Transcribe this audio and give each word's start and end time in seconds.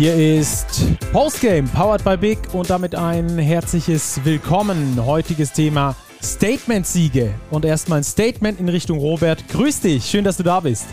Hier 0.00 0.16
ist 0.16 0.86
Postgame, 1.12 1.68
powered 1.74 2.02
by 2.02 2.16
Big 2.16 2.38
und 2.54 2.70
damit 2.70 2.94
ein 2.94 3.36
herzliches 3.36 4.18
Willkommen. 4.24 4.98
Heutiges 5.04 5.52
Thema 5.52 5.94
Statement-Siege. 6.22 7.34
Und 7.50 7.66
erstmal 7.66 7.98
ein 7.98 8.04
Statement 8.04 8.58
in 8.60 8.70
Richtung 8.70 8.98
Robert. 8.98 9.46
Grüß 9.48 9.82
dich, 9.82 10.06
schön, 10.06 10.24
dass 10.24 10.38
du 10.38 10.42
da 10.42 10.60
bist. 10.60 10.86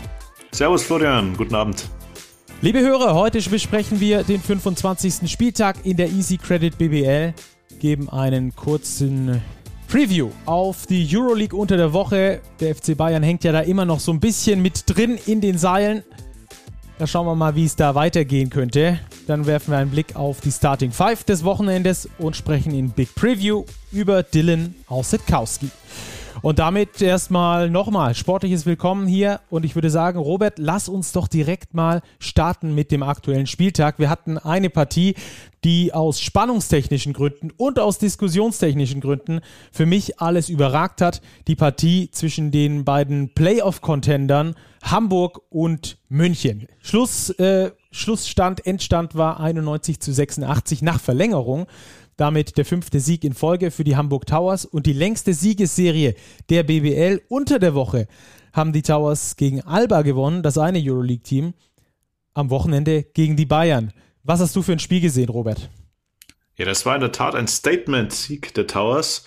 Servus 0.52 0.82
Florian, 0.82 1.34
guten 1.38 1.54
Abend. 1.54 1.88
Liebe 2.60 2.80
Hörer, 2.80 3.14
heute 3.14 3.40
besprechen 3.48 3.98
wir 3.98 4.24
den 4.24 4.42
25. 4.42 5.30
Spieltag 5.30 5.76
in 5.84 5.96
der 5.96 6.10
Easy 6.10 6.36
Credit 6.36 6.76
BBL, 6.76 7.32
geben 7.80 8.10
einen 8.10 8.54
kurzen 8.54 9.40
Preview 9.88 10.28
auf 10.44 10.84
die 10.84 11.08
Euroleague 11.10 11.58
unter 11.58 11.78
der 11.78 11.94
Woche. 11.94 12.42
Der 12.60 12.74
FC 12.74 12.94
Bayern 12.94 13.22
hängt 13.22 13.42
ja 13.42 13.52
da 13.52 13.60
immer 13.60 13.86
noch 13.86 14.00
so 14.00 14.12
ein 14.12 14.20
bisschen 14.20 14.60
mit 14.60 14.82
drin 14.84 15.18
in 15.24 15.40
den 15.40 15.56
Seilen. 15.56 16.02
Da 16.98 17.06
schauen 17.06 17.26
wir 17.26 17.36
mal, 17.36 17.54
wie 17.54 17.64
es 17.64 17.76
da 17.76 17.94
weitergehen 17.94 18.50
könnte. 18.50 18.98
Dann 19.28 19.46
werfen 19.46 19.70
wir 19.70 19.78
einen 19.78 19.92
Blick 19.92 20.16
auf 20.16 20.40
die 20.40 20.50
Starting 20.50 20.90
Five 20.90 21.22
des 21.22 21.44
Wochenendes 21.44 22.08
und 22.18 22.34
sprechen 22.34 22.74
in 22.74 22.90
Big 22.90 23.14
Preview 23.14 23.64
über 23.92 24.24
Dylan 24.24 24.74
Ausetkowski. 24.88 25.70
Und 26.40 26.60
damit 26.60 27.02
erstmal 27.02 27.68
nochmal 27.68 28.14
sportliches 28.14 28.64
Willkommen 28.64 29.08
hier. 29.08 29.40
Und 29.50 29.64
ich 29.64 29.74
würde 29.74 29.90
sagen, 29.90 30.18
Robert, 30.18 30.58
lass 30.58 30.88
uns 30.88 31.12
doch 31.12 31.26
direkt 31.26 31.74
mal 31.74 32.00
starten 32.20 32.74
mit 32.74 32.92
dem 32.92 33.02
aktuellen 33.02 33.48
Spieltag. 33.48 33.98
Wir 33.98 34.08
hatten 34.08 34.38
eine 34.38 34.70
Partie, 34.70 35.16
die 35.64 35.92
aus 35.92 36.20
spannungstechnischen 36.20 37.12
Gründen 37.12 37.50
und 37.56 37.80
aus 37.80 37.98
diskussionstechnischen 37.98 39.00
Gründen 39.00 39.40
für 39.72 39.86
mich 39.86 40.20
alles 40.20 40.48
überragt 40.48 41.00
hat. 41.00 41.20
Die 41.48 41.56
Partie 41.56 42.10
zwischen 42.12 42.52
den 42.52 42.84
beiden 42.84 43.34
Playoff-Contendern 43.34 44.54
Hamburg 44.82 45.40
und 45.50 45.98
München. 46.08 46.68
Schluss, 46.80 47.30
äh, 47.30 47.72
Schlussstand, 47.90 48.64
Endstand 48.64 49.16
war 49.16 49.40
91 49.40 49.98
zu 49.98 50.12
86 50.12 50.82
nach 50.82 51.00
Verlängerung. 51.00 51.66
Damit 52.18 52.58
der 52.58 52.64
fünfte 52.64 52.98
Sieg 52.98 53.22
in 53.22 53.32
Folge 53.32 53.70
für 53.70 53.84
die 53.84 53.94
Hamburg 53.94 54.26
Towers 54.26 54.64
und 54.64 54.86
die 54.86 54.92
längste 54.92 55.32
Siegesserie 55.32 56.16
der 56.50 56.64
BBL 56.64 57.22
unter 57.28 57.60
der 57.60 57.74
Woche 57.74 58.08
haben 58.52 58.72
die 58.72 58.82
Towers 58.82 59.36
gegen 59.36 59.62
Alba 59.62 60.02
gewonnen, 60.02 60.42
das 60.42 60.58
eine 60.58 60.82
Euroleague-Team, 60.82 61.54
am 62.34 62.50
Wochenende 62.50 63.04
gegen 63.04 63.36
die 63.36 63.46
Bayern. 63.46 63.92
Was 64.24 64.40
hast 64.40 64.56
du 64.56 64.62
für 64.62 64.72
ein 64.72 64.80
Spiel 64.80 65.00
gesehen, 65.00 65.28
Robert? 65.28 65.70
Ja, 66.56 66.64
das 66.64 66.84
war 66.84 66.96
in 66.96 67.02
der 67.02 67.12
Tat 67.12 67.36
ein 67.36 67.46
Statement-Sieg 67.46 68.52
der 68.54 68.66
Towers. 68.66 69.26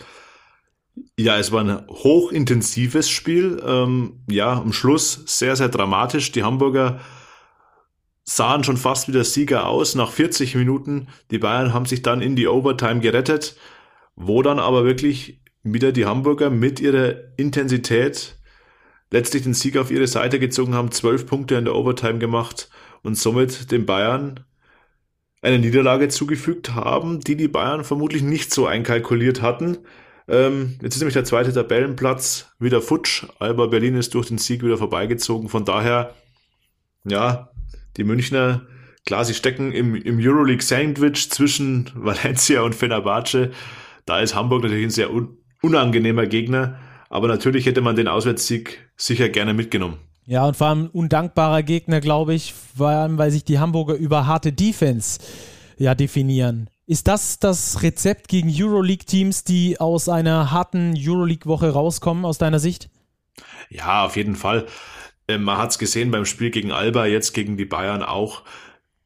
Ja, 1.17 1.37
es 1.37 1.53
war 1.53 1.63
ein 1.63 1.87
hochintensives 1.87 3.09
Spiel. 3.09 3.63
Ähm, 3.65 4.19
ja, 4.29 4.59
am 4.59 4.73
Schluss 4.73 5.23
sehr, 5.27 5.55
sehr 5.55 5.69
dramatisch. 5.69 6.33
Die 6.33 6.43
Hamburger 6.43 6.99
sahen 8.31 8.63
schon 8.63 8.77
fast 8.77 9.07
wie 9.07 9.11
der 9.11 9.25
Sieger 9.25 9.67
aus 9.67 9.93
nach 9.95 10.11
40 10.11 10.55
Minuten. 10.55 11.07
Die 11.31 11.37
Bayern 11.37 11.73
haben 11.73 11.85
sich 11.85 12.01
dann 12.01 12.21
in 12.21 12.37
die 12.37 12.47
Overtime 12.47 13.01
gerettet, 13.01 13.57
wo 14.15 14.41
dann 14.41 14.59
aber 14.59 14.85
wirklich 14.85 15.41
wieder 15.63 15.91
die 15.91 16.05
Hamburger 16.05 16.49
mit 16.49 16.79
ihrer 16.79 17.15
Intensität 17.37 18.37
letztlich 19.11 19.43
den 19.43 19.53
Sieg 19.53 19.77
auf 19.77 19.91
ihre 19.91 20.07
Seite 20.07 20.39
gezogen 20.39 20.73
haben, 20.73 20.91
zwölf 20.91 21.25
Punkte 21.25 21.55
in 21.55 21.65
der 21.65 21.75
Overtime 21.75 22.19
gemacht 22.19 22.69
und 23.03 23.17
somit 23.17 23.69
den 23.71 23.85
Bayern 23.85 24.39
eine 25.41 25.59
Niederlage 25.59 26.07
zugefügt 26.07 26.73
haben, 26.73 27.19
die 27.19 27.35
die 27.35 27.49
Bayern 27.49 27.83
vermutlich 27.83 28.23
nicht 28.23 28.53
so 28.53 28.65
einkalkuliert 28.65 29.41
hatten. 29.41 29.79
Ähm, 30.29 30.77
jetzt 30.81 30.95
ist 30.95 31.01
nämlich 31.01 31.15
der 31.15 31.25
zweite 31.25 31.51
Tabellenplatz 31.51 32.53
wieder 32.59 32.81
futsch. 32.81 33.25
Alba 33.39 33.65
Berlin 33.67 33.97
ist 33.97 34.13
durch 34.13 34.27
den 34.29 34.37
Sieg 34.37 34.63
wieder 34.63 34.77
vorbeigezogen. 34.77 35.49
Von 35.49 35.65
daher, 35.65 36.13
ja, 37.03 37.50
die 37.97 38.03
Münchner, 38.03 38.67
klar, 39.05 39.25
sie 39.25 39.33
stecken 39.33 39.71
im, 39.71 39.95
im 39.95 40.19
Euroleague 40.19 40.63
Sandwich 40.63 41.29
zwischen 41.29 41.89
Valencia 41.95 42.61
und 42.61 42.75
Fenerbahce. 42.75 43.51
Da 44.05 44.19
ist 44.19 44.35
Hamburg 44.35 44.63
natürlich 44.63 44.85
ein 44.85 44.91
sehr 44.91 45.11
un 45.11 45.37
unangenehmer 45.61 46.25
Gegner. 46.25 46.79
Aber 47.09 47.27
natürlich 47.27 47.65
hätte 47.65 47.81
man 47.81 47.95
den 47.95 48.07
Auswärtssieg 48.07 48.89
sicher 48.95 49.29
gerne 49.29 49.53
mitgenommen. 49.53 49.97
Ja, 50.25 50.45
und 50.45 50.55
vor 50.55 50.67
allem 50.67 50.87
undankbarer 50.87 51.61
Gegner, 51.61 51.99
glaube 51.99 52.33
ich, 52.33 52.53
vor 52.77 52.87
allem, 52.87 53.17
weil 53.17 53.31
sich 53.31 53.43
die 53.43 53.59
Hamburger 53.59 53.95
über 53.95 54.27
harte 54.27 54.53
Defense 54.53 55.19
ja 55.77 55.93
definieren. 55.93 56.69
Ist 56.85 57.07
das 57.07 57.39
das 57.39 57.83
Rezept 57.83 58.27
gegen 58.27 58.49
Euroleague-Teams, 58.53 59.43
die 59.43 59.79
aus 59.79 60.09
einer 60.09 60.51
harten 60.51 60.93
Euroleague-Woche 60.97 61.69
rauskommen, 61.71 62.23
aus 62.23 62.37
deiner 62.37 62.59
Sicht? 62.59 62.89
Ja, 63.69 64.05
auf 64.05 64.15
jeden 64.15 64.35
Fall. 64.35 64.67
Ähm, 65.27 65.43
man 65.43 65.57
hat 65.57 65.71
es 65.71 65.79
gesehen 65.79 66.11
beim 66.11 66.25
Spiel 66.25 66.51
gegen 66.51 66.71
Alba, 66.71 67.05
jetzt 67.05 67.33
gegen 67.33 67.57
die 67.57 67.65
Bayern 67.65 68.03
auch. 68.03 68.43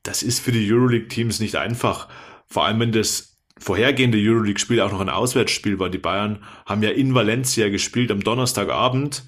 Das 0.03 0.23
ist 0.23 0.39
für 0.39 0.51
die 0.51 0.71
Euroleague-Teams 0.71 1.39
nicht 1.39 1.55
einfach. 1.55 2.07
Vor 2.47 2.65
allem, 2.65 2.79
wenn 2.79 2.91
das 2.91 3.35
vorhergehende 3.57 4.17
Euroleague-Spiel 4.17 4.81
auch 4.81 4.91
noch 4.91 4.99
ein 4.99 5.09
Auswärtsspiel 5.09 5.79
war. 5.79 5.89
Die 5.89 5.97
Bayern 5.97 6.43
haben 6.65 6.83
ja 6.83 6.89
in 6.89 7.15
Valencia 7.15 7.69
gespielt 7.69 8.11
am 8.11 8.21
Donnerstagabend. 8.21 9.23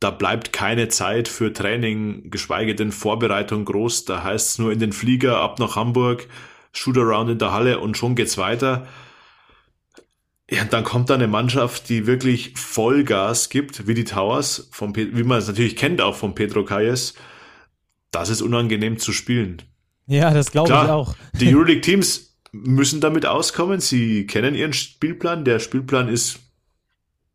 Da 0.00 0.10
bleibt 0.10 0.52
keine 0.52 0.88
Zeit 0.88 1.28
für 1.28 1.52
Training, 1.52 2.30
geschweige 2.30 2.74
denn 2.74 2.92
Vorbereitung 2.92 3.64
groß. 3.64 4.04
Da 4.06 4.22
heißt 4.22 4.50
es 4.50 4.58
nur 4.58 4.72
in 4.72 4.78
den 4.78 4.92
Flieger 4.92 5.38
ab 5.38 5.58
nach 5.58 5.76
Hamburg, 5.76 6.26
Shootaround 6.72 7.30
in 7.30 7.38
der 7.38 7.52
Halle 7.52 7.80
und 7.80 7.96
schon 7.96 8.14
geht's 8.14 8.36
weiter. 8.36 8.86
Ja, 10.50 10.64
dann 10.64 10.84
kommt 10.84 11.08
da 11.08 11.14
eine 11.14 11.28
Mannschaft, 11.28 11.88
die 11.88 12.06
wirklich 12.06 12.52
Vollgas 12.56 13.48
gibt, 13.48 13.86
wie 13.86 13.94
die 13.94 14.04
Towers, 14.04 14.68
vom, 14.72 14.94
wie 14.94 15.24
man 15.24 15.38
es 15.38 15.48
natürlich 15.48 15.76
kennt 15.76 16.00
auch 16.02 16.16
von 16.16 16.34
Pedro 16.34 16.64
Calles. 16.64 17.14
Das 18.10 18.28
ist 18.28 18.42
unangenehm 18.42 18.98
zu 18.98 19.12
spielen. 19.12 19.62
Ja, 20.06 20.32
das 20.34 20.52
glaube 20.52 20.70
ich 20.70 20.76
auch. 20.76 21.14
Die 21.40 21.54
Euroleague-Teams 21.54 22.36
müssen 22.52 23.00
damit 23.00 23.26
auskommen. 23.26 23.80
Sie 23.80 24.26
kennen 24.26 24.54
ihren 24.54 24.74
Spielplan. 24.74 25.44
Der 25.44 25.58
Spielplan 25.58 26.08
ist 26.08 26.40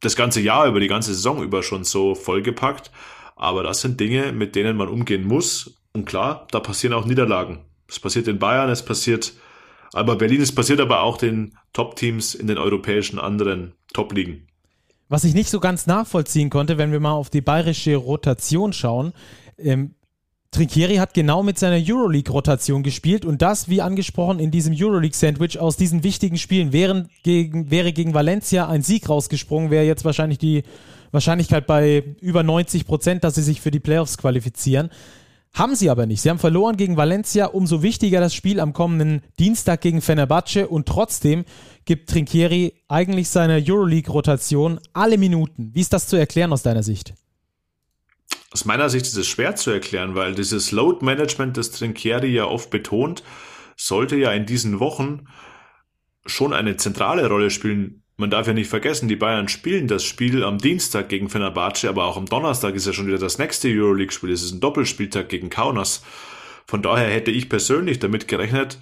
das 0.02 0.16
ganze 0.16 0.40
Jahr 0.40 0.68
über, 0.68 0.80
die 0.80 0.88
ganze 0.88 1.14
Saison 1.14 1.44
über 1.44 1.64
schon 1.64 1.84
so 1.84 2.16
vollgepackt. 2.16 2.92
Aber 3.36 3.64
das 3.64 3.82
sind 3.82 4.00
Dinge, 4.00 4.32
mit 4.32 4.56
denen 4.56 4.78
man 4.78 4.88
umgehen 4.88 5.26
muss. 5.26 5.82
Und 5.94 6.06
klar, 6.06 6.48
da 6.52 6.60
passieren 6.60 6.94
auch 6.94 7.06
Niederlagen. 7.06 7.66
Es 7.88 8.00
passiert 8.00 8.28
in 8.28 8.40
Bayern, 8.40 8.70
es 8.70 8.86
passiert 8.86 9.34
aber 9.94 10.16
Berlin, 10.16 10.42
es 10.42 10.54
passiert 10.54 10.80
aber 10.80 11.04
auch 11.04 11.18
den 11.18 11.58
Top-Teams 11.74 12.36
in 12.36 12.48
den 12.48 12.58
europäischen 12.58 13.20
anderen 13.20 13.74
Top-Ligen. 13.94 14.48
Was 15.08 15.24
ich 15.24 15.34
nicht 15.34 15.50
so 15.50 15.60
ganz 15.60 15.88
nachvollziehen 15.88 16.50
konnte, 16.50 16.78
wenn 16.78 16.92
wir 16.92 17.00
mal 17.00 17.14
auf 17.14 17.30
die 17.30 17.42
bayerische 17.42 17.96
Rotation 17.96 18.74
schauen, 18.74 19.14
ähm, 19.58 19.96
Trinkieri 20.52 20.96
hat 20.96 21.14
genau 21.14 21.44
mit 21.44 21.60
seiner 21.60 21.78
Euroleague-Rotation 21.78 22.82
gespielt 22.82 23.24
und 23.24 23.42
das, 23.42 23.70
wie 23.70 23.82
angesprochen, 23.82 24.40
in 24.40 24.50
diesem 24.50 24.74
Euroleague-Sandwich 24.76 25.60
aus 25.60 25.78
diesen 25.78 26.04
wichtigen 26.04 26.38
Spielen 26.38 26.74
wären 26.74 27.10
gegen, 27.22 27.70
wäre 27.70 27.94
gegen 27.94 28.16
Valencia 28.16 28.68
ein 28.68 28.82
Sieg 28.82 29.10
rausgesprungen, 29.10 29.70
wäre 29.70 29.86
jetzt 29.86 30.06
wahrscheinlich 30.06 30.40
die 30.40 30.64
Wahrscheinlichkeit 31.12 31.68
bei 31.68 32.04
über 32.20 32.42
90 32.42 32.86
Prozent, 32.86 33.24
dass 33.24 33.36
sie 33.36 33.44
sich 33.44 33.62
für 33.62 33.72
die 33.72 33.80
Playoffs 33.80 34.18
qualifizieren. 34.18 34.90
Haben 35.54 35.76
sie 35.76 35.90
aber 35.90 36.06
nicht. 36.06 36.22
Sie 36.22 36.30
haben 36.30 36.40
verloren 36.40 36.78
gegen 36.78 36.96
Valencia, 36.96 37.48
umso 37.48 37.82
wichtiger 37.82 38.20
das 38.20 38.34
Spiel 38.34 38.60
am 38.60 38.74
kommenden 38.74 39.22
Dienstag 39.40 39.82
gegen 39.82 40.02
Fenerbahce 40.02 40.68
und 40.68 40.88
trotzdem 40.88 41.44
gibt 41.86 42.10
Trinkieri 42.10 42.74
eigentlich 42.88 43.30
seiner 43.30 43.56
Euroleague-Rotation 43.56 44.80
alle 44.94 45.18
Minuten. 45.18 45.72
Wie 45.74 45.82
ist 45.82 45.92
das 45.92 46.08
zu 46.08 46.16
erklären 46.16 46.54
aus 46.54 46.64
deiner 46.64 46.84
Sicht? 46.84 47.14
Aus 48.52 48.66
meiner 48.66 48.90
Sicht 48.90 49.06
ist 49.06 49.18
es 49.18 49.28
schwer 49.28 49.56
zu 49.56 49.70
erklären, 49.72 50.16
weil 50.16 50.34
dieses 50.34 50.72
Load-Management, 50.72 51.58
das 51.58 51.72
Trinkieri 51.72 52.28
ja 52.34 52.46
oft 52.46 52.70
betont, 52.70 53.24
sollte 53.76 54.16
ja 54.16 54.32
in 54.32 54.46
diesen 54.46 54.80
Wochen 54.80 55.26
schon 56.26 56.54
eine 56.54 56.78
zentrale 56.78 57.28
Rolle 57.28 57.50
spielen 57.50 58.04
man 58.20 58.30
darf 58.30 58.48
ja 58.48 58.54
nicht 58.54 58.70
vergessen, 58.70 59.08
die 59.08 59.16
Bayern 59.16 59.48
spielen 59.48 59.88
das 59.88 60.04
Spiel 60.04 60.44
am 60.44 60.58
Dienstag 60.58 61.08
gegen 61.08 61.30
Fenerbahce, 61.30 61.88
aber 61.88 62.06
auch 62.06 62.18
am 62.18 62.26
Donnerstag 62.26 62.76
ist 62.76 62.86
ja 62.86 62.94
schon 62.94 63.08
wieder 63.08 63.18
das 63.18 63.38
nächste 63.38 63.70
Euroleague-Spiel. 63.70 64.32
Es 64.32 64.44
ist 64.44 64.52
ein 64.52 64.60
Doppelspieltag 64.60 65.30
gegen 65.30 65.50
Kaunas. 65.50 66.04
Von 66.68 66.82
daher 66.82 67.10
hätte 67.10 67.32
ich 67.32 67.48
persönlich 67.48 68.00
damit 68.00 68.28
gerechnet, 68.28 68.78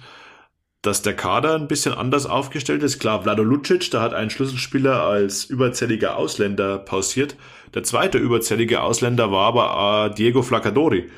dass 0.82 1.02
der 1.02 1.14
Kader 1.14 1.54
ein 1.54 1.68
bisschen 1.68 1.94
anders 1.94 2.26
aufgestellt 2.26 2.82
ist. 2.82 2.98
Klar, 2.98 3.22
Vlado 3.22 3.44
Lucic, 3.44 3.90
da 3.92 4.02
hat 4.02 4.12
ein 4.12 4.30
Schlüsselspieler 4.30 5.02
als 5.02 5.44
überzähliger 5.44 6.16
Ausländer 6.16 6.78
pausiert. 6.78 7.36
Der 7.74 7.84
zweite 7.84 8.18
überzählige 8.18 8.82
Ausländer 8.82 9.30
war 9.30 9.46
aber 9.46 10.10
äh, 10.10 10.14
Diego 10.14 10.42
Flacadori. 10.42 11.10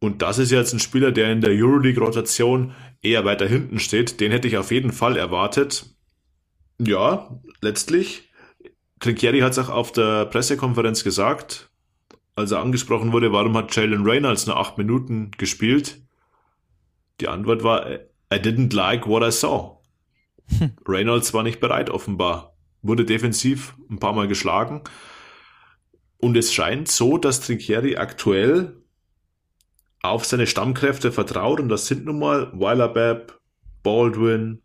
Und 0.00 0.22
das 0.22 0.38
ist 0.38 0.50
jetzt 0.50 0.72
ein 0.72 0.80
Spieler, 0.80 1.12
der 1.12 1.32
in 1.32 1.40
der 1.40 1.50
Euroleague-Rotation 1.52 2.72
eher 3.02 3.24
weiter 3.24 3.46
hinten 3.46 3.80
steht. 3.80 4.20
Den 4.20 4.30
hätte 4.30 4.48
ich 4.48 4.56
auf 4.56 4.70
jeden 4.70 4.92
Fall 4.92 5.16
erwartet. 5.16 5.86
Ja, 6.84 7.40
letztlich. 7.60 8.30
Trinkieri 9.00 9.40
hat 9.40 9.52
es 9.52 9.58
auch 9.58 9.68
auf 9.68 9.92
der 9.92 10.26
Pressekonferenz 10.26 11.04
gesagt, 11.04 11.70
als 12.34 12.50
er 12.50 12.60
angesprochen 12.60 13.12
wurde, 13.12 13.32
warum 13.32 13.56
hat 13.56 13.74
Jalen 13.74 14.04
Reynolds 14.04 14.46
nur 14.46 14.56
acht 14.56 14.78
Minuten 14.78 15.30
gespielt? 15.32 16.00
Die 17.20 17.28
Antwort 17.28 17.62
war, 17.62 17.90
I 17.90 18.36
didn't 18.36 18.74
like 18.74 19.06
what 19.06 19.22
I 19.22 19.30
saw. 19.30 19.78
Hm. 20.58 20.72
Reynolds 20.86 21.34
war 21.34 21.42
nicht 21.42 21.60
bereit, 21.60 21.90
offenbar. 21.90 22.56
Wurde 22.80 23.04
defensiv 23.04 23.74
ein 23.90 23.98
paar 23.98 24.12
Mal 24.12 24.28
geschlagen. 24.28 24.82
Und 26.18 26.36
es 26.36 26.52
scheint 26.52 26.88
so, 26.88 27.18
dass 27.18 27.40
Trinkieri 27.40 27.96
aktuell 27.96 28.82
auf 30.00 30.24
seine 30.24 30.46
Stammkräfte 30.46 31.12
vertraut 31.12 31.60
und 31.60 31.68
das 31.68 31.86
sind 31.86 32.04
nun 32.04 32.18
mal 32.18 32.50
Weiler 32.54 32.88
Babb, 32.88 33.40
Baldwin, 33.82 34.62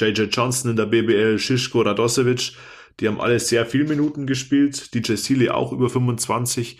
JJ 0.00 0.28
Johnson 0.30 0.70
in 0.70 0.76
der 0.76 0.86
BBL, 0.86 1.38
Shishko 1.38 1.82
Radosevic, 1.82 2.52
die 2.98 3.08
haben 3.08 3.20
alle 3.20 3.38
sehr 3.40 3.66
viel 3.66 3.84
Minuten 3.84 4.26
gespielt, 4.26 4.94
DJ 4.94 5.14
Sealy 5.14 5.50
auch 5.50 5.72
über 5.72 5.88
25. 5.88 6.78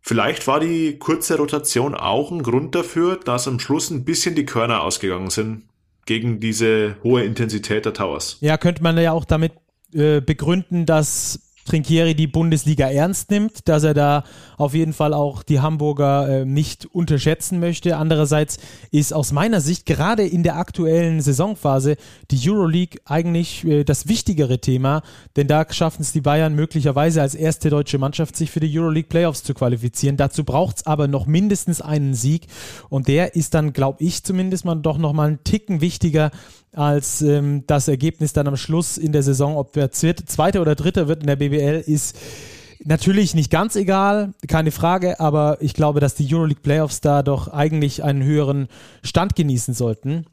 Vielleicht 0.00 0.46
war 0.46 0.60
die 0.60 0.98
kurze 0.98 1.36
Rotation 1.36 1.94
auch 1.94 2.30
ein 2.30 2.42
Grund 2.42 2.74
dafür, 2.74 3.16
dass 3.16 3.46
am 3.46 3.60
Schluss 3.60 3.90
ein 3.90 4.04
bisschen 4.04 4.34
die 4.34 4.46
Körner 4.46 4.82
ausgegangen 4.82 5.30
sind 5.30 5.64
gegen 6.06 6.40
diese 6.40 6.96
hohe 7.04 7.22
Intensität 7.24 7.84
der 7.84 7.92
Towers. 7.92 8.38
Ja, 8.40 8.56
könnte 8.56 8.82
man 8.82 8.96
ja 8.98 9.12
auch 9.12 9.24
damit 9.24 9.52
äh, 9.92 10.20
begründen, 10.20 10.86
dass 10.86 11.49
Trinkieri 11.70 12.16
die 12.16 12.26
Bundesliga 12.26 12.90
ernst 12.90 13.30
nimmt, 13.30 13.68
dass 13.68 13.84
er 13.84 13.94
da 13.94 14.24
auf 14.56 14.74
jeden 14.74 14.92
Fall 14.92 15.14
auch 15.14 15.44
die 15.44 15.60
Hamburger 15.60 16.40
äh, 16.40 16.44
nicht 16.44 16.84
unterschätzen 16.86 17.60
möchte. 17.60 17.96
Andererseits 17.96 18.58
ist 18.90 19.12
aus 19.12 19.30
meiner 19.30 19.60
Sicht 19.60 19.86
gerade 19.86 20.26
in 20.26 20.42
der 20.42 20.56
aktuellen 20.56 21.20
Saisonphase 21.20 21.94
die 22.32 22.50
Euroleague 22.50 23.00
eigentlich 23.04 23.64
äh, 23.64 23.84
das 23.84 24.08
wichtigere 24.08 24.60
Thema, 24.60 25.02
denn 25.36 25.46
da 25.46 25.64
schaffen 25.70 26.02
es 26.02 26.10
die 26.10 26.20
Bayern 26.20 26.56
möglicherweise 26.56 27.22
als 27.22 27.36
erste 27.36 27.70
deutsche 27.70 27.98
Mannschaft, 27.98 28.34
sich 28.34 28.50
für 28.50 28.58
die 28.58 28.76
Euroleague 28.76 29.08
Playoffs 29.08 29.44
zu 29.44 29.54
qualifizieren. 29.54 30.16
Dazu 30.16 30.42
braucht 30.42 30.78
es 30.78 30.86
aber 30.86 31.06
noch 31.06 31.26
mindestens 31.26 31.80
einen 31.80 32.14
Sieg 32.14 32.48
und 32.88 33.06
der 33.06 33.36
ist 33.36 33.54
dann, 33.54 33.72
glaube 33.72 34.02
ich 34.02 34.24
zumindest 34.24 34.64
mal 34.64 34.74
doch 34.74 34.98
noch 34.98 35.12
mal 35.12 35.28
einen 35.28 35.44
Ticken 35.44 35.80
wichtiger 35.80 36.32
als 36.72 37.22
ähm, 37.22 37.64
das 37.66 37.88
Ergebnis 37.88 38.32
dann 38.32 38.46
am 38.46 38.56
Schluss 38.56 38.98
in 38.98 39.12
der 39.12 39.22
Saison, 39.22 39.56
ob 39.56 39.74
wer 39.74 39.90
Zweiter 39.90 40.62
oder 40.62 40.74
Dritter 40.74 41.08
wird 41.08 41.22
in 41.22 41.26
der 41.26 41.36
BBL, 41.36 41.82
ist 41.86 42.16
natürlich 42.84 43.34
nicht 43.34 43.50
ganz 43.50 43.76
egal, 43.76 44.32
keine 44.48 44.70
Frage, 44.70 45.20
aber 45.20 45.58
ich 45.60 45.74
glaube, 45.74 46.00
dass 46.00 46.14
die 46.14 46.32
Euroleague 46.32 46.62
Playoffs 46.62 47.00
da 47.00 47.22
doch 47.22 47.48
eigentlich 47.48 48.04
einen 48.04 48.22
höheren 48.22 48.68
Stand 49.02 49.36
genießen 49.36 49.74
sollten. 49.74 50.26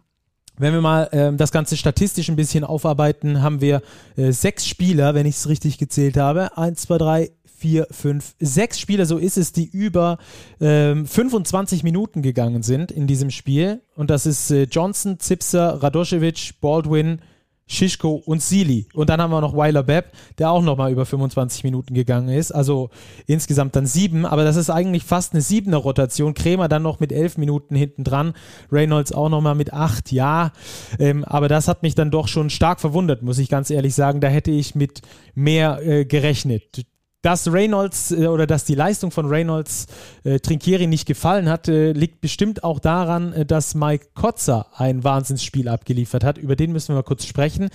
Wenn 0.59 0.73
wir 0.73 0.81
mal 0.81 1.07
ähm, 1.11 1.37
das 1.37 1.51
Ganze 1.51 1.77
statistisch 1.77 2.29
ein 2.29 2.35
bisschen 2.35 2.63
aufarbeiten, 2.63 3.43
haben 3.43 3.61
wir 3.61 3.81
äh, 4.15 4.31
sechs 4.31 4.65
Spieler, 4.65 5.13
wenn 5.13 5.27
ich 5.27 5.35
es 5.35 5.49
richtig 5.49 5.77
gezählt 5.77 6.17
habe. 6.17 6.57
Eins, 6.57 6.81
zwei, 6.81 6.97
drei, 6.97 7.31
vier, 7.57 7.87
fünf, 7.89 8.35
sechs 8.39 8.79
Spieler, 8.79 9.05
so 9.05 9.17
ist 9.17 9.37
es, 9.37 9.51
die 9.51 9.65
über 9.65 10.19
ähm, 10.61 11.05
25 11.05 11.83
Minuten 11.83 12.21
gegangen 12.21 12.61
sind 12.61 12.91
in 12.91 13.07
diesem 13.07 13.31
Spiel. 13.31 13.81
Und 13.95 14.09
das 14.09 14.25
ist 14.25 14.51
äh, 14.51 14.63
Johnson, 14.63 15.19
Zipser, 15.19 15.81
Radoschewitsch, 15.81 16.53
Baldwin, 16.61 17.19
Shishko 17.67 18.21
und 18.25 18.41
Sealy. 18.41 18.87
Und 18.93 19.09
dann 19.09 19.21
haben 19.21 19.31
wir 19.31 19.41
noch 19.41 19.55
Weiler 19.55 19.83
Bepp, 19.83 20.11
der 20.37 20.51
auch 20.51 20.61
nochmal 20.61 20.91
über 20.91 21.05
25 21.05 21.63
Minuten 21.63 21.93
gegangen 21.93 22.29
ist. 22.29 22.51
Also 22.51 22.89
insgesamt 23.25 23.75
dann 23.75 23.85
sieben, 23.85 24.25
aber 24.25 24.43
das 24.43 24.55
ist 24.55 24.69
eigentlich 24.69 25.03
fast 25.03 25.33
eine 25.33 25.41
siebener 25.41 25.77
Rotation. 25.77 26.33
Krämer 26.33 26.69
dann 26.69 26.83
noch 26.83 26.99
mit 26.99 27.11
elf 27.11 27.37
Minuten 27.37 27.75
hinten 27.75 28.03
dran. 28.03 28.33
Reynolds 28.71 29.11
auch 29.11 29.29
nochmal 29.29 29.55
mit 29.55 29.73
acht, 29.73 30.11
ja. 30.11 30.51
Ähm, 30.97 31.25
aber 31.25 31.47
das 31.49 31.67
hat 31.67 31.83
mich 31.83 31.95
dann 31.95 32.11
doch 32.11 32.27
schon 32.27 32.49
stark 32.49 32.79
verwundert, 32.79 33.21
muss 33.21 33.39
ich 33.39 33.49
ganz 33.49 33.69
ehrlich 33.69 33.95
sagen. 33.95 34.21
Da 34.21 34.27
hätte 34.27 34.51
ich 34.51 34.75
mit 34.75 35.01
mehr 35.35 35.79
äh, 35.85 36.05
gerechnet 36.05 36.85
dass 37.21 37.51
Reynolds 37.51 38.11
äh, 38.11 38.27
oder 38.27 38.47
dass 38.47 38.65
die 38.65 38.75
Leistung 38.75 39.11
von 39.11 39.27
Reynolds 39.27 39.87
äh, 40.23 40.39
Trinkieri 40.39 40.87
nicht 40.87 41.05
gefallen 41.05 41.49
hat, 41.49 41.67
äh, 41.67 41.91
liegt 41.91 42.21
bestimmt 42.21 42.63
auch 42.63 42.79
daran, 42.79 43.33
äh, 43.33 43.45
dass 43.45 43.75
Mike 43.75 44.09
Kotzer 44.13 44.67
ein 44.75 45.03
Wahnsinnsspiel 45.03 45.67
abgeliefert 45.67 46.23
hat. 46.23 46.37
Über 46.37 46.55
den 46.55 46.71
müssen 46.71 46.89
wir 46.89 46.95
mal 46.95 47.03
kurz 47.03 47.25
sprechen. 47.25 47.69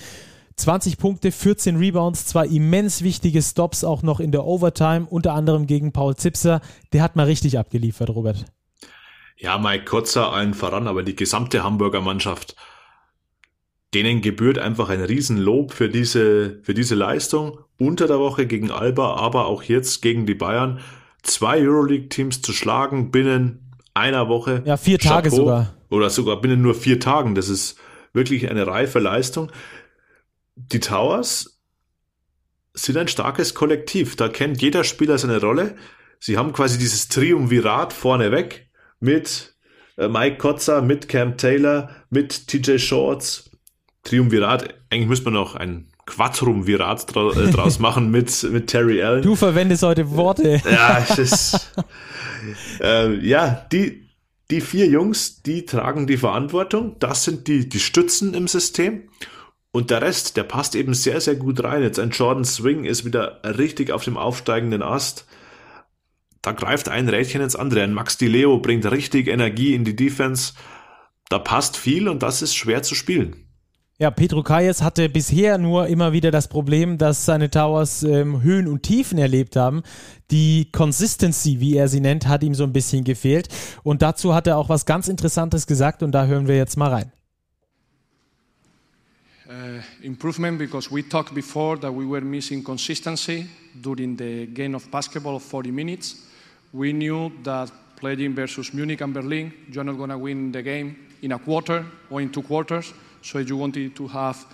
20 0.56 0.98
Punkte, 0.98 1.32
14 1.32 1.76
Rebounds, 1.76 2.26
zwei 2.26 2.46
immens 2.46 3.02
wichtige 3.02 3.42
Stops 3.42 3.84
auch 3.84 4.02
noch 4.02 4.20
in 4.20 4.32
der 4.32 4.44
Overtime, 4.44 5.06
unter 5.08 5.32
anderem 5.32 5.66
gegen 5.66 5.92
Paul 5.92 6.14
Zipser. 6.16 6.60
Der 6.92 7.02
hat 7.02 7.16
mal 7.16 7.26
richtig 7.26 7.58
abgeliefert, 7.58 8.10
Robert. 8.10 8.44
Ja, 9.36 9.58
Mike 9.58 9.86
Kotzer 9.86 10.32
allen 10.32 10.54
voran, 10.54 10.86
aber 10.86 11.02
die 11.02 11.16
gesamte 11.16 11.64
Hamburger 11.64 12.00
Mannschaft 12.00 12.54
denen 13.94 14.22
gebührt 14.22 14.58
einfach 14.58 14.88
ein 14.88 15.02
Riesenlob 15.02 15.72
für 15.72 15.88
diese, 15.88 16.60
für 16.62 16.74
diese 16.74 16.94
Leistung. 16.94 17.58
Unter 17.78 18.06
der 18.06 18.18
Woche 18.18 18.46
gegen 18.46 18.70
Alba, 18.70 19.16
aber 19.16 19.46
auch 19.46 19.62
jetzt 19.62 20.02
gegen 20.02 20.26
die 20.26 20.34
Bayern. 20.34 20.80
Zwei 21.22 21.60
Euroleague-Teams 21.60 22.42
zu 22.42 22.52
schlagen 22.52 23.10
binnen 23.10 23.72
einer 23.94 24.28
Woche. 24.28 24.62
Ja, 24.64 24.76
vier 24.76 24.98
Tage 24.98 25.28
Chapeau. 25.28 25.42
sogar. 25.42 25.74
Oder 25.90 26.10
sogar 26.10 26.40
binnen 26.40 26.62
nur 26.62 26.74
vier 26.74 27.00
Tagen. 27.00 27.34
Das 27.34 27.48
ist 27.48 27.78
wirklich 28.12 28.50
eine 28.50 28.66
reife 28.66 28.98
Leistung. 28.98 29.50
Die 30.54 30.80
Towers 30.80 31.60
sind 32.74 32.96
ein 32.96 33.08
starkes 33.08 33.54
Kollektiv. 33.54 34.16
Da 34.16 34.28
kennt 34.28 34.62
jeder 34.62 34.84
Spieler 34.84 35.18
seine 35.18 35.40
Rolle. 35.40 35.76
Sie 36.18 36.38
haben 36.38 36.52
quasi 36.52 36.78
dieses 36.78 37.08
Triumvirat 37.08 37.92
vorneweg 37.92 38.70
mit 39.00 39.54
äh, 39.98 40.08
Mike 40.08 40.38
Kotzer, 40.38 40.80
mit 40.80 41.08
Cam 41.08 41.36
Taylor, 41.36 41.90
mit 42.10 42.48
TJ 42.48 42.78
Shorts, 42.78 43.50
Triumvirat, 44.04 44.75
eigentlich 44.90 45.08
müsste 45.08 45.26
man 45.26 45.34
noch 45.34 45.54
ein 45.54 45.88
Quadrumvirat 46.06 47.14
dra 47.14 47.31
äh, 47.31 47.50
draus 47.50 47.78
machen 47.78 48.10
mit, 48.10 48.43
mit 48.50 48.66
Terry 48.66 49.02
Allen. 49.02 49.22
Du 49.22 49.37
verwendest 49.37 49.82
heute 49.82 50.10
Worte. 50.10 50.60
Ja, 50.70 50.99
ist, 50.99 51.72
äh, 52.81 53.14
ja 53.25 53.66
die, 53.70 54.08
die 54.50 54.60
vier 54.60 54.87
Jungs, 54.87 55.43
die 55.43 55.64
tragen 55.64 56.06
die 56.06 56.16
Verantwortung. 56.16 56.96
Das 56.99 57.25
sind 57.25 57.46
die, 57.46 57.69
die 57.69 57.81
Stützen 57.81 58.34
im 58.34 58.49
System. 58.49 59.08
Und 59.70 59.90
der 59.90 60.02
Rest, 60.02 60.37
der 60.37 60.43
passt 60.43 60.75
eben 60.75 60.93
sehr, 60.93 61.20
sehr 61.20 61.37
gut 61.37 61.64
rein. 61.64 61.82
Jetzt 61.82 61.99
ein 61.99 62.10
Jordan 62.10 62.44
Swing 62.44 62.84
ist 62.84 63.06
wieder 63.06 63.40
richtig 63.43 63.90
auf 63.90 64.04
dem 64.04 64.19
aufsteigenden 64.19 64.82
Ast. 64.82 65.25
Da 66.43 66.52
greift 66.52 66.88
ein 66.88 67.08
Rädchen 67.08 67.40
ins 67.40 67.56
andere. 67.56 67.82
Ein 67.82 67.94
Max 67.94 68.19
Di 68.19 68.26
Leo 68.26 68.58
bringt 68.58 68.90
richtig 68.90 69.28
Energie 69.28 69.75
in 69.75 69.84
die 69.84 69.96
Defense. 69.96 70.52
Da 71.31 71.38
passt 71.38 71.78
viel 71.78 72.08
und 72.08 72.22
das 72.22 72.43
ist 72.43 72.54
schwer 72.54 72.82
zu 72.82 72.94
spielen. 72.94 73.41
Ja, 74.02 74.10
Petro 74.10 74.43
Kayes 74.43 74.82
hatte 74.82 75.08
bisher 75.08 75.58
nur 75.58 75.87
immer 75.87 76.12
wieder 76.12 76.32
das 76.32 76.49
Problem, 76.49 76.99
dass 76.99 77.25
seine 77.25 77.50
Towers 77.50 78.02
ähm, 78.02 78.43
Höhen 78.43 78.66
und 78.66 78.82
Tiefen 78.82 79.16
erlebt 79.16 79.54
haben. 79.54 79.84
Die 80.32 80.72
Consistency, 80.72 81.60
wie 81.60 81.76
er 81.76 81.87
sie 81.87 82.00
nennt, 82.00 82.26
hat 82.26 82.43
ihm 82.43 82.52
so 82.52 82.64
ein 82.64 82.72
bisschen 82.72 83.04
gefehlt. 83.04 83.49
Und 83.84 84.02
dazu 84.02 84.34
hat 84.34 84.49
er 84.49 84.58
auch 84.58 84.69
was 84.69 84.87
ganz 84.87 85.06
Interessantes 85.06 85.69
gesagt 85.69 86.02
und 86.02 86.10
da 86.10 86.26
hören 86.26 86.49
wir 86.49 86.56
jetzt 86.56 86.76
mal 86.76 86.90
rein. 86.90 87.12
Uh, 89.46 89.81
improvement 90.04 90.58
because 90.58 90.93
we 90.93 91.08
talked 91.08 91.32
before 91.32 91.78
that 91.78 91.93
we 91.93 92.04
were 92.04 92.22
missing 92.22 92.64
consistency 92.64 93.46
during 93.84 94.19
the 94.19 94.49
game 94.49 94.75
of 94.75 94.90
basketball 94.90 95.37
of 95.37 95.44
40 95.44 95.71
minutes. 95.71 96.16
We 96.73 96.92
knew 96.92 97.30
that 97.44 97.71
playing 98.00 98.35
versus 98.35 98.75
Munich 98.75 99.00
and 99.00 99.14
Berlin, 99.14 99.52
you're 99.71 99.85
not 99.85 99.97
going 99.97 100.11
to 100.11 100.18
win 100.18 100.50
the 100.50 100.61
game 100.61 100.97
in 101.23 101.30
a 101.30 101.38
quarter 101.38 101.87
or 102.11 102.21
in 102.21 102.32
two 102.32 102.42
quarters. 102.42 102.92
So 103.23 103.38
if 103.38 103.49
you 103.49 103.57
wanted 103.57 103.95
to 103.97 104.09
have 104.09 104.45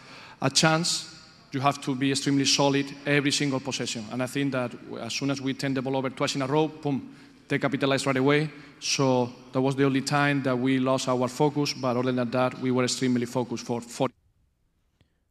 a 0.40 0.50
chance, 0.50 1.14
you 1.52 1.60
have 1.60 1.80
to 1.80 1.94
be 1.94 2.10
extremely 2.10 2.44
solid 2.44 2.86
every 3.06 3.30
single 3.30 3.60
possession. 3.60 4.04
And 4.12 4.22
I 4.22 4.26
think 4.26 4.52
that 4.52 4.72
as 5.00 5.14
soon 5.14 5.30
as 5.30 5.40
we 5.40 5.54
turn 5.54 5.74
the 5.74 5.82
ball 5.82 5.96
over 5.96 6.10
twice 6.10 6.36
in 6.36 6.42
a 6.42 6.46
row, 6.46 6.68
boom, 6.68 7.14
they 7.48 7.58
capitalized 7.58 8.06
right 8.06 8.16
away. 8.16 8.50
So 8.80 9.30
that 9.52 9.60
was 9.60 9.74
the 9.74 9.84
only 9.84 10.02
time 10.02 10.42
that 10.42 10.58
we 10.58 10.78
lost 10.78 11.08
our 11.08 11.28
focus. 11.28 11.72
But 11.72 11.96
other 11.96 12.12
than 12.12 12.30
that, 12.30 12.60
we 12.60 12.70
were 12.70 12.84
extremely 12.84 13.26
focused 13.26 13.64
for 13.64 13.80
40. 13.80 14.14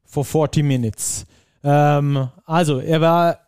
For 0.06 0.25
40 0.25 0.63
minutes. 0.63 1.25
Also, 1.63 2.79
er 2.79 3.00
war 3.00 3.46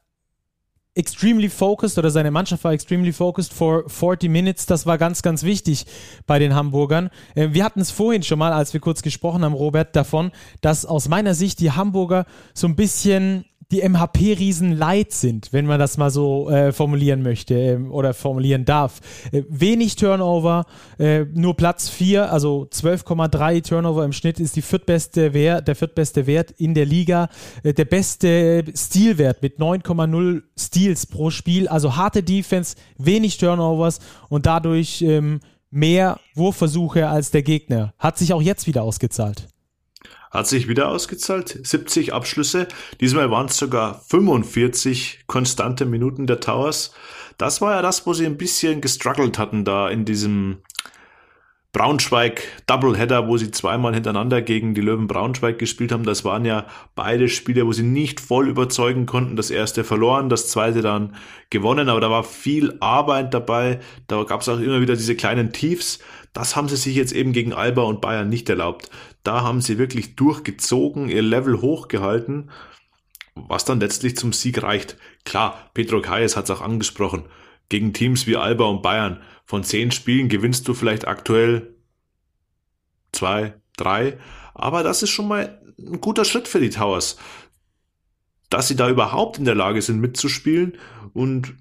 extremely 0.99 1.49
focused 1.49 1.97
oder 1.97 2.11
seine 2.11 2.29
Mannschaft 2.29 2.63
war 2.65 2.73
extremely 2.73 3.13
focused 3.13 3.53
for 3.53 3.89
40 3.89 4.29
minutes. 4.29 4.65
Das 4.65 4.85
war 4.85 4.97
ganz, 4.97 5.21
ganz 5.21 5.43
wichtig 5.43 5.85
bei 6.27 6.39
den 6.39 6.53
Hamburgern. 6.53 7.09
Äh, 7.35 7.49
wir 7.51 7.63
hatten 7.63 7.79
es 7.79 7.89
vorhin 7.89 8.21
schon 8.21 8.37
mal, 8.37 8.51
als 8.51 8.73
wir 8.73 8.81
kurz 8.81 9.01
gesprochen 9.01 9.43
haben, 9.43 9.53
Robert, 9.53 9.95
davon, 9.95 10.31
dass 10.61 10.85
aus 10.85 11.07
meiner 11.07 11.33
Sicht 11.33 11.59
die 11.61 11.71
Hamburger 11.71 12.25
so 12.53 12.67
ein 12.67 12.75
bisschen 12.75 13.45
die 13.71 13.87
MHP-Riesen 13.87 14.75
leid 14.75 15.11
sind, 15.11 15.53
wenn 15.53 15.67
man 15.67 15.79
das 15.79 15.97
mal 15.97 16.09
so 16.09 16.49
äh, 16.49 16.71
formulieren 16.71 17.21
möchte 17.21 17.53
äh, 17.53 17.77
oder 17.77 18.15
formulieren 18.15 18.65
darf. 18.65 18.99
Äh, 19.31 19.43
wenig 19.47 19.95
Turnover, 19.95 20.65
äh, 20.97 21.25
nur 21.25 21.55
Platz 21.55 21.87
4, 21.87 22.31
also 22.31 22.67
12,3 22.71 23.67
Turnover 23.67 24.03
im 24.03 24.13
Schnitt 24.13 24.39
ist 24.39 24.55
die 24.55 24.63
viertbeste 24.63 25.33
Wert, 25.33 25.67
der 25.67 25.75
viertbeste 25.75 26.25
Wert 26.25 26.51
in 26.57 26.73
der 26.73 26.85
Liga. 26.85 27.29
Äh, 27.61 27.73
der 27.73 27.85
beste 27.85 28.65
Stilwert 28.75 29.43
mit 29.43 29.59
9,0 29.59 30.41
Steals 30.57 31.05
pro 31.05 31.29
Spiel, 31.29 31.67
also 31.67 31.95
harte 31.95 32.23
Defense, 32.23 32.75
wenig 32.97 33.37
Turnovers 33.37 33.99
und 34.29 34.47
dadurch 34.47 35.03
ähm, 35.03 35.41
mehr 35.69 36.19
Wurfversuche 36.33 37.07
als 37.07 37.29
der 37.29 37.43
Gegner. 37.43 37.93
Hat 37.99 38.17
sich 38.17 38.33
auch 38.33 38.41
jetzt 38.41 38.65
wieder 38.65 38.81
ausgezahlt. 38.81 39.47
Hat 40.31 40.47
sich 40.47 40.67
wieder 40.67 40.89
ausgezahlt. 40.89 41.59
70 41.63 42.13
Abschlüsse. 42.13 42.67
Diesmal 43.01 43.31
waren 43.31 43.47
es 43.47 43.57
sogar 43.57 44.01
45 44.07 45.23
konstante 45.27 45.85
Minuten 45.85 46.27
der 46.27 46.39
Towers. 46.39 46.93
Das 47.37 47.61
war 47.61 47.73
ja 47.75 47.81
das, 47.81 48.05
wo 48.05 48.13
sie 48.13 48.25
ein 48.25 48.37
bisschen 48.37 48.81
gestruggelt 48.81 49.39
hatten 49.39 49.65
da 49.65 49.89
in 49.89 50.05
diesem 50.05 50.57
Braunschweig 51.71 52.41
Doubleheader, 52.65 53.27
wo 53.27 53.37
sie 53.37 53.51
zweimal 53.51 53.93
hintereinander 53.93 54.41
gegen 54.41 54.73
die 54.73 54.81
Löwen 54.81 55.05
Braunschweig 55.05 55.59
gespielt 55.59 55.91
haben. 55.91 56.03
Das 56.03 56.25
waren 56.25 56.43
ja 56.43 56.65
beide 56.95 57.29
Spiele, 57.29 57.67
wo 57.67 57.73
sie 57.73 57.83
nicht 57.83 58.19
voll 58.19 58.49
überzeugen 58.49 59.05
konnten. 59.05 59.35
Das 59.35 59.51
erste 59.51 59.83
verloren, 59.83 60.29
das 60.29 60.49
zweite 60.49 60.81
dann 60.81 61.15
gewonnen, 61.51 61.87
aber 61.87 62.01
da 62.01 62.09
war 62.09 62.23
viel 62.23 62.75
Arbeit 62.79 63.35
dabei. 63.35 63.79
Da 64.07 64.23
gab 64.23 64.41
es 64.41 64.49
auch 64.49 64.59
immer 64.59 64.81
wieder 64.81 64.95
diese 64.95 65.15
kleinen 65.15 65.53
Tiefs. 65.53 65.99
Das 66.33 66.55
haben 66.55 66.69
sie 66.69 66.75
sich 66.75 66.95
jetzt 66.95 67.13
eben 67.13 67.33
gegen 67.33 67.53
Alba 67.53 67.83
und 67.83 68.01
Bayern 68.01 68.29
nicht 68.29 68.49
erlaubt. 68.49 68.89
Da 69.23 69.41
haben 69.41 69.61
sie 69.61 69.77
wirklich 69.77 70.15
durchgezogen, 70.15 71.09
ihr 71.09 71.21
Level 71.21 71.61
hochgehalten, 71.61 72.51
was 73.35 73.65
dann 73.65 73.79
letztlich 73.79 74.17
zum 74.17 74.33
Sieg 74.33 74.63
reicht. 74.63 74.97
Klar, 75.25 75.69
Petro 75.73 76.01
Kayes 76.01 76.35
hat 76.35 76.45
es 76.45 76.51
auch 76.51 76.61
angesprochen. 76.61 77.25
Gegen 77.69 77.93
Teams 77.93 78.27
wie 78.27 78.35
Alba 78.35 78.65
und 78.65 78.81
Bayern 78.81 79.21
von 79.45 79.63
zehn 79.63 79.91
Spielen 79.91 80.29
gewinnst 80.29 80.67
du 80.67 80.73
vielleicht 80.73 81.07
aktuell 81.07 81.75
zwei, 83.11 83.55
drei. 83.77 84.17
Aber 84.53 84.83
das 84.83 85.03
ist 85.03 85.09
schon 85.11 85.27
mal 85.27 85.61
ein 85.77 86.01
guter 86.01 86.25
Schritt 86.25 86.47
für 86.47 86.59
die 86.59 86.69
Towers, 86.69 87.17
dass 88.49 88.67
sie 88.67 88.75
da 88.75 88.89
überhaupt 88.89 89.37
in 89.37 89.45
der 89.45 89.55
Lage 89.55 89.81
sind 89.81 89.99
mitzuspielen 89.99 90.77
und 91.13 91.55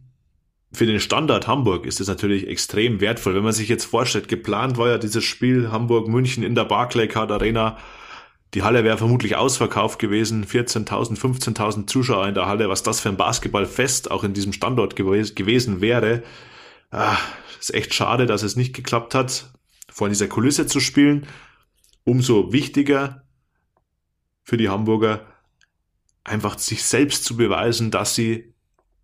für 0.72 0.86
den 0.86 1.00
Standard 1.00 1.46
Hamburg 1.46 1.86
ist 1.86 2.00
es 2.00 2.08
natürlich 2.08 2.46
extrem 2.46 3.00
wertvoll. 3.00 3.34
Wenn 3.34 3.42
man 3.42 3.52
sich 3.52 3.68
jetzt 3.68 3.86
vorstellt, 3.86 4.28
geplant 4.28 4.76
war 4.76 4.88
ja 4.88 4.98
dieses 4.98 5.24
Spiel 5.24 5.70
Hamburg-München 5.70 6.42
in 6.42 6.54
der 6.54 6.64
Barclaycard 6.64 7.30
Arena. 7.32 7.78
Die 8.54 8.62
Halle 8.62 8.84
wäre 8.84 8.98
vermutlich 8.98 9.36
ausverkauft 9.36 9.98
gewesen. 9.98 10.44
14.000, 10.44 11.18
15.000 11.18 11.86
Zuschauer 11.86 12.28
in 12.28 12.34
der 12.34 12.46
Halle. 12.46 12.68
Was 12.68 12.82
das 12.82 13.00
für 13.00 13.08
ein 13.08 13.16
Basketballfest 13.16 14.10
auch 14.10 14.24
in 14.24 14.34
diesem 14.34 14.52
Standort 14.52 14.94
gewesen 14.94 15.80
wäre. 15.80 16.22
Ah, 16.90 17.16
ist 17.58 17.74
echt 17.74 17.94
schade, 17.94 18.26
dass 18.26 18.42
es 18.42 18.56
nicht 18.56 18.74
geklappt 18.74 19.14
hat, 19.14 19.50
vor 19.90 20.08
dieser 20.08 20.28
Kulisse 20.28 20.66
zu 20.66 20.80
spielen. 20.80 21.26
Umso 22.04 22.52
wichtiger 22.52 23.22
für 24.42 24.56
die 24.56 24.68
Hamburger, 24.68 25.26
einfach 26.24 26.58
sich 26.58 26.82
selbst 26.82 27.24
zu 27.24 27.36
beweisen, 27.36 27.90
dass 27.90 28.14
sie 28.14 28.54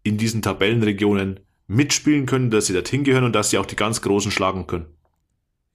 in 0.02 0.16
diesen 0.18 0.42
Tabellenregionen 0.42 1.40
mitspielen 1.66 2.26
können, 2.26 2.50
dass 2.50 2.66
sie 2.66 2.72
dorthin 2.72 3.04
gehören 3.04 3.24
und 3.24 3.34
dass 3.34 3.50
sie 3.50 3.58
auch 3.58 3.66
die 3.66 3.76
ganz 3.76 4.02
Großen 4.02 4.30
schlagen 4.30 4.66
können. 4.66 4.86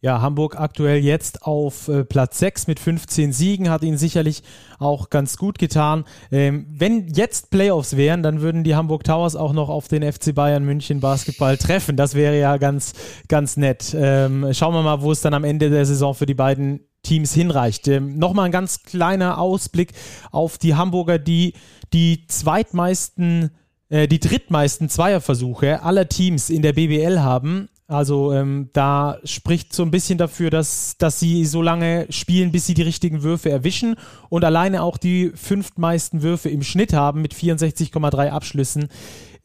Ja, 0.01 0.21
Hamburg 0.21 0.57
aktuell 0.57 1.03
jetzt 1.03 1.43
auf 1.43 1.89
äh, 1.89 2.05
Platz 2.05 2.39
6 2.39 2.67
mit 2.67 2.79
15 2.79 3.33
Siegen, 3.33 3.69
hat 3.69 3.83
ihnen 3.83 3.97
sicherlich 3.97 4.43
auch 4.77 5.09
ganz 5.09 5.35
gut 5.35 5.59
getan. 5.59 6.05
Ähm, 6.31 6.67
wenn 6.69 7.09
jetzt 7.09 7.49
Playoffs 7.49 7.97
wären, 7.97 8.23
dann 8.23 8.39
würden 8.39 8.63
die 8.63 8.75
Hamburg 8.75 9.03
Towers 9.03 9.35
auch 9.35 9.51
noch 9.51 9.67
auf 9.67 9.89
den 9.89 10.09
FC 10.09 10.33
Bayern 10.33 10.63
München 10.63 11.01
Basketball 11.01 11.57
treffen. 11.57 11.97
Das 11.97 12.15
wäre 12.15 12.39
ja 12.39 12.55
ganz, 12.55 12.93
ganz 13.27 13.57
nett. 13.57 13.93
Ähm, 13.93 14.47
schauen 14.53 14.73
wir 14.73 14.83
mal, 14.83 15.01
wo 15.01 15.11
es 15.11 15.19
dann 15.19 15.33
am 15.33 15.43
Ende 15.43 15.69
der 15.69 15.85
Saison 15.85 16.13
für 16.13 16.25
die 16.25 16.33
beiden 16.33 16.87
Teams 17.03 17.33
hinreicht. 17.33 17.89
Ähm, 17.89 18.17
Nochmal 18.17 18.45
ein 18.45 18.53
ganz 18.53 18.83
kleiner 18.83 19.37
Ausblick 19.37 19.91
auf 20.31 20.57
die 20.57 20.75
Hamburger, 20.75 21.19
die 21.19 21.55
die 21.91 22.25
zweitmeisten 22.27 23.51
äh, 23.89 24.07
die 24.07 24.19
drittmeisten 24.19 24.89
Zweierversuche 24.89 25.83
aller 25.83 26.07
Teams 26.07 26.49
in 26.49 26.61
der 26.61 26.73
BBL 26.73 27.19
haben. 27.19 27.69
Also 27.87 28.33
ähm, 28.33 28.69
da 28.73 29.17
spricht 29.23 29.73
so 29.73 29.81
ein 29.81 29.89
bisschen 29.89 30.19
dafür, 30.19 30.51
dass, 30.51 30.97
dass 30.99 31.19
sie 31.19 31.43
so 31.45 31.63
lange 31.63 32.05
spielen, 32.11 32.51
bis 32.51 32.67
sie 32.67 32.75
die 32.75 32.83
richtigen 32.83 33.23
Würfe 33.23 33.49
erwischen 33.49 33.95
und 34.29 34.45
alleine 34.45 34.83
auch 34.83 34.97
die 34.97 35.31
fünftmeisten 35.33 36.21
Würfe 36.21 36.49
im 36.49 36.61
Schnitt 36.61 36.93
haben 36.93 37.23
mit 37.23 37.33
64,3 37.33 38.29
Abschlüssen 38.29 38.89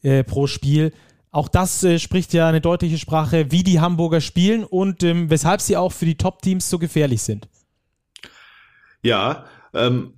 äh, 0.03 0.25
pro 0.25 0.47
Spiel. 0.47 0.93
Auch 1.31 1.49
das 1.49 1.83
äh, 1.83 1.99
spricht 1.99 2.35
ja 2.35 2.47
eine 2.47 2.61
deutliche 2.61 2.99
Sprache, 2.99 3.51
wie 3.51 3.63
die 3.63 3.81
Hamburger 3.81 4.21
spielen 4.21 4.63
und 4.63 5.03
ähm, 5.03 5.31
weshalb 5.31 5.63
sie 5.63 5.79
auch 5.79 5.93
für 5.93 6.05
die 6.05 6.17
Top-Teams 6.17 6.69
so 6.69 6.79
gefährlich 6.79 7.23
sind. 7.23 7.49
Ja, 9.03 9.47
ähm, 9.73 10.13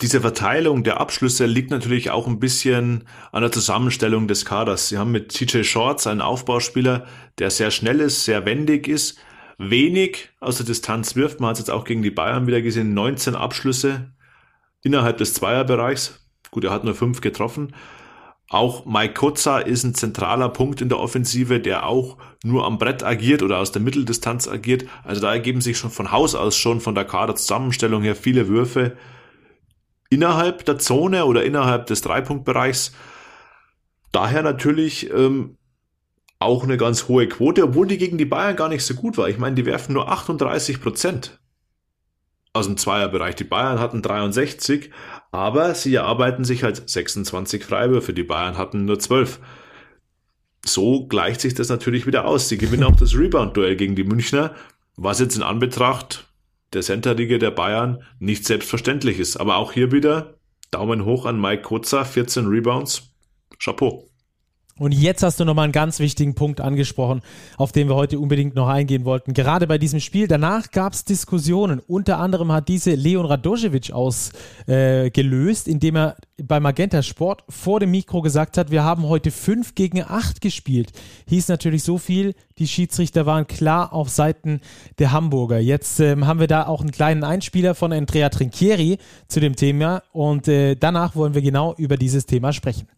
diese 0.00 0.22
Verteilung 0.22 0.82
der 0.82 0.98
Abschlüsse 0.98 1.44
liegt 1.46 1.70
natürlich 1.70 2.10
auch 2.10 2.26
ein 2.26 2.40
bisschen 2.40 3.04
an 3.32 3.42
der 3.42 3.52
Zusammenstellung 3.52 4.28
des 4.28 4.44
Kaders. 4.46 4.88
Sie 4.88 4.96
haben 4.96 5.10
mit 5.10 5.28
TJ 5.28 5.62
Shorts 5.62 6.06
einen 6.06 6.22
Aufbauspieler, 6.22 7.06
der 7.38 7.50
sehr 7.50 7.70
schnell 7.70 8.00
ist, 8.00 8.24
sehr 8.24 8.46
wendig 8.46 8.88
ist, 8.88 9.18
wenig 9.58 10.30
aus 10.40 10.56
der 10.56 10.66
Distanz 10.66 11.16
wirft. 11.16 11.40
Man 11.40 11.50
hat 11.50 11.56
es 11.56 11.60
jetzt 11.60 11.70
auch 11.70 11.84
gegen 11.84 12.02
die 12.02 12.10
Bayern 12.10 12.46
wieder 12.46 12.62
gesehen, 12.62 12.94
19 12.94 13.34
Abschlüsse 13.34 14.12
innerhalb 14.82 15.18
des 15.18 15.34
Zweierbereichs. 15.34 16.26
Gut, 16.50 16.64
er 16.64 16.70
hat 16.70 16.84
nur 16.84 16.94
fünf 16.94 17.20
getroffen. 17.20 17.74
Auch 18.48 18.86
Mike 18.86 19.14
Kotza 19.14 19.58
ist 19.58 19.84
ein 19.84 19.94
zentraler 19.94 20.48
Punkt 20.48 20.80
in 20.80 20.88
der 20.88 20.98
Offensive, 20.98 21.60
der 21.60 21.86
auch 21.86 22.16
nur 22.42 22.64
am 22.64 22.78
Brett 22.78 23.04
agiert 23.04 23.42
oder 23.42 23.58
aus 23.58 23.70
der 23.70 23.82
Mitteldistanz 23.82 24.48
agiert. 24.48 24.86
Also 25.04 25.20
da 25.20 25.32
ergeben 25.32 25.60
sich 25.60 25.78
schon 25.78 25.90
von 25.90 26.10
Haus 26.10 26.34
aus 26.34 26.56
schon 26.56 26.80
von 26.80 26.94
der 26.94 27.04
Kaderzusammenstellung 27.04 28.02
her 28.02 28.16
viele 28.16 28.48
Würfe 28.48 28.96
innerhalb 30.10 30.64
der 30.66 30.78
Zone 30.78 31.24
oder 31.24 31.44
innerhalb 31.44 31.86
des 31.86 32.02
Dreipunktbereichs. 32.02 32.92
Daher 34.12 34.42
natürlich 34.42 35.10
ähm, 35.10 35.56
auch 36.40 36.64
eine 36.64 36.76
ganz 36.76 37.08
hohe 37.08 37.28
Quote, 37.28 37.64
obwohl 37.64 37.86
die 37.86 37.98
gegen 37.98 38.18
die 38.18 38.24
Bayern 38.24 38.56
gar 38.56 38.68
nicht 38.68 38.84
so 38.84 38.94
gut 38.94 39.16
war. 39.16 39.28
Ich 39.28 39.38
meine, 39.38 39.54
die 39.54 39.66
werfen 39.66 39.94
nur 39.94 40.10
38 40.10 40.82
Prozent 40.82 41.38
aus 42.52 42.66
dem 42.66 42.76
Zweierbereich. 42.76 43.36
Die 43.36 43.44
Bayern 43.44 43.78
hatten 43.78 44.02
63, 44.02 44.90
aber 45.30 45.74
sie 45.74 45.94
erarbeiten 45.94 46.44
sich 46.44 46.64
halt 46.64 46.88
26 46.88 47.64
Freiwürfe. 47.64 48.12
Die 48.12 48.24
Bayern 48.24 48.58
hatten 48.58 48.84
nur 48.84 48.98
12. 48.98 49.38
So 50.64 51.06
gleicht 51.06 51.40
sich 51.40 51.54
das 51.54 51.68
natürlich 51.68 52.06
wieder 52.06 52.24
aus. 52.24 52.48
Sie 52.48 52.58
gewinnen 52.58 52.84
auch 52.84 52.96
das 52.96 53.14
Rebound-Duell 53.14 53.76
gegen 53.76 53.94
die 53.94 54.04
Münchner, 54.04 54.54
was 54.96 55.20
jetzt 55.20 55.36
in 55.36 55.42
Anbetracht 55.42 56.29
der 56.72 56.82
Centerliga 56.82 57.38
der 57.38 57.50
Bayern 57.50 58.02
nicht 58.18 58.44
selbstverständlich 58.44 59.18
ist. 59.18 59.36
Aber 59.36 59.56
auch 59.56 59.72
hier 59.72 59.92
wieder 59.92 60.34
Daumen 60.70 61.04
hoch 61.04 61.26
an 61.26 61.40
Mike 61.40 61.62
Kotzer, 61.62 62.04
14 62.04 62.46
Rebounds. 62.46 63.14
Chapeau. 63.58 64.09
Und 64.80 64.92
jetzt 64.92 65.22
hast 65.22 65.38
du 65.38 65.44
nochmal 65.44 65.64
einen 65.64 65.72
ganz 65.74 65.98
wichtigen 65.98 66.34
Punkt 66.34 66.62
angesprochen, 66.62 67.20
auf 67.58 67.70
den 67.70 67.90
wir 67.90 67.96
heute 67.96 68.18
unbedingt 68.18 68.54
noch 68.54 68.66
eingehen 68.66 69.04
wollten. 69.04 69.34
Gerade 69.34 69.66
bei 69.66 69.76
diesem 69.76 70.00
Spiel, 70.00 70.26
danach 70.26 70.70
gab 70.70 70.94
es 70.94 71.04
Diskussionen. 71.04 71.82
Unter 71.86 72.18
anderem 72.18 72.50
hat 72.50 72.68
diese 72.68 72.94
Leon 72.94 73.26
Radojevic 73.26 73.92
ausgelöst, 73.92 75.68
äh, 75.68 75.70
indem 75.70 75.96
er 75.96 76.16
bei 76.42 76.60
Magenta 76.60 77.02
Sport 77.02 77.44
vor 77.50 77.78
dem 77.78 77.90
Mikro 77.90 78.22
gesagt 78.22 78.56
hat, 78.56 78.70
wir 78.70 78.82
haben 78.82 79.06
heute 79.06 79.30
5 79.30 79.74
gegen 79.74 80.02
8 80.02 80.40
gespielt. 80.40 80.92
Hieß 81.28 81.48
natürlich 81.48 81.82
so 81.82 81.98
viel, 81.98 82.34
die 82.56 82.66
Schiedsrichter 82.66 83.26
waren 83.26 83.46
klar 83.46 83.92
auf 83.92 84.08
Seiten 84.08 84.62
der 84.98 85.12
Hamburger. 85.12 85.58
Jetzt 85.58 86.00
ähm, 86.00 86.26
haben 86.26 86.40
wir 86.40 86.46
da 86.46 86.66
auch 86.66 86.80
einen 86.80 86.90
kleinen 86.90 87.22
Einspieler 87.22 87.74
von 87.74 87.92
Andrea 87.92 88.30
Trinchieri 88.30 88.96
zu 89.28 89.40
dem 89.40 89.56
Thema 89.56 90.02
und 90.12 90.48
äh, 90.48 90.74
danach 90.74 91.16
wollen 91.16 91.34
wir 91.34 91.42
genau 91.42 91.74
über 91.76 91.98
dieses 91.98 92.24
Thema 92.24 92.54
sprechen. 92.54 92.88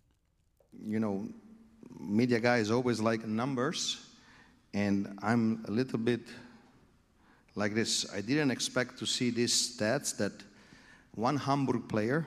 You 0.85 0.99
know, 1.01 1.23
media 2.12 2.38
guys 2.38 2.71
always 2.71 3.00
like 3.00 3.26
numbers, 3.26 4.07
and 4.75 5.19
I'm 5.23 5.64
a 5.66 5.71
little 5.71 5.99
bit 5.99 6.21
like 7.54 7.75
this. 7.75 8.07
I 8.12 8.21
didn't 8.21 8.50
expect 8.50 8.99
to 8.99 9.07
see 9.07 9.31
these 9.31 9.76
stats 9.76 10.16
that 10.19 10.33
one 11.14 11.37
Hamburg 11.37 11.88
player, 11.88 12.26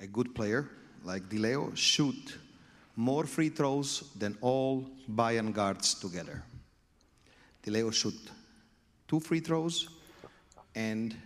a 0.00 0.06
good 0.06 0.34
player 0.34 0.68
like 1.04 1.28
Dileo, 1.28 1.76
shoot 1.76 2.38
more 2.96 3.24
free 3.24 3.48
throws 3.48 4.10
than 4.18 4.36
all 4.40 4.84
Bayern 5.08 5.52
guards 5.52 5.94
together. 5.94 6.42
Dileo 7.62 7.92
shoot 7.92 8.18
two 9.06 9.20
free 9.20 9.40
throws, 9.40 9.88
and 10.74 11.16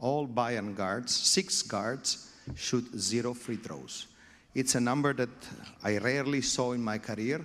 all 0.00 0.26
Bayern 0.26 0.74
guards, 0.74 1.14
six 1.14 1.62
guards, 1.62 2.32
shoot 2.56 2.84
zero 2.98 3.32
free 3.32 3.56
throws. 3.56 4.08
It's 4.54 4.76
a 4.76 4.80
number 4.80 5.12
that 5.14 5.28
I 5.82 5.98
rarely 5.98 6.40
saw 6.40 6.74
in 6.74 6.82
my 6.82 6.98
career, 6.98 7.40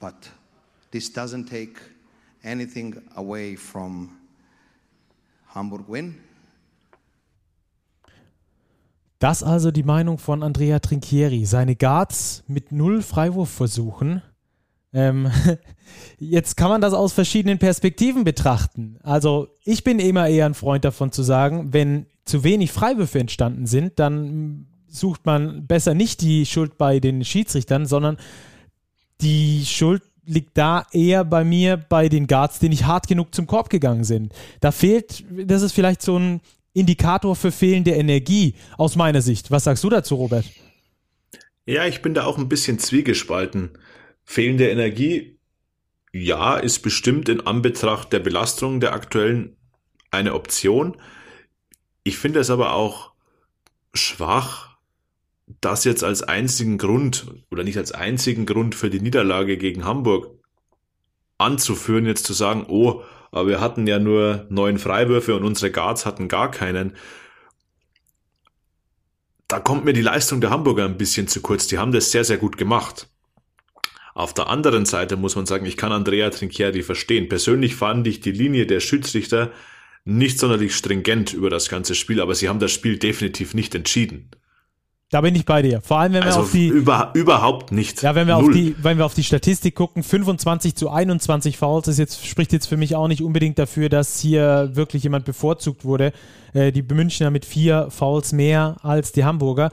but 0.00 0.14
this 0.90 1.12
doesn't 1.12 1.44
take 1.44 1.78
anything 2.42 2.96
away 3.16 3.54
from 3.56 4.16
Hamburg 5.54 5.88
win. 5.88 6.14
Das 9.18 9.42
also 9.42 9.70
die 9.70 9.84
Meinung 9.84 10.18
von 10.18 10.42
Andrea 10.42 10.80
Trinchieri. 10.80 11.44
Seine 11.44 11.76
Guards 11.76 12.42
mit 12.48 12.72
null 12.72 13.02
Freiwurfversuchen. 13.02 14.22
Ähm, 14.94 15.30
jetzt 16.18 16.56
kann 16.56 16.70
man 16.70 16.80
das 16.80 16.94
aus 16.94 17.12
verschiedenen 17.12 17.58
Perspektiven 17.58 18.24
betrachten. 18.24 18.98
Also 19.02 19.48
ich 19.64 19.84
bin 19.84 19.98
immer 19.98 20.28
eher 20.28 20.46
ein 20.46 20.54
Freund 20.54 20.84
davon 20.84 21.12
zu 21.12 21.22
sagen, 21.22 21.72
wenn 21.72 22.06
zu 22.24 22.42
wenig 22.42 22.72
Freiwürfe 22.72 23.18
entstanden 23.20 23.66
sind, 23.66 23.98
dann 23.98 24.66
sucht 24.92 25.24
man 25.26 25.66
besser 25.66 25.94
nicht 25.94 26.20
die 26.20 26.46
Schuld 26.46 26.78
bei 26.78 27.00
den 27.00 27.24
Schiedsrichtern, 27.24 27.86
sondern 27.86 28.16
die 29.20 29.64
Schuld 29.64 30.02
liegt 30.24 30.56
da 30.56 30.86
eher 30.92 31.24
bei 31.24 31.44
mir, 31.44 31.76
bei 31.76 32.08
den 32.08 32.26
Guards, 32.26 32.58
die 32.58 32.68
nicht 32.68 32.84
hart 32.84 33.08
genug 33.08 33.34
zum 33.34 33.46
Korb 33.46 33.70
gegangen 33.70 34.04
sind. 34.04 34.32
Da 34.60 34.70
fehlt, 34.70 35.24
das 35.30 35.62
ist 35.62 35.72
vielleicht 35.72 36.02
so 36.02 36.18
ein 36.18 36.40
Indikator 36.74 37.34
für 37.34 37.52
fehlende 37.52 37.92
Energie 37.92 38.54
aus 38.78 38.96
meiner 38.96 39.20
Sicht. 39.20 39.50
Was 39.50 39.64
sagst 39.64 39.82
du 39.84 39.90
dazu, 39.90 40.14
Robert? 40.14 40.44
Ja, 41.66 41.86
ich 41.86 42.02
bin 42.02 42.14
da 42.14 42.24
auch 42.24 42.38
ein 42.38 42.48
bisschen 42.48 42.78
zwiegespalten. 42.78 43.70
Fehlende 44.24 44.68
Energie 44.70 45.38
ja, 46.12 46.56
ist 46.56 46.80
bestimmt 46.80 47.28
in 47.28 47.40
Anbetracht 47.40 48.12
der 48.12 48.20
Belastung 48.20 48.80
der 48.80 48.92
aktuellen 48.92 49.56
eine 50.10 50.34
Option. 50.34 50.96
Ich 52.04 52.18
finde 52.18 52.40
es 52.40 52.50
aber 52.50 52.74
auch 52.74 53.12
schwach, 53.94 54.71
das 55.60 55.84
jetzt 55.84 56.04
als 56.04 56.22
einzigen 56.22 56.78
Grund 56.78 57.26
oder 57.50 57.64
nicht 57.64 57.78
als 57.78 57.92
einzigen 57.92 58.46
Grund 58.46 58.74
für 58.74 58.90
die 58.90 59.00
Niederlage 59.00 59.56
gegen 59.56 59.84
Hamburg 59.84 60.38
anzuführen, 61.38 62.06
jetzt 62.06 62.24
zu 62.24 62.32
sagen, 62.32 62.66
oh, 62.68 63.02
aber 63.30 63.48
wir 63.48 63.60
hatten 63.60 63.86
ja 63.86 63.98
nur 63.98 64.46
neun 64.50 64.78
Freiwürfe 64.78 65.34
und 65.34 65.44
unsere 65.44 65.72
Guards 65.72 66.06
hatten 66.06 66.28
gar 66.28 66.50
keinen. 66.50 66.96
Da 69.48 69.58
kommt 69.58 69.84
mir 69.84 69.92
die 69.92 70.02
Leistung 70.02 70.40
der 70.40 70.50
Hamburger 70.50 70.84
ein 70.84 70.98
bisschen 70.98 71.28
zu 71.28 71.40
kurz. 71.40 71.66
Die 71.66 71.78
haben 71.78 71.92
das 71.92 72.10
sehr, 72.10 72.24
sehr 72.24 72.38
gut 72.38 72.56
gemacht. 72.56 73.08
Auf 74.14 74.34
der 74.34 74.48
anderen 74.48 74.84
Seite 74.84 75.16
muss 75.16 75.36
man 75.36 75.46
sagen, 75.46 75.64
ich 75.64 75.76
kann 75.76 75.92
Andrea 75.92 76.28
Trinchieri 76.30 76.82
verstehen. 76.82 77.28
Persönlich 77.28 77.74
fand 77.74 78.06
ich 78.06 78.20
die 78.20 78.32
Linie 78.32 78.66
der 78.66 78.80
Schiedsrichter 78.80 79.50
nicht 80.04 80.38
sonderlich 80.38 80.74
stringent 80.74 81.32
über 81.32 81.48
das 81.48 81.68
ganze 81.68 81.94
Spiel, 81.94 82.20
aber 82.20 82.34
sie 82.34 82.48
haben 82.48 82.58
das 82.58 82.72
Spiel 82.72 82.98
definitiv 82.98 83.54
nicht 83.54 83.74
entschieden. 83.74 84.30
Da 85.12 85.20
bin 85.20 85.34
ich 85.34 85.44
bei 85.44 85.60
dir. 85.60 85.82
Vor 85.82 85.98
allem, 85.98 86.14
wenn 86.14 86.22
wir 86.22 86.28
Also 86.28 86.40
auf 86.40 86.52
die. 86.52 86.68
über, 86.68 87.10
überhaupt 87.12 87.70
nicht. 87.70 88.02
Ja, 88.02 88.14
wenn 88.14 88.26
wir, 88.26 88.38
Null. 88.38 88.44
auf 88.48 88.50
die, 88.50 88.74
wenn 88.82 88.96
wir 88.96 89.04
auf 89.04 89.12
die 89.12 89.22
Statistik 89.22 89.74
gucken, 89.74 90.02
25 90.02 90.74
zu 90.74 90.88
21 90.88 91.58
Fouls, 91.58 91.84
das 91.84 91.98
jetzt, 91.98 92.26
spricht 92.26 92.50
jetzt 92.54 92.66
für 92.66 92.78
mich 92.78 92.96
auch 92.96 93.08
nicht 93.08 93.22
unbedingt 93.22 93.58
dafür, 93.58 93.90
dass 93.90 94.18
hier 94.20 94.70
wirklich 94.72 95.02
jemand 95.02 95.26
bevorzugt 95.26 95.84
wurde. 95.84 96.14
Äh, 96.54 96.72
die 96.72 96.80
Münchner 96.80 97.30
mit 97.30 97.44
vier 97.44 97.88
Fouls 97.90 98.32
mehr 98.32 98.76
als 98.82 99.12
die 99.12 99.26
Hamburger. 99.26 99.70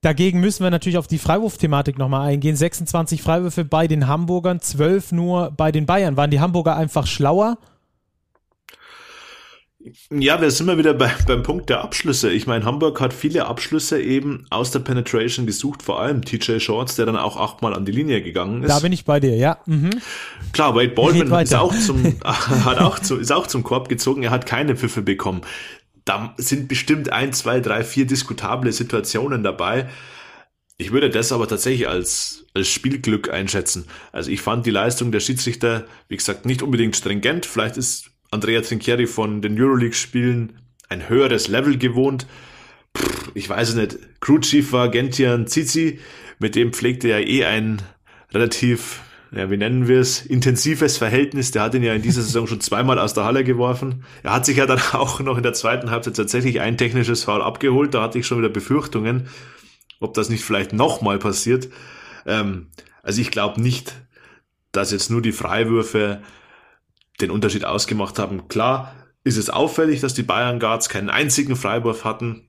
Dagegen 0.00 0.40
müssen 0.40 0.64
wir 0.64 0.70
natürlich 0.70 0.96
auf 0.96 1.08
die 1.08 1.18
Freiwurfthematik 1.18 1.98
nochmal 1.98 2.26
eingehen. 2.26 2.56
26 2.56 3.20
Freiwürfe 3.20 3.66
bei 3.66 3.86
den 3.86 4.08
Hamburgern, 4.08 4.60
12 4.60 5.12
nur 5.12 5.50
bei 5.50 5.72
den 5.72 5.84
Bayern. 5.84 6.16
Waren 6.16 6.30
die 6.30 6.40
Hamburger 6.40 6.74
einfach 6.74 7.06
schlauer? 7.06 7.58
Ja, 10.10 10.40
wir 10.40 10.50
sind 10.50 10.66
mal 10.66 10.78
wieder 10.78 10.94
bei, 10.94 11.10
beim 11.26 11.42
Punkt 11.42 11.68
der 11.68 11.82
Abschlüsse. 11.82 12.30
Ich 12.30 12.46
meine, 12.46 12.64
Hamburg 12.64 13.00
hat 13.00 13.12
viele 13.12 13.46
Abschlüsse 13.46 14.00
eben 14.00 14.46
aus 14.50 14.70
der 14.70 14.78
Penetration 14.78 15.44
gesucht, 15.46 15.82
vor 15.82 16.00
allem 16.00 16.24
TJ 16.24 16.60
Shorts, 16.60 16.94
der 16.96 17.06
dann 17.06 17.16
auch 17.16 17.36
achtmal 17.36 17.74
an 17.74 17.84
die 17.84 17.92
Linie 17.92 18.22
gegangen 18.22 18.62
ist. 18.62 18.70
Da 18.70 18.78
bin 18.80 18.92
ich 18.92 19.04
bei 19.04 19.18
dir, 19.18 19.34
ja. 19.34 19.58
Mhm. 19.66 19.90
Klar, 20.52 20.76
Wade 20.76 20.90
Baldwin 20.90 21.32
ist 21.32 21.54
auch, 21.54 21.74
zum, 21.74 22.04
hat 22.24 22.78
auch, 22.78 22.98
zu, 23.00 23.16
ist 23.16 23.32
auch 23.32 23.46
zum 23.46 23.64
Korb 23.64 23.88
gezogen, 23.88 24.22
er 24.22 24.30
hat 24.30 24.46
keine 24.46 24.76
Pfiffe 24.76 25.02
bekommen. 25.02 25.42
Da 26.04 26.34
sind 26.36 26.68
bestimmt 26.68 27.12
ein, 27.12 27.32
zwei, 27.32 27.60
drei, 27.60 27.82
vier 27.82 28.06
diskutable 28.06 28.72
Situationen 28.72 29.42
dabei. 29.42 29.88
Ich 30.78 30.92
würde 30.92 31.10
das 31.10 31.32
aber 31.32 31.46
tatsächlich 31.48 31.88
als, 31.88 32.46
als 32.54 32.68
Spielglück 32.68 33.30
einschätzen. 33.30 33.86
Also 34.10 34.30
ich 34.30 34.40
fand 34.40 34.66
die 34.66 34.70
Leistung 34.70 35.12
der 35.12 35.20
Schiedsrichter, 35.20 35.86
wie 36.08 36.16
gesagt, 36.16 36.46
nicht 36.46 36.62
unbedingt 36.62 36.96
stringent. 36.96 37.46
Vielleicht 37.46 37.76
ist 37.76 38.11
Andrea 38.32 38.62
Trinchieri 38.62 39.06
von 39.06 39.42
den 39.42 39.60
Euroleague-Spielen 39.60 40.54
ein 40.88 41.08
höheres 41.08 41.48
Level 41.48 41.76
gewohnt. 41.76 42.26
Pff, 42.96 43.30
ich 43.34 43.48
weiß 43.48 43.70
es 43.70 43.74
nicht. 43.74 43.98
Crew 44.20 44.38
Chief 44.38 44.72
war 44.72 44.88
Gentian 44.88 45.46
Zizi, 45.46 46.00
mit 46.38 46.54
dem 46.54 46.72
pflegte 46.72 47.08
er 47.08 47.26
eh 47.26 47.44
ein 47.44 47.82
relativ, 48.32 49.02
ja, 49.32 49.50
wie 49.50 49.58
nennen 49.58 49.86
wir 49.86 50.00
es, 50.00 50.24
intensives 50.24 50.96
Verhältnis. 50.96 51.50
Der 51.50 51.62
hat 51.62 51.74
ihn 51.74 51.82
ja 51.82 51.92
in 51.92 52.00
dieser 52.00 52.22
Saison 52.22 52.46
schon 52.46 52.62
zweimal 52.62 52.98
aus 52.98 53.12
der 53.12 53.24
Halle 53.24 53.44
geworfen. 53.44 54.04
Er 54.22 54.32
hat 54.32 54.46
sich 54.46 54.56
ja 54.56 54.64
dann 54.64 54.80
auch 54.92 55.20
noch 55.20 55.36
in 55.36 55.42
der 55.42 55.52
zweiten 55.52 55.90
Halbzeit 55.90 56.16
tatsächlich 56.16 56.60
ein 56.60 56.78
technisches 56.78 57.24
Foul 57.24 57.42
abgeholt. 57.42 57.92
Da 57.92 58.02
hatte 58.02 58.18
ich 58.18 58.26
schon 58.26 58.38
wieder 58.38 58.48
Befürchtungen, 58.48 59.28
ob 60.00 60.14
das 60.14 60.30
nicht 60.30 60.42
vielleicht 60.42 60.72
nochmal 60.72 61.18
passiert. 61.18 61.68
Ähm, 62.24 62.68
also 63.02 63.20
ich 63.20 63.30
glaube 63.30 63.60
nicht, 63.60 63.94
dass 64.72 64.90
jetzt 64.90 65.10
nur 65.10 65.20
die 65.20 65.32
Freiwürfe 65.32 66.22
den 67.20 67.30
Unterschied 67.30 67.64
ausgemacht 67.64 68.18
haben. 68.18 68.48
Klar 68.48 68.94
ist 69.24 69.36
es 69.36 69.50
auffällig, 69.50 70.00
dass 70.00 70.14
die 70.14 70.22
Bayern 70.22 70.58
Guards 70.58 70.88
keinen 70.88 71.10
einzigen 71.10 71.56
Freiwurf 71.56 72.04
hatten. 72.04 72.48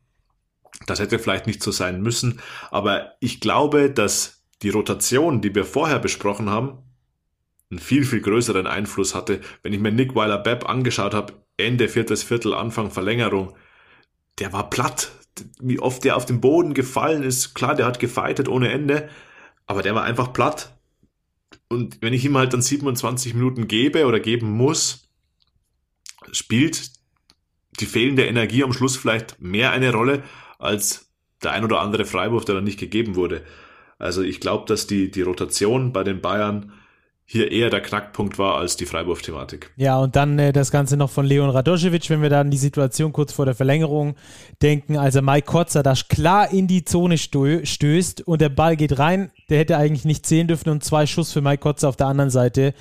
Das 0.87 0.99
hätte 0.99 1.19
vielleicht 1.19 1.47
nicht 1.47 1.61
so 1.61 1.71
sein 1.71 2.01
müssen. 2.01 2.39
Aber 2.71 3.13
ich 3.19 3.39
glaube, 3.39 3.91
dass 3.91 4.43
die 4.61 4.69
Rotation, 4.69 5.41
die 5.41 5.53
wir 5.53 5.65
vorher 5.65 5.99
besprochen 5.99 6.49
haben, 6.49 6.79
einen 7.69 7.79
viel, 7.79 8.05
viel 8.05 8.21
größeren 8.21 8.67
Einfluss 8.67 9.13
hatte. 9.15 9.41
Wenn 9.61 9.73
ich 9.73 9.79
mir 9.79 9.91
Nick 9.91 10.15
Weiler-Bepp 10.15 10.67
angeschaut 10.67 11.13
habe, 11.13 11.33
Ende 11.57 11.87
viertes 11.87 12.23
Viertel, 12.23 12.53
Anfang 12.53 12.91
Verlängerung, 12.91 13.55
der 14.39 14.53
war 14.53 14.69
platt. 14.69 15.11
Wie 15.59 15.79
oft 15.79 16.03
der 16.03 16.15
auf 16.15 16.25
den 16.25 16.41
Boden 16.41 16.73
gefallen 16.73 17.23
ist, 17.23 17.53
klar, 17.53 17.75
der 17.75 17.85
hat 17.85 17.99
gefeitet 17.99 18.47
ohne 18.47 18.71
Ende, 18.71 19.09
aber 19.65 19.81
der 19.81 19.95
war 19.95 20.03
einfach 20.03 20.33
platt. 20.33 20.72
Und 21.69 22.01
wenn 22.01 22.13
ich 22.13 22.25
ihm 22.25 22.37
halt 22.37 22.53
dann 22.53 22.61
27 22.61 23.33
Minuten 23.33 23.67
gebe 23.67 24.05
oder 24.05 24.19
geben 24.19 24.51
muss, 24.51 25.09
spielt 26.31 26.91
die 27.79 27.85
fehlende 27.85 28.25
Energie 28.25 28.63
am 28.63 28.73
Schluss 28.73 28.95
vielleicht 28.97 29.41
mehr 29.41 29.71
eine 29.71 29.91
Rolle 29.91 30.23
als 30.59 31.11
der 31.41 31.51
ein 31.51 31.63
oder 31.63 31.81
andere 31.81 32.05
Freiwurf, 32.05 32.45
der 32.45 32.55
dann 32.55 32.63
nicht 32.63 32.79
gegeben 32.79 33.15
wurde. 33.15 33.43
Also 33.97 34.21
ich 34.21 34.39
glaube, 34.39 34.65
dass 34.67 34.87
die, 34.87 35.11
die 35.11 35.21
Rotation 35.21 35.93
bei 35.93 36.03
den 36.03 36.21
Bayern 36.21 36.73
hier 37.25 37.51
eher 37.51 37.69
der 37.69 37.81
Knackpunkt 37.81 38.37
war 38.37 38.57
als 38.57 38.75
die 38.75 38.85
Freiwurfthematik. 38.85 39.71
Ja, 39.75 39.97
und 39.97 40.15
dann 40.15 40.37
äh, 40.37 40.51
das 40.51 40.71
Ganze 40.71 40.97
noch 40.97 41.09
von 41.09 41.25
Leon 41.25 41.49
Radojevic, 41.49 42.09
wenn 42.09 42.21
wir 42.21 42.29
dann 42.29 42.51
die 42.51 42.57
Situation 42.57 43.13
kurz 43.13 43.31
vor 43.31 43.45
der 43.45 43.55
Verlängerung 43.55 44.15
denken. 44.61 44.97
Also 44.97 45.21
Mike 45.21 45.47
Kotzer 45.47 45.83
da 45.83 45.93
klar 46.09 46.51
in 46.51 46.67
die 46.67 46.83
Zone 46.83 47.17
stö 47.17 47.65
stößt 47.65 48.21
und 48.21 48.41
der 48.41 48.49
Ball 48.49 48.75
geht 48.75 48.99
rein. 48.99 49.31
Der 49.49 49.59
hätte 49.59 49.77
eigentlich 49.77 50.05
nicht 50.05 50.25
sehen 50.25 50.47
dürfen 50.47 50.69
und 50.69 50.83
zwei 50.83 51.05
Schuss 51.05 51.31
für 51.31 51.41
Mike 51.41 51.59
Kotzer 51.59 51.89
auf 51.89 51.95
der 51.95 52.07
anderen 52.07 52.29
Seite 52.29 52.73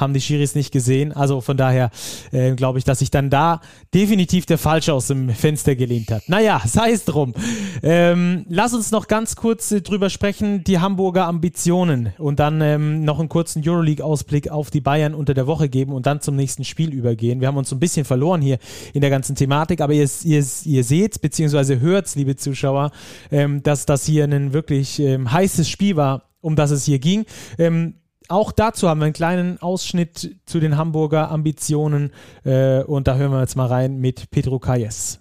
haben 0.00 0.14
die 0.14 0.20
Schiris 0.20 0.54
nicht 0.54 0.72
gesehen. 0.72 1.12
Also 1.12 1.40
von 1.40 1.56
daher 1.56 1.90
äh, 2.32 2.54
glaube 2.54 2.78
ich, 2.78 2.84
dass 2.84 3.00
sich 3.00 3.10
dann 3.10 3.30
da 3.30 3.60
definitiv 3.94 4.46
der 4.46 4.58
Falsche 4.58 4.92
aus 4.92 5.08
dem 5.08 5.30
Fenster 5.30 5.76
gelehnt 5.76 6.10
hat. 6.10 6.28
Naja, 6.28 6.62
sei 6.66 6.92
es 6.92 7.04
drum. 7.04 7.34
Ähm, 7.82 8.44
lass 8.48 8.74
uns 8.74 8.90
noch 8.90 9.08
ganz 9.08 9.36
kurz 9.36 9.70
äh, 9.72 9.80
drüber 9.80 10.10
sprechen, 10.10 10.64
die 10.64 10.78
Hamburger 10.78 11.26
Ambitionen 11.26 12.12
und 12.18 12.40
dann 12.40 12.60
ähm, 12.60 13.04
noch 13.04 13.18
einen 13.18 13.28
kurzen 13.28 13.62
Euroleague-Ausblick 13.64 14.50
auf 14.50 14.70
die 14.70 14.80
Bayern 14.80 15.14
unter 15.14 15.34
der 15.34 15.46
Woche 15.46 15.68
geben 15.68 15.92
und 15.92 16.06
dann 16.06 16.20
zum 16.20 16.36
nächsten 16.36 16.64
Spiel 16.64 16.92
übergehen. 16.92 17.40
Wir 17.40 17.48
haben 17.48 17.56
uns 17.56 17.72
ein 17.72 17.80
bisschen 17.80 18.04
verloren 18.04 18.40
hier 18.40 18.58
in 18.92 19.00
der 19.00 19.10
ganzen 19.10 19.36
Thematik, 19.36 19.80
aber 19.80 19.92
ihr, 19.92 20.08
ihr, 20.24 20.44
ihr 20.64 20.84
seht 20.84 21.20
beziehungsweise 21.20 21.80
hört, 21.80 22.14
liebe 22.14 22.36
Zuschauer, 22.36 22.90
ähm, 23.30 23.62
dass 23.62 23.86
das 23.86 24.04
hier 24.04 24.24
ein 24.24 24.52
wirklich 24.52 24.98
ähm, 24.98 25.30
heißes 25.30 25.68
Spiel 25.68 25.96
war, 25.96 26.30
um 26.40 26.56
das 26.56 26.70
es 26.70 26.84
hier 26.84 26.98
ging. 26.98 27.24
Ähm, 27.58 27.94
auch 28.30 28.52
dazu 28.52 28.88
haben 28.88 29.00
wir 29.00 29.06
einen 29.06 29.12
kleinen 29.12 29.60
Ausschnitt 29.60 30.36
zu 30.46 30.60
den 30.60 30.76
Hamburger 30.76 31.30
Ambitionen 31.30 32.12
äh, 32.44 32.82
und 32.82 33.08
da 33.08 33.16
hören 33.16 33.32
wir 33.32 33.40
jetzt 33.40 33.56
mal 33.56 33.66
rein 33.66 33.98
mit 33.98 34.30
Pedro 34.30 34.58
Calles. 34.58 35.18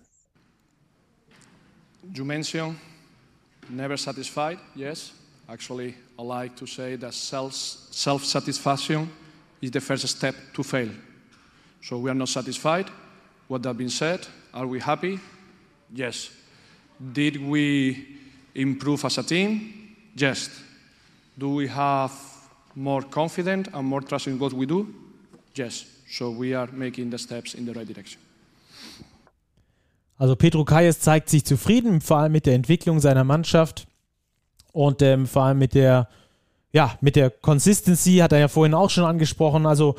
You 2.13 2.23
mentioned 2.23 2.75
never 3.69 3.97
satisfied. 3.97 4.59
Yes, 4.75 5.11
actually, 5.47 5.95
I 6.17 6.23
like 6.23 6.55
to 6.55 6.65
say 6.65 6.97
that 6.97 7.13
self 7.13 7.53
self 7.53 8.25
satisfaction 8.25 9.09
is 9.61 9.71
the 9.71 9.79
first 9.79 10.07
step 10.07 10.35
to 10.53 10.63
fail. 10.63 10.89
So 11.81 11.97
we 11.97 12.09
are 12.09 12.17
not 12.17 12.29
satisfied. 12.29 12.87
What 13.47 13.63
that 13.63 13.77
being 13.77 13.89
said, 13.89 14.27
are 14.53 14.67
we 14.67 14.79
happy? 14.79 15.19
Yes. 15.93 16.29
Did 16.99 17.37
we 17.37 18.19
improve 18.53 19.05
as 19.05 19.17
a 19.17 19.23
team? 19.23 19.95
Yes. 20.15 20.49
Do 21.37 21.55
we 21.55 21.67
have 21.67 22.11
more 22.75 23.03
confidence 23.09 23.69
and 23.73 23.87
more 23.87 24.01
trust 24.01 24.27
in 24.27 24.39
what 24.39 24.53
we 24.53 24.65
do? 24.65 24.87
Yes. 25.55 25.85
So 26.09 26.31
we 26.31 26.55
are 26.55 26.69
making 26.71 27.11
the 27.11 27.17
steps 27.17 27.53
in 27.53 27.65
the 27.65 27.73
right 27.73 27.87
direction. 27.87 28.19
Also 30.17 30.35
Pedro 30.35 30.65
Calles 30.65 30.99
zeigt 30.99 31.29
sich 31.29 31.45
zufrieden, 31.45 32.01
vor 32.01 32.17
allem 32.17 32.33
mit 32.33 32.45
der 32.45 32.55
Entwicklung 32.55 32.99
seiner 32.99 33.23
Mannschaft 33.23 33.87
und 34.73 35.01
ähm, 35.01 35.27
vor 35.27 35.43
allem 35.43 35.59
mit 35.59 35.73
der, 35.73 36.09
ja, 36.73 36.97
mit 36.99 37.15
der 37.15 37.29
Consistency, 37.29 38.17
hat 38.17 38.33
er 38.33 38.39
ja 38.39 38.47
vorhin 38.49 38.73
auch 38.73 38.89
schon 38.89 39.05
angesprochen. 39.05 39.65
Also 39.65 39.95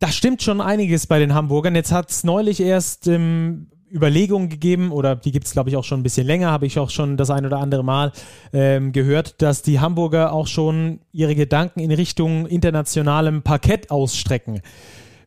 da 0.00 0.08
stimmt 0.08 0.42
schon 0.42 0.60
einiges 0.60 1.06
bei 1.06 1.18
den 1.18 1.34
Hamburgern. 1.34 1.76
Jetzt 1.76 1.92
hat 1.92 2.10
es 2.10 2.24
neulich 2.24 2.60
erst 2.60 3.06
ähm, 3.06 3.68
Überlegungen 3.92 4.48
gegeben, 4.48 4.92
oder 4.92 5.16
die 5.16 5.32
gibt 5.32 5.46
es, 5.46 5.52
glaube 5.52 5.70
ich, 5.70 5.76
auch 5.76 5.84
schon 5.84 6.00
ein 6.00 6.02
bisschen 6.02 6.26
länger, 6.26 6.50
habe 6.50 6.66
ich 6.66 6.78
auch 6.78 6.90
schon 6.90 7.16
das 7.16 7.30
ein 7.30 7.46
oder 7.46 7.58
andere 7.58 7.84
Mal 7.84 8.12
ähm, 8.52 8.92
gehört, 8.92 9.40
dass 9.42 9.62
die 9.62 9.80
Hamburger 9.80 10.32
auch 10.32 10.46
schon 10.46 11.00
ihre 11.12 11.34
Gedanken 11.34 11.80
in 11.80 11.90
Richtung 11.90 12.46
internationalem 12.46 13.42
Parkett 13.42 13.90
ausstrecken. 13.90 14.60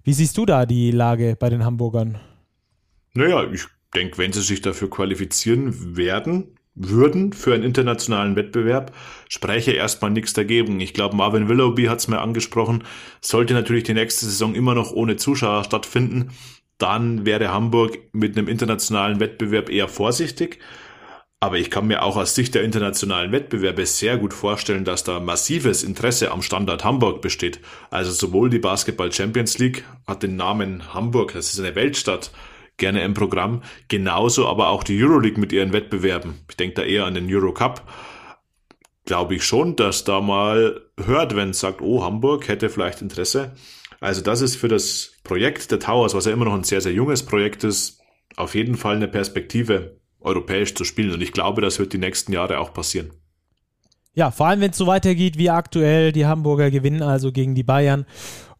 Wie 0.03 0.13
siehst 0.13 0.37
du 0.37 0.45
da 0.45 0.65
die 0.65 0.91
Lage 0.91 1.35
bei 1.39 1.49
den 1.49 1.63
Hamburgern? 1.63 2.17
Naja, 3.13 3.43
ich 3.51 3.65
denke, 3.93 4.17
wenn 4.17 4.33
sie 4.33 4.41
sich 4.41 4.61
dafür 4.61 4.89
qualifizieren 4.89 5.97
werden, 5.97 6.55
würden 6.73 7.33
für 7.33 7.53
einen 7.53 7.63
internationalen 7.63 8.35
Wettbewerb, 8.35 8.95
spreche 9.27 9.71
erstmal 9.71 10.11
nichts 10.11 10.33
dagegen. 10.33 10.79
Ich 10.79 10.93
glaube, 10.93 11.15
Marvin 11.15 11.49
Willoughby 11.49 11.85
hat 11.85 11.99
es 11.99 12.07
mir 12.07 12.19
angesprochen, 12.19 12.83
sollte 13.19 13.53
natürlich 13.53 13.83
die 13.83 13.93
nächste 13.93 14.25
Saison 14.25 14.55
immer 14.55 14.73
noch 14.73 14.91
ohne 14.91 15.17
Zuschauer 15.17 15.65
stattfinden, 15.65 16.31
dann 16.81 17.25
wäre 17.25 17.51
Hamburg 17.51 17.99
mit 18.11 18.37
einem 18.37 18.47
internationalen 18.47 19.19
Wettbewerb 19.19 19.69
eher 19.69 19.87
vorsichtig. 19.87 20.59
Aber 21.43 21.57
ich 21.57 21.71
kann 21.71 21.87
mir 21.87 22.03
auch 22.03 22.17
aus 22.17 22.35
Sicht 22.35 22.53
der 22.53 22.63
internationalen 22.63 23.31
Wettbewerbe 23.31 23.85
sehr 23.87 24.17
gut 24.17 24.33
vorstellen, 24.33 24.85
dass 24.85 25.03
da 25.03 25.19
massives 25.19 25.83
Interesse 25.83 26.31
am 26.31 26.43
Standort 26.43 26.83
Hamburg 26.83 27.21
besteht. 27.21 27.59
Also 27.89 28.11
sowohl 28.11 28.51
die 28.51 28.59
Basketball 28.59 29.11
Champions 29.11 29.57
League 29.57 29.83
hat 30.07 30.21
den 30.21 30.35
Namen 30.35 30.93
Hamburg, 30.93 31.33
das 31.33 31.51
ist 31.51 31.59
eine 31.59 31.73
Weltstadt, 31.73 32.31
gerne 32.77 33.03
im 33.03 33.15
Programm, 33.15 33.63
genauso 33.87 34.47
aber 34.47 34.69
auch 34.69 34.83
die 34.83 35.03
Euroleague 35.03 35.39
mit 35.39 35.51
ihren 35.51 35.73
Wettbewerben. 35.73 36.35
Ich 36.47 36.57
denke 36.57 36.75
da 36.75 36.83
eher 36.83 37.05
an 37.05 37.15
den 37.15 37.33
Eurocup. 37.33 37.81
Glaube 39.05 39.35
ich 39.35 39.43
schon, 39.43 39.75
dass 39.75 40.03
da 40.03 40.21
mal 40.21 40.81
hört, 41.03 41.35
wenn 41.35 41.49
es 41.49 41.59
sagt, 41.59 41.81
oh, 41.81 42.03
Hamburg 42.03 42.47
hätte 42.47 42.69
vielleicht 42.69 43.01
Interesse. 43.01 43.55
Also 44.01 44.21
das 44.21 44.41
ist 44.41 44.55
für 44.55 44.67
das 44.67 45.11
Projekt 45.23 45.71
der 45.71 45.79
Towers, 45.79 46.15
was 46.15 46.25
ja 46.25 46.33
immer 46.33 46.45
noch 46.45 46.55
ein 46.55 46.63
sehr, 46.63 46.81
sehr 46.81 46.91
junges 46.91 47.23
Projekt 47.23 47.63
ist, 47.63 48.01
auf 48.35 48.55
jeden 48.55 48.75
Fall 48.75 48.95
eine 48.95 49.07
Perspektive, 49.07 49.99
europäisch 50.19 50.73
zu 50.73 50.83
spielen. 50.83 51.13
Und 51.13 51.21
ich 51.21 51.31
glaube, 51.31 51.61
das 51.61 51.77
wird 51.77 51.93
die 51.93 51.99
nächsten 51.99 52.33
Jahre 52.33 52.59
auch 52.59 52.73
passieren. 52.73 53.11
Ja, 54.13 54.31
vor 54.31 54.47
allem 54.47 54.59
wenn 54.59 54.71
es 54.71 54.77
so 54.77 54.87
weitergeht 54.87 55.37
wie 55.37 55.51
aktuell. 55.51 56.11
Die 56.11 56.25
Hamburger 56.25 56.71
gewinnen 56.71 57.03
also 57.03 57.31
gegen 57.31 57.53
die 57.53 57.63
Bayern 57.63 58.05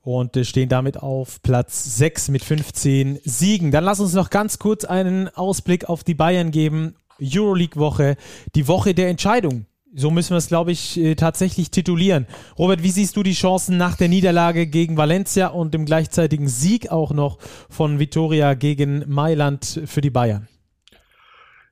und 0.02 0.38
äh, 0.38 0.46
stehen 0.46 0.70
damit 0.70 0.98
auf 0.98 1.42
Platz 1.42 1.98
6 1.98 2.30
mit 2.30 2.44
15 2.44 3.20
Siegen. 3.24 3.72
Dann 3.72 3.84
lass 3.84 4.00
uns 4.00 4.14
noch 4.14 4.30
ganz 4.30 4.60
kurz 4.60 4.86
einen 4.86 5.28
Ausblick 5.30 5.90
auf 5.90 6.04
die 6.04 6.14
Bayern 6.14 6.52
geben. 6.52 6.96
Euroleague-Woche, 7.20 8.16
die 8.54 8.68
Woche 8.68 8.94
der 8.94 9.10
Entscheidung. 9.10 9.66
So 9.94 10.10
müssen 10.10 10.32
wir 10.32 10.38
es, 10.38 10.48
glaube 10.48 10.72
ich, 10.72 10.98
äh, 10.98 11.16
tatsächlich 11.16 11.70
titulieren. 11.70 12.26
Robert, 12.58 12.82
wie 12.82 12.92
siehst 12.92 13.18
du 13.18 13.24
die 13.24 13.34
Chancen 13.34 13.76
nach 13.76 13.98
der 13.98 14.08
Niederlage 14.08 14.66
gegen 14.66 14.96
Valencia 14.96 15.48
und 15.48 15.74
dem 15.74 15.86
gleichzeitigen 15.86 16.48
Sieg 16.48 16.90
auch 16.90 17.12
noch 17.12 17.40
von 17.70 18.00
Vitoria 18.00 18.54
gegen 18.54 19.04
Mailand 19.08 19.82
für 19.86 20.00
die 20.00 20.10
Bayern? 20.10 20.48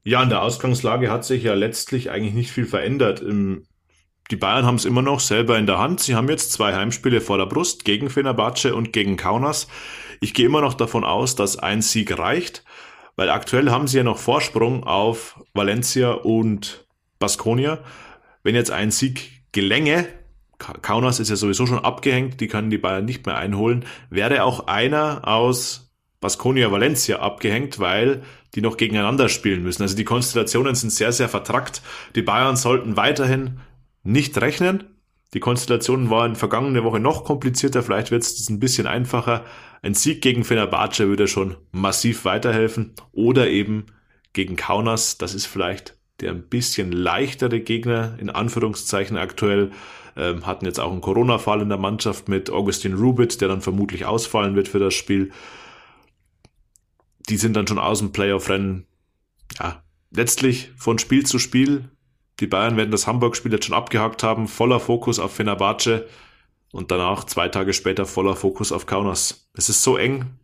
Ja, 0.04 0.22
in 0.22 0.30
der 0.30 0.42
Ausgangslage 0.42 1.10
hat 1.10 1.24
sich 1.24 1.44
ja 1.44 1.54
letztlich 1.54 2.10
eigentlich 2.10 2.34
nicht 2.34 2.52
viel 2.52 2.66
verändert. 2.66 3.24
Die 4.32 4.36
Bayern 4.36 4.66
haben 4.66 4.76
es 4.76 4.86
immer 4.86 5.02
noch 5.02 5.20
selber 5.20 5.58
in 5.58 5.66
der 5.66 5.78
Hand. 5.78 6.02
Sie 6.02 6.16
haben 6.16 6.30
jetzt 6.30 6.52
zwei 6.52 6.74
Heimspiele 6.74 7.22
vor 7.22 7.38
der 7.38 7.46
Brust 7.46 7.86
gegen 7.86 8.10
Fenerbahce 8.10 8.76
und 8.76 8.92
gegen 8.92 9.18
Kaunas. 9.18 9.68
Ich 10.20 10.34
gehe 10.34 10.46
immer 10.46 10.62
noch 10.62 10.74
davon 10.74 11.06
aus, 11.06 11.36
dass 11.36 11.58
ein 11.58 11.82
Sieg 11.82 12.18
reicht, 12.18 12.66
weil 13.16 13.30
aktuell 13.30 13.70
haben 13.72 13.88
sie 13.88 13.98
ja 13.98 14.04
noch 14.04 14.18
Vorsprung 14.18 14.84
auf 14.84 15.40
Valencia 15.54 16.12
und 16.12 16.86
Baskonia. 17.20 17.80
Wenn 18.44 18.56
jetzt 18.56 18.72
ein 18.72 18.92
Sieg 18.92 19.44
gelänge, 19.52 20.08
Kaunas 20.58 21.20
ist 21.20 21.30
ja 21.30 21.36
sowieso 21.36 21.66
schon 21.66 21.80
abgehängt, 21.80 22.42
die 22.42 22.48
können 22.48 22.70
die 22.70 22.78
Bayern 22.78 23.06
nicht 23.06 23.26
mehr 23.26 23.38
einholen, 23.38 23.86
wäre 24.10 24.44
auch 24.44 24.68
einer 24.68 25.28
aus 25.28 25.90
Baskonia 26.20 26.72
Valencia 26.72 27.20
abgehängt, 27.20 27.80
weil 27.80 28.24
die 28.56 28.62
noch 28.62 28.78
gegeneinander 28.78 29.30
spielen 29.30 29.64
müssen. 29.64 29.84
Also 29.84 29.96
die 29.96 30.04
Konstellationen 30.04 30.76
sind 30.76 30.92
sehr, 30.92 31.14
sehr 31.14 31.30
vertrackt. 31.30 31.82
Die 32.16 32.22
Bayern 32.22 32.58
sollten 32.58 32.98
weiterhin 32.98 33.60
nicht 34.04 34.40
rechnen. 34.42 34.84
Die 35.34 35.40
Konstellationen 35.40 36.10
waren 36.10 36.36
vergangene 36.36 36.84
Woche 36.84 37.00
noch 37.00 37.24
komplizierter, 37.24 37.84
vielleicht 37.84 38.10
wird 38.10 38.24
es 38.24 38.50
ein 38.50 38.60
bisschen 38.60 38.88
einfacher. 38.88 39.46
Ein 39.82 39.94
Sieg 39.94 40.22
gegen 40.22 40.44
Fenerbahce 40.44 41.08
würde 41.08 41.28
schon 41.28 41.56
massiv 41.72 42.26
weiterhelfen. 42.26 42.96
Oder 43.12 43.48
eben 43.48 43.86
gegen 44.34 44.56
Kaunas, 44.56 45.18
das 45.20 45.36
ist 45.36 45.46
vielleicht 45.46 45.99
der 46.22 46.32
ein 46.32 46.44
bisschen 46.44 46.92
leichtere 46.92 47.60
Gegner, 47.60 48.16
in 48.20 48.30
Anführungszeichen 48.30 49.18
aktuell. 49.18 49.72
Ähm, 50.18 50.46
hatten 50.46 50.66
jetzt 50.66 50.80
auch 50.80 50.92
einen 50.92 51.02
Corona-Fall 51.02 51.62
in 51.62 51.70
der 51.70 51.78
Mannschaft 51.78 52.28
mit 52.28 52.50
Augustin 52.50 52.96
Rubit, 52.96 53.42
der 53.42 53.48
dann 53.48 53.62
vermutlich 53.62 54.06
ausfallen 54.06 54.56
wird 54.56 54.68
für 54.68 54.80
das 54.80 54.94
Spiel 54.94 55.32
die 57.30 57.38
sind 57.38 57.56
dann 57.56 57.68
schon 57.68 57.80
aus 57.80 58.00
dem 58.00 58.12
Playoff-Rennen. 58.12 58.86
Ja, 59.60 59.84
letztlich 60.12 60.72
von 60.78 61.00
Spiel 61.00 61.26
zu 61.26 61.40
Spiel. 61.40 61.90
Die 62.40 62.48
Bayern 62.48 62.78
werden 62.78 62.92
das 62.92 63.08
Hamburg-Spiel 63.08 63.52
jetzt 63.52 63.66
schon 63.66 63.76
abgehakt 63.76 64.24
haben, 64.24 64.48
voller 64.48 64.80
Fokus 64.80 65.20
auf 65.20 65.36
Fenerbahce 65.36 66.08
und 66.72 66.92
danach 66.92 67.26
zwei 67.26 67.50
Tage 67.50 67.74
später 67.74 68.06
voller 68.06 68.36
Fokus 68.36 68.72
auf 68.72 68.86
Kaunas. 68.86 69.50
Es 69.54 69.70
ist 69.70 69.84
so 69.84 69.98
eng, 69.98 70.39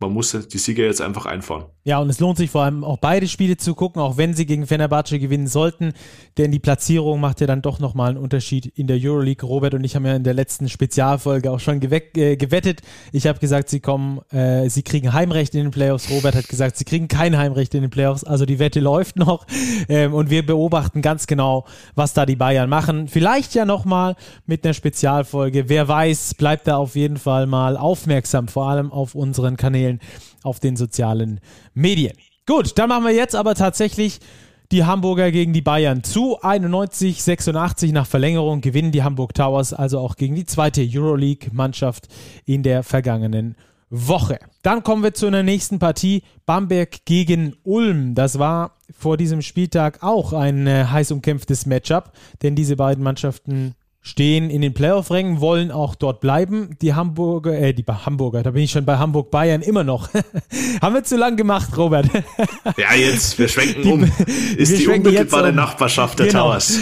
man 0.00 0.12
muss 0.12 0.32
die 0.32 0.58
Sieger 0.58 0.84
jetzt 0.84 1.00
einfach 1.00 1.26
einfahren. 1.26 1.66
Ja, 1.86 1.98
und 1.98 2.08
es 2.08 2.18
lohnt 2.18 2.38
sich 2.38 2.50
vor 2.50 2.62
allem 2.62 2.82
auch 2.82 2.96
beide 2.96 3.28
Spiele 3.28 3.58
zu 3.58 3.74
gucken, 3.74 4.00
auch 4.00 4.16
wenn 4.16 4.32
sie 4.32 4.46
gegen 4.46 4.66
Fenerbahce 4.66 5.18
gewinnen 5.18 5.46
sollten, 5.46 5.92
denn 6.38 6.50
die 6.50 6.58
Platzierung 6.58 7.20
macht 7.20 7.42
ja 7.42 7.46
dann 7.46 7.60
doch 7.60 7.78
nochmal 7.78 8.10
einen 8.10 8.18
Unterschied 8.18 8.66
in 8.66 8.86
der 8.86 8.98
Euroleague. 8.98 9.46
Robert 9.46 9.74
und 9.74 9.84
ich 9.84 9.94
haben 9.94 10.06
ja 10.06 10.16
in 10.16 10.24
der 10.24 10.32
letzten 10.32 10.70
Spezialfolge 10.70 11.50
auch 11.50 11.60
schon 11.60 11.82
äh, 11.82 12.36
gewettet. 12.36 12.80
Ich 13.12 13.26
habe 13.26 13.38
gesagt, 13.38 13.68
sie 13.68 13.80
kommen, 13.80 14.20
äh, 14.30 14.70
sie 14.70 14.82
kriegen 14.82 15.12
Heimrecht 15.12 15.54
in 15.54 15.64
den 15.64 15.70
Playoffs. 15.72 16.10
Robert 16.10 16.34
hat 16.34 16.48
gesagt, 16.48 16.78
sie 16.78 16.84
kriegen 16.84 17.06
kein 17.06 17.36
Heimrecht 17.36 17.74
in 17.74 17.82
den 17.82 17.90
Playoffs. 17.90 18.24
Also 18.24 18.46
die 18.46 18.58
Wette 18.58 18.80
läuft 18.84 19.16
noch 19.16 19.46
ähm, 19.90 20.14
und 20.14 20.30
wir 20.30 20.44
beobachten 20.44 21.02
ganz 21.02 21.26
genau, 21.26 21.66
was 21.94 22.14
da 22.14 22.24
die 22.24 22.36
Bayern 22.36 22.70
machen. 22.70 23.08
Vielleicht 23.08 23.54
ja 23.54 23.66
nochmal 23.66 24.16
mit 24.46 24.64
einer 24.64 24.72
Spezialfolge. 24.72 25.68
Wer 25.68 25.86
weiß, 25.86 26.34
bleibt 26.34 26.66
da 26.66 26.78
auf 26.78 26.96
jeden 26.96 27.18
Fall 27.18 27.46
mal 27.46 27.76
aufmerksam, 27.76 28.48
vor 28.48 28.68
allem 28.70 28.90
auf 28.90 29.14
unseren 29.14 29.58
Kanälen 29.58 29.93
auf 30.42 30.60
den 30.60 30.76
sozialen 30.76 31.40
Medien. 31.74 32.16
Gut, 32.46 32.78
dann 32.78 32.88
machen 32.88 33.04
wir 33.04 33.14
jetzt 33.14 33.34
aber 33.34 33.54
tatsächlich 33.54 34.20
die 34.72 34.84
Hamburger 34.84 35.30
gegen 35.30 35.52
die 35.52 35.62
Bayern 35.62 36.02
zu. 36.02 36.40
91, 36.40 37.22
86 37.22 37.92
nach 37.92 38.06
Verlängerung 38.06 38.60
gewinnen 38.60 38.92
die 38.92 39.02
Hamburg 39.02 39.34
Towers 39.34 39.72
also 39.72 39.98
auch 39.98 40.16
gegen 40.16 40.34
die 40.34 40.46
zweite 40.46 40.86
Euroleague-Mannschaft 40.86 42.08
in 42.44 42.62
der 42.62 42.82
vergangenen 42.82 43.56
Woche. 43.90 44.38
Dann 44.62 44.82
kommen 44.82 45.02
wir 45.02 45.14
zu 45.14 45.26
einer 45.26 45.42
nächsten 45.42 45.78
Partie. 45.78 46.22
Bamberg 46.46 47.04
gegen 47.04 47.54
Ulm. 47.62 48.14
Das 48.14 48.38
war 48.38 48.72
vor 48.90 49.16
diesem 49.16 49.42
Spieltag 49.42 50.02
auch 50.02 50.32
ein 50.32 50.66
äh, 50.66 50.86
heiß 50.86 51.12
umkämpftes 51.12 51.66
Matchup, 51.66 52.12
denn 52.42 52.56
diese 52.56 52.76
beiden 52.76 53.04
Mannschaften 53.04 53.74
stehen 54.04 54.50
in 54.50 54.60
den 54.60 54.74
Playoff-Rängen, 54.74 55.40
wollen 55.40 55.70
auch 55.70 55.94
dort 55.94 56.20
bleiben. 56.20 56.76
Die 56.82 56.92
Hamburger, 56.92 57.58
äh, 57.58 57.72
die 57.72 57.84
Hamburger, 57.84 58.42
da 58.42 58.50
bin 58.50 58.62
ich 58.62 58.70
schon 58.70 58.84
bei 58.84 58.98
Hamburg 58.98 59.30
Bayern 59.30 59.62
immer 59.62 59.82
noch. 59.82 60.10
Haben 60.82 60.94
wir 60.94 61.04
zu 61.04 61.16
lang 61.16 61.36
gemacht, 61.36 61.76
Robert. 61.78 62.06
ja, 62.76 62.94
jetzt, 62.94 63.38
wir 63.38 63.48
schwenken 63.48 63.82
die, 63.82 63.90
um. 63.90 64.04
Ist 64.58 64.78
die 64.78 64.86
unmittelbare 64.86 65.48
um. 65.48 65.54
Nachbarschaft 65.56 66.18
der 66.18 66.26
genau. 66.26 66.50
Towers. 66.50 66.78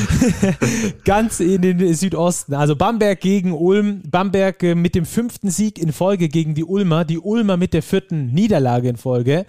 Ganz 1.05 1.39
in 1.39 1.63
den 1.63 1.95
Südosten. 1.95 2.55
Also 2.55 2.75
Bamberg 2.75 3.21
gegen 3.21 3.53
Ulm. 3.53 4.03
Bamberg 4.11 4.61
äh, 4.65 4.75
mit 4.75 4.97
dem 4.97 5.07
fünften 5.07 5.49
Sieg 5.49 5.79
in 5.79 5.93
Folge 5.93 6.29
gegen 6.29 6.57
die 6.57 6.65
Ulmer. 6.65 7.05
Die 7.05 7.21
Ulmer 7.21 7.57
mit 7.57 7.73
der 7.73 7.85
vierten 7.85 8.33
Niederlage 8.33 8.89
in 8.89 8.97
Folge 8.97 9.47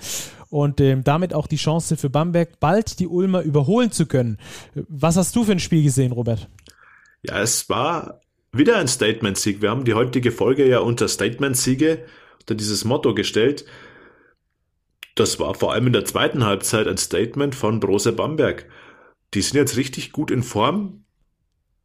und 0.51 0.79
ähm, 0.79 1.03
damit 1.03 1.33
auch 1.33 1.47
die 1.47 1.55
Chance 1.55 1.97
für 1.97 2.11
Bamberg, 2.11 2.59
bald 2.59 2.99
die 2.99 3.07
Ulmer 3.07 3.41
überholen 3.41 3.91
zu 3.91 4.05
können. 4.05 4.37
Was 4.87 5.17
hast 5.17 5.35
du 5.35 5.43
für 5.43 5.53
ein 5.53 5.59
Spiel 5.59 5.81
gesehen, 5.81 6.11
Robert? 6.11 6.47
Ja, 7.23 7.41
es 7.41 7.69
war 7.69 8.21
wieder 8.51 8.77
ein 8.77 8.87
Statement-Sieg. 8.87 9.61
Wir 9.61 9.69
haben 9.69 9.85
die 9.85 9.93
heutige 9.93 10.31
Folge 10.31 10.67
ja 10.67 10.79
unter 10.79 11.07
Statement-Siege, 11.07 12.05
unter 12.41 12.55
dieses 12.55 12.83
Motto 12.83 13.13
gestellt. 13.15 13.65
Das 15.15 15.39
war 15.39 15.53
vor 15.53 15.71
allem 15.73 15.87
in 15.87 15.93
der 15.93 16.05
zweiten 16.05 16.43
Halbzeit 16.43 16.87
ein 16.87 16.97
Statement 16.97 17.55
von 17.55 17.79
Brose 17.79 18.11
Bamberg. 18.11 18.67
Die 19.33 19.41
sind 19.41 19.55
jetzt 19.55 19.77
richtig 19.77 20.11
gut 20.11 20.31
in 20.31 20.43
Form. 20.43 21.05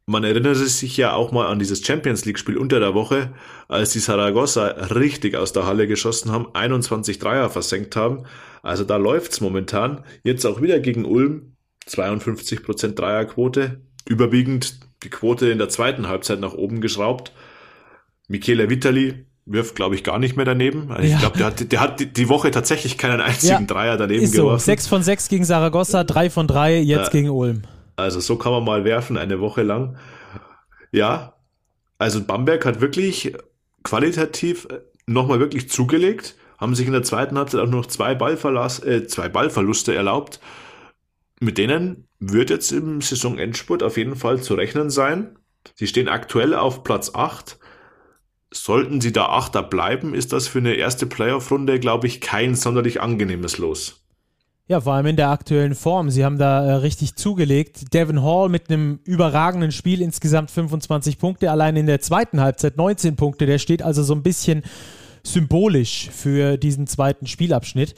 Man 0.05 0.23
erinnert 0.23 0.57
sich 0.57 0.97
ja 0.97 1.13
auch 1.13 1.31
mal 1.31 1.47
an 1.47 1.59
dieses 1.59 1.85
Champions 1.85 2.25
League-Spiel 2.25 2.57
unter 2.57 2.79
der 2.79 2.95
Woche, 2.95 3.33
als 3.67 3.93
die 3.93 3.99
Saragossa 3.99 4.65
richtig 4.65 5.35
aus 5.35 5.53
der 5.53 5.67
Halle 5.67 5.87
geschossen 5.87 6.31
haben, 6.31 6.47
21 6.53 7.19
Dreier 7.19 7.49
versenkt 7.49 7.95
haben. 7.95 8.25
Also 8.63 8.83
da 8.83 8.97
läuft's 8.97 9.39
momentan. 9.39 10.03
Jetzt 10.23 10.45
auch 10.45 10.61
wieder 10.61 10.79
gegen 10.79 11.05
Ulm, 11.05 11.55
52% 11.87 12.95
Dreierquote, 12.95 13.81
überwiegend 14.07 14.88
die 15.03 15.09
Quote 15.09 15.49
in 15.49 15.57
der 15.57 15.69
zweiten 15.69 16.07
Halbzeit 16.07 16.39
nach 16.39 16.53
oben 16.53 16.81
geschraubt. 16.81 17.31
Michele 18.27 18.69
Vitali 18.69 19.25
wirft, 19.45 19.75
glaube 19.75 19.95
ich, 19.95 20.03
gar 20.03 20.19
nicht 20.19 20.35
mehr 20.35 20.45
daneben. 20.45 20.91
Also 20.91 21.07
ja. 21.07 21.15
Ich 21.15 21.19
glaube, 21.19 21.37
der 21.37 21.47
hat, 21.47 21.71
der 21.71 21.79
hat 21.79 22.17
die 22.17 22.29
Woche 22.29 22.51
tatsächlich 22.51 22.97
keinen 22.97 23.21
einzigen 23.21 23.61
ja, 23.61 23.65
Dreier 23.65 23.97
daneben 23.97 24.23
ist 24.23 24.33
so. 24.33 24.43
geworfen. 24.43 24.63
Sechs 24.63 24.87
von 24.87 25.01
sechs 25.01 25.27
gegen 25.27 25.43
Saragossa, 25.43 26.03
drei 26.03 26.29
von 26.29 26.47
drei 26.47 26.79
jetzt 26.79 27.05
ja. 27.05 27.09
gegen 27.09 27.29
Ulm. 27.29 27.63
Also 27.95 28.19
so 28.19 28.37
kann 28.37 28.51
man 28.51 28.63
mal 28.63 28.85
werfen, 28.85 29.17
eine 29.17 29.39
Woche 29.39 29.63
lang. 29.63 29.97
Ja, 30.91 31.33
also 31.97 32.23
Bamberg 32.23 32.65
hat 32.65 32.81
wirklich 32.81 33.33
qualitativ 33.83 34.67
nochmal 35.05 35.39
wirklich 35.39 35.69
zugelegt, 35.69 36.35
haben 36.57 36.75
sich 36.75 36.87
in 36.87 36.93
der 36.93 37.03
zweiten 37.03 37.37
Halbzeit 37.37 37.61
auch 37.61 37.69
noch 37.69 37.87
zwei, 37.87 38.15
Ballverlass, 38.15 38.83
äh, 38.83 39.07
zwei 39.07 39.29
Ballverluste 39.29 39.93
erlaubt. 39.93 40.39
Mit 41.39 41.57
denen 41.57 42.07
wird 42.19 42.49
jetzt 42.49 42.71
im 42.71 43.01
Saisonendspurt 43.01 43.81
auf 43.83 43.97
jeden 43.97 44.15
Fall 44.15 44.41
zu 44.41 44.55
rechnen 44.55 44.89
sein. 44.89 45.37
Sie 45.75 45.87
stehen 45.87 46.09
aktuell 46.09 46.53
auf 46.53 46.83
Platz 46.83 47.11
8. 47.13 47.57
Sollten 48.51 48.99
sie 48.99 49.11
da 49.11 49.27
Achter 49.27 49.63
bleiben, 49.63 50.13
ist 50.13 50.33
das 50.33 50.47
für 50.47 50.59
eine 50.59 50.73
erste 50.73 51.05
Playoff-Runde, 51.05 51.79
glaube 51.79 52.07
ich, 52.07 52.19
kein 52.19 52.55
sonderlich 52.55 52.99
angenehmes 52.99 53.57
Los. 53.57 53.99
Ja, 54.67 54.81
vor 54.81 54.93
allem 54.93 55.07
in 55.07 55.15
der 55.15 55.29
aktuellen 55.29 55.73
Form. 55.73 56.11
Sie 56.11 56.23
haben 56.23 56.37
da 56.37 56.63
äh, 56.63 56.71
richtig 56.73 57.15
zugelegt. 57.15 57.91
Devin 57.93 58.21
Hall 58.21 58.49
mit 58.49 58.69
einem 58.69 58.99
überragenden 59.03 59.71
Spiel, 59.71 60.01
insgesamt 60.01 60.51
25 60.51 61.17
Punkte, 61.17 61.49
allein 61.49 61.75
in 61.75 61.87
der 61.87 62.01
zweiten 62.01 62.39
Halbzeit 62.39 62.77
19 62.77 63.15
Punkte. 63.15 63.47
Der 63.47 63.57
steht 63.57 63.81
also 63.81 64.03
so 64.03 64.13
ein 64.13 64.21
bisschen 64.21 64.61
symbolisch 65.23 66.09
für 66.11 66.57
diesen 66.57 66.85
zweiten 66.85 67.25
Spielabschnitt. 67.25 67.95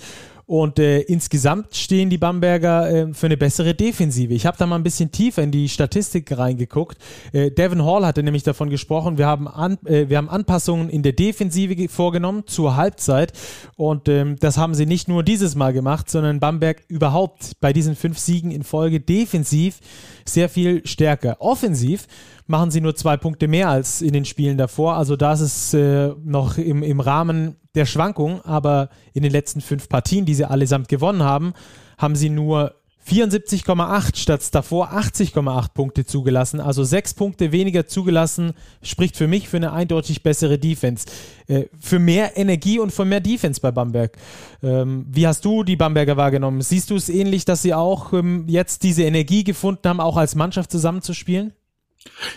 Und 0.52 0.80
äh, 0.80 1.00
insgesamt 1.00 1.78
stehen 1.78 2.10
die 2.10 2.18
Bamberger 2.18 2.92
äh, 2.92 3.14
für 3.14 3.28
eine 3.28 3.38
bessere 3.38 3.74
Defensive. 3.74 4.34
Ich 4.34 4.46
habe 4.46 4.58
da 4.58 4.66
mal 4.66 4.76
ein 4.76 4.84
bisschen 4.84 5.10
tiefer 5.10 5.42
in 5.44 5.52
die 5.52 5.70
Statistik 5.70 6.38
reingeguckt. 6.38 6.98
Äh, 7.32 7.52
Devin 7.52 7.86
Hall 7.86 8.06
hatte 8.06 8.22
nämlich 8.22 8.44
davon 8.44 8.70
gesprochen, 8.70 9.18
wir 9.18 9.28
haben, 9.28 9.48
an, 9.48 9.78
äh, 9.86 10.10
wir 10.10 10.18
haben 10.18 10.28
Anpassungen 10.28 10.90
in 10.90 11.04
der 11.04 11.14
Defensive 11.14 11.88
vorgenommen 11.88 12.44
zur 12.48 12.76
Halbzeit. 12.76 13.32
Und 13.78 14.10
ähm, 14.10 14.36
das 14.42 14.58
haben 14.58 14.74
sie 14.74 14.86
nicht 14.86 15.08
nur 15.08 15.24
dieses 15.24 15.56
Mal 15.56 15.72
gemacht, 15.72 16.10
sondern 16.10 16.42
Bamberg 16.42 16.84
überhaupt 16.90 17.54
bei 17.62 17.72
diesen 17.72 17.96
fünf 17.96 18.20
Siegen 18.20 18.52
in 18.52 18.64
Folge 18.64 19.00
defensiv 19.00 19.80
sehr 20.26 20.50
viel 20.50 20.86
stärker. 20.86 21.38
Offensiv 21.40 22.08
machen 22.52 22.70
sie 22.70 22.82
nur 22.82 22.96
zwei 22.96 23.18
Punkte 23.18 23.48
mehr 23.48 23.70
als 23.70 24.04
in 24.04 24.14
den 24.14 24.26
Spielen 24.26 24.58
davor. 24.58 24.96
Also 24.96 25.16
das 25.16 25.42
ist 25.42 25.74
äh, 25.74 26.10
noch 26.24 26.60
im, 26.60 26.84
im 26.84 27.00
Rahmen 27.00 27.56
der 27.74 27.88
Schwankung, 27.88 28.42
aber 28.42 28.90
in 29.14 29.24
den 29.24 29.32
letzten 29.32 29.62
fünf 29.62 29.90
Partien, 29.90 30.26
die 30.26 30.36
sie 30.36 30.46
allesamt 30.46 30.88
gewonnen 30.88 31.24
haben, 31.24 31.54
haben 31.98 32.16
sie 32.16 32.30
nur 32.30 32.76
74,8 33.10 34.16
statt 34.16 34.48
davor 34.54 34.94
80,8 34.94 35.74
Punkte 35.74 36.06
zugelassen, 36.06 36.60
also 36.60 36.84
sechs 36.84 37.14
Punkte 37.14 37.52
weniger 37.52 37.88
zugelassen, 37.88 38.54
spricht 38.84 39.18
für 39.18 39.28
mich 39.28 39.50
für 39.50 39.58
eine 39.58 39.74
eindeutig 39.74 40.22
bessere 40.22 40.60
Defense. 40.60 41.08
Äh, 41.48 41.66
für 41.80 42.00
mehr 42.00 42.38
Energie 42.38 42.80
und 42.80 42.92
für 42.92 43.06
mehr 43.06 43.20
Defense 43.20 43.60
bei 43.60 43.72
Bamberg. 43.72 44.18
Ähm, 44.62 45.06
wie 45.10 45.26
hast 45.26 45.44
du 45.44 45.64
die 45.64 45.76
Bamberger 45.76 46.16
wahrgenommen? 46.16 46.62
Siehst 46.62 46.90
du 46.90 46.96
es 46.96 47.10
ähnlich, 47.10 47.44
dass 47.44 47.64
sie 47.64 47.74
auch 47.74 48.14
ähm, 48.14 48.46
jetzt 48.48 48.84
diese 48.84 49.04
Energie 49.04 49.44
gefunden 49.44 49.90
haben, 49.90 50.00
auch 50.00 50.18
als 50.18 50.36
Mannschaft 50.36 50.72
zusammenzuspielen? 50.72 51.54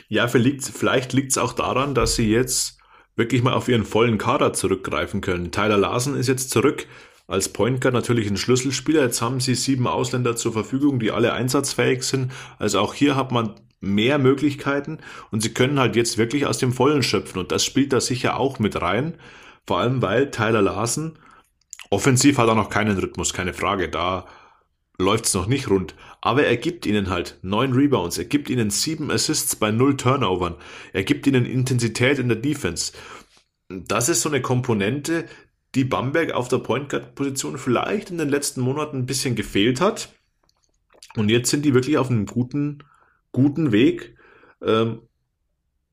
Ja, 0.08 0.28
vielleicht 0.28 1.12
liegt 1.12 1.32
es 1.32 1.38
auch 1.38 1.52
daran, 1.52 1.94
dass 1.94 2.16
sie 2.16 2.30
jetzt 2.30 2.78
wirklich 3.16 3.42
mal 3.42 3.54
auf 3.54 3.68
ihren 3.68 3.84
vollen 3.84 4.18
Kader 4.18 4.52
zurückgreifen 4.52 5.20
können. 5.20 5.52
Tyler 5.52 5.76
Larsen 5.76 6.16
ist 6.16 6.28
jetzt 6.28 6.50
zurück 6.50 6.86
als 7.26 7.48
Point 7.48 7.80
Guard 7.80 7.94
natürlich 7.94 8.28
ein 8.28 8.36
Schlüsselspieler. 8.36 9.02
Jetzt 9.02 9.22
haben 9.22 9.40
sie 9.40 9.54
sieben 9.54 9.86
Ausländer 9.86 10.36
zur 10.36 10.52
Verfügung, 10.52 10.98
die 10.98 11.10
alle 11.10 11.32
einsatzfähig 11.32 12.02
sind. 12.02 12.32
Also 12.58 12.80
auch 12.80 12.94
hier 12.94 13.16
hat 13.16 13.32
man 13.32 13.54
mehr 13.80 14.18
Möglichkeiten 14.18 14.98
und 15.30 15.42
sie 15.42 15.52
können 15.52 15.78
halt 15.78 15.96
jetzt 15.96 16.18
wirklich 16.18 16.46
aus 16.46 16.58
dem 16.58 16.72
Vollen 16.72 17.02
schöpfen 17.02 17.38
und 17.38 17.52
das 17.52 17.64
spielt 17.64 17.92
da 17.92 18.00
sicher 18.00 18.38
auch 18.38 18.58
mit 18.58 18.80
rein. 18.80 19.14
Vor 19.66 19.78
allem, 19.78 20.02
weil 20.02 20.30
Tyler 20.30 20.62
Larsen 20.62 21.18
offensiv 21.90 22.38
hat 22.38 22.48
er 22.48 22.54
noch 22.54 22.70
keinen 22.70 22.98
Rhythmus, 22.98 23.32
keine 23.32 23.54
Frage. 23.54 23.88
Da 23.88 24.26
läuft 24.98 25.26
es 25.26 25.34
noch 25.34 25.46
nicht 25.46 25.68
rund. 25.70 25.94
Aber 26.24 26.46
er 26.46 26.56
gibt 26.56 26.86
ihnen 26.86 27.10
halt 27.10 27.38
neun 27.42 27.74
Rebounds, 27.74 28.16
er 28.16 28.24
gibt 28.24 28.48
ihnen 28.48 28.70
sieben 28.70 29.10
Assists 29.10 29.56
bei 29.56 29.70
null 29.70 29.98
Turnovern, 29.98 30.54
er 30.94 31.04
gibt 31.04 31.26
ihnen 31.26 31.44
Intensität 31.44 32.18
in 32.18 32.28
der 32.28 32.38
Defense. 32.38 32.94
Das 33.68 34.08
ist 34.08 34.22
so 34.22 34.30
eine 34.30 34.40
Komponente, 34.40 35.26
die 35.74 35.84
Bamberg 35.84 36.32
auf 36.32 36.48
der 36.48 36.60
Point 36.60 36.88
Guard 36.88 37.14
Position 37.14 37.58
vielleicht 37.58 38.10
in 38.10 38.16
den 38.16 38.30
letzten 38.30 38.62
Monaten 38.62 39.00
ein 39.00 39.06
bisschen 39.06 39.34
gefehlt 39.34 39.82
hat. 39.82 40.14
Und 41.14 41.28
jetzt 41.28 41.50
sind 41.50 41.62
die 41.62 41.74
wirklich 41.74 41.98
auf 41.98 42.08
einem 42.08 42.24
guten, 42.24 42.78
guten 43.30 43.70
Weg, 43.70 44.16
ähm, 44.62 45.02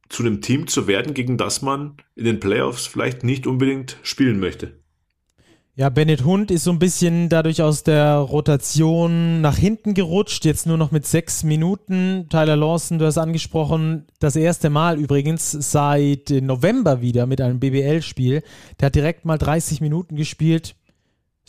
zu 0.08 0.24
einem 0.24 0.39
Team 0.39 0.67
zu 0.67 0.88
werden, 0.88 1.13
gegen 1.13 1.36
das 1.36 1.62
man 1.62 1.98
in 2.15 2.24
den 2.24 2.39
Playoffs 2.39 2.88
vielleicht 2.88 3.26
nicht 3.26 3.48
unbedingt 3.48 3.98
spielen 4.02 4.39
möchte. 4.39 4.81
Ja, 5.82 5.89
Bennett 5.89 6.24
Hund 6.26 6.52
ist 6.52 6.65
so 6.65 6.72
ein 6.72 6.78
bisschen 6.78 7.28
dadurch 7.28 7.63
aus 7.63 7.82
der 7.82 8.13
Rotation 8.17 9.41
nach 9.41 9.58
hinten 9.58 9.96
gerutscht, 9.96 10.46
jetzt 10.46 10.67
nur 10.67 10.78
noch 10.78 10.91
mit 10.91 11.08
sechs 11.08 11.44
Minuten. 11.44 12.28
Tyler 12.30 12.56
Lawson, 12.56 13.00
du 13.00 13.08
hast 13.08 13.17
angesprochen, 13.17 14.06
das 14.20 14.36
erste 14.36 14.70
Mal 14.70 15.00
übrigens 15.00 15.50
seit 15.50 16.30
November 16.30 17.02
wieder 17.02 17.26
mit 17.26 17.41
einem 17.41 17.60
BBL-Spiel. 17.60 18.44
Der 18.80 18.86
hat 18.86 18.94
direkt 18.94 19.26
mal 19.26 19.39
30 19.39 19.82
Minuten 19.82 20.15
gespielt, 20.15 20.76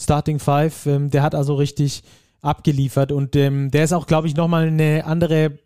Starting 0.00 0.38
Five. 0.38 0.86
Ähm, 0.86 1.10
der 1.10 1.22
hat 1.22 1.34
also 1.34 1.56
richtig 1.56 2.02
abgeliefert 2.40 3.12
und 3.12 3.36
ähm, 3.36 3.70
der 3.70 3.84
ist 3.84 3.92
auch, 3.92 4.06
glaube 4.06 4.28
ich, 4.28 4.34
nochmal 4.34 4.68
eine 4.68 5.04
andere 5.04 5.58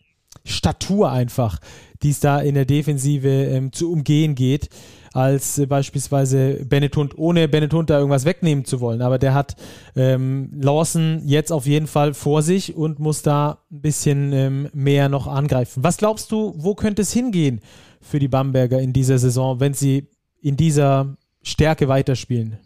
Statur 0.47 1.11
einfach, 1.11 1.59
die 2.03 2.11
es 2.11 2.21
da 2.21 2.39
in 2.39 2.55
der 2.55 2.65
Defensive 2.65 3.29
ähm, 3.29 3.73
zu 3.73 3.93
umgehen 3.93 4.35
geht 4.35 4.71
als 5.17 5.59
äh, 5.59 5.67
beispielsweise 5.67 6.65
Benetton, 6.67 7.11
ohne 7.17 7.49
Benetton 7.49 7.87
da 7.87 7.99
irgendwas 7.99 8.27
wegnehmen 8.27 8.65
zu 8.65 8.81
wollen. 8.81 9.01
Aber 9.01 9.19
der 9.19 9.33
hat 9.33 9.57
ähm, 9.97 10.51
Lawson 10.61 11.23
jetzt 11.25 11.53
auf 11.53 11.67
jeden 11.67 11.87
Fall 11.87 12.13
vor 12.13 12.43
sich 12.43 12.77
und 12.77 12.99
muss 12.99 13.23
da 13.23 13.63
ein 13.71 13.81
bisschen 13.81 14.33
ähm, 14.33 14.69
mehr 14.75 15.09
noch 15.09 15.27
angreifen. 15.27 15.83
Was 15.83 15.97
glaubst 15.97 16.31
du, 16.33 16.55
wo 16.57 16.75
könnte 16.75 17.03
es 17.03 17.13
hingehen 17.13 17.61
für 18.01 18.19
die 18.19 18.29
Bamberger 18.29 18.79
in 18.79 18.93
dieser 18.93 19.19
Saison, 19.19 19.59
wenn 19.59 19.73
sie 19.73 20.09
in 20.43 20.57
dieser 20.57 21.17
Stärke 21.43 21.89
weiterspielen? 21.89 22.59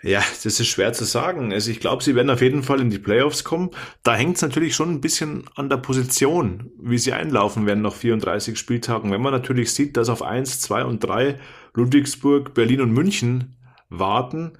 Ja, 0.00 0.20
das 0.20 0.60
ist 0.60 0.66
schwer 0.68 0.92
zu 0.92 1.04
sagen. 1.04 1.52
Also 1.52 1.72
ich 1.72 1.80
glaube, 1.80 2.04
sie 2.04 2.14
werden 2.14 2.30
auf 2.30 2.40
jeden 2.40 2.62
Fall 2.62 2.80
in 2.80 2.90
die 2.90 3.00
Playoffs 3.00 3.42
kommen. 3.42 3.70
Da 4.04 4.14
hängt 4.14 4.36
es 4.36 4.42
natürlich 4.42 4.76
schon 4.76 4.90
ein 4.92 5.00
bisschen 5.00 5.44
an 5.56 5.68
der 5.68 5.78
Position, 5.78 6.70
wie 6.80 6.98
sie 6.98 7.12
einlaufen 7.12 7.66
werden 7.66 7.82
nach 7.82 7.94
34 7.94 8.56
Spieltagen. 8.56 9.10
Wenn 9.10 9.22
man 9.22 9.32
natürlich 9.32 9.72
sieht, 9.72 9.96
dass 9.96 10.08
auf 10.08 10.22
1, 10.22 10.60
2 10.60 10.84
und 10.84 11.00
3 11.00 11.40
Ludwigsburg, 11.74 12.54
Berlin 12.54 12.80
und 12.80 12.92
München 12.92 13.56
warten, 13.88 14.52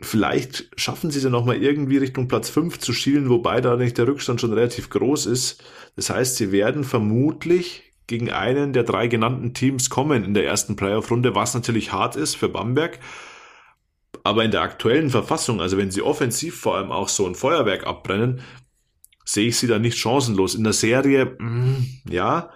vielleicht 0.00 0.70
schaffen 0.80 1.10
sie 1.10 1.18
es 1.18 1.24
ja 1.24 1.30
nochmal 1.30 1.62
irgendwie 1.62 1.98
Richtung 1.98 2.28
Platz 2.28 2.48
5 2.48 2.78
zu 2.78 2.94
schielen, 2.94 3.28
wobei 3.28 3.60
da 3.60 3.76
nicht 3.76 3.98
der 3.98 4.08
Rückstand 4.08 4.40
schon 4.40 4.54
relativ 4.54 4.88
groß 4.88 5.26
ist. 5.26 5.62
Das 5.96 6.08
heißt, 6.08 6.36
sie 6.36 6.50
werden 6.50 6.84
vermutlich 6.84 7.92
gegen 8.06 8.30
einen 8.30 8.72
der 8.72 8.84
drei 8.84 9.06
genannten 9.06 9.52
Teams 9.52 9.90
kommen 9.90 10.24
in 10.24 10.32
der 10.32 10.46
ersten 10.46 10.76
Playoff-Runde, 10.76 11.34
was 11.34 11.52
natürlich 11.52 11.92
hart 11.92 12.16
ist 12.16 12.36
für 12.36 12.48
Bamberg. 12.48 13.00
Aber 14.24 14.44
in 14.44 14.50
der 14.50 14.62
aktuellen 14.62 15.10
Verfassung, 15.10 15.60
also 15.60 15.76
wenn 15.76 15.90
sie 15.90 16.02
offensiv 16.02 16.58
vor 16.60 16.76
allem 16.76 16.92
auch 16.92 17.08
so 17.08 17.26
ein 17.26 17.34
Feuerwerk 17.34 17.86
abbrennen, 17.86 18.40
sehe 19.24 19.48
ich 19.48 19.58
sie 19.58 19.66
da 19.66 19.78
nicht 19.78 19.98
chancenlos. 19.98 20.54
In 20.54 20.64
der 20.64 20.72
Serie, 20.72 21.36
mh, 21.38 21.48
mm, 21.48 21.86
ja. 22.10 22.50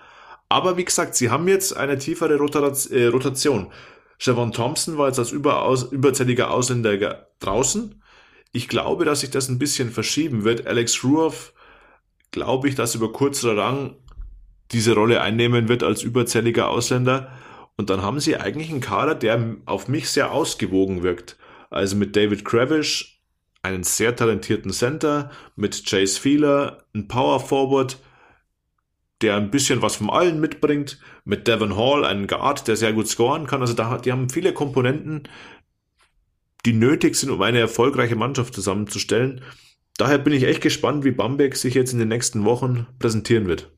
Aber 0.48 0.76
wie 0.76 0.84
gesagt, 0.84 1.14
sie 1.14 1.30
haben 1.30 1.48
jetzt 1.48 1.76
eine 1.76 1.98
tiefere 1.98 2.34
äh, 2.34 3.06
Rotation. 3.06 3.72
Javon 4.20 4.52
Thompson 4.52 4.98
war 4.98 5.08
jetzt 5.08 5.18
als 5.18 5.32
überzähliger 5.32 6.50
Ausländer 6.50 7.26
draußen. 7.40 8.02
Ich 8.52 8.68
glaube, 8.68 9.04
dass 9.04 9.20
sich 9.20 9.30
das 9.30 9.48
ein 9.48 9.58
bisschen 9.58 9.90
verschieben 9.90 10.44
wird. 10.44 10.66
Alex 10.66 11.02
Ruoff, 11.04 11.54
glaube 12.30 12.68
ich, 12.68 12.74
dass 12.74 12.94
über 12.94 13.12
kurz 13.12 13.42
oder 13.44 13.54
lang 13.54 13.96
diese 14.70 14.94
Rolle 14.94 15.20
einnehmen 15.20 15.68
wird 15.68 15.82
als 15.82 16.02
überzähliger 16.02 16.68
Ausländer. 16.68 17.32
Und 17.76 17.90
dann 17.90 18.02
haben 18.02 18.20
sie 18.20 18.36
eigentlich 18.36 18.70
einen 18.70 18.80
Kader, 18.80 19.14
der 19.14 19.56
auf 19.66 19.88
mich 19.88 20.08
sehr 20.10 20.32
ausgewogen 20.32 21.02
wirkt. 21.02 21.36
Also 21.72 21.96
mit 21.96 22.14
David 22.16 22.44
Kravish, 22.44 23.22
einen 23.62 23.82
sehr 23.82 24.14
talentierten 24.14 24.72
Center, 24.72 25.30
mit 25.56 25.86
Chase 25.86 26.20
Feeler, 26.20 26.84
ein 26.94 27.08
Power 27.08 27.40
Forward, 27.40 27.98
der 29.22 29.36
ein 29.36 29.50
bisschen 29.50 29.82
was 29.82 29.96
von 29.96 30.10
allen 30.10 30.40
mitbringt, 30.40 30.98
mit 31.24 31.46
Devon 31.46 31.76
Hall, 31.76 32.04
einen 32.04 32.26
Guard, 32.26 32.66
der 32.66 32.76
sehr 32.76 32.92
gut 32.92 33.08
scoren 33.08 33.46
kann. 33.46 33.60
Also 33.60 33.72
da, 33.74 33.98
die 33.98 34.12
haben 34.12 34.28
viele 34.28 34.52
Komponenten, 34.52 35.28
die 36.66 36.72
nötig 36.72 37.14
sind, 37.14 37.30
um 37.30 37.40
eine 37.40 37.60
erfolgreiche 37.60 38.16
Mannschaft 38.16 38.54
zusammenzustellen. 38.54 39.42
Daher 39.96 40.18
bin 40.18 40.32
ich 40.32 40.44
echt 40.44 40.60
gespannt, 40.60 41.04
wie 41.04 41.10
Bamberg 41.10 41.56
sich 41.56 41.74
jetzt 41.74 41.92
in 41.92 41.98
den 41.98 42.08
nächsten 42.08 42.44
Wochen 42.44 42.86
präsentieren 42.98 43.46
wird. 43.46 43.70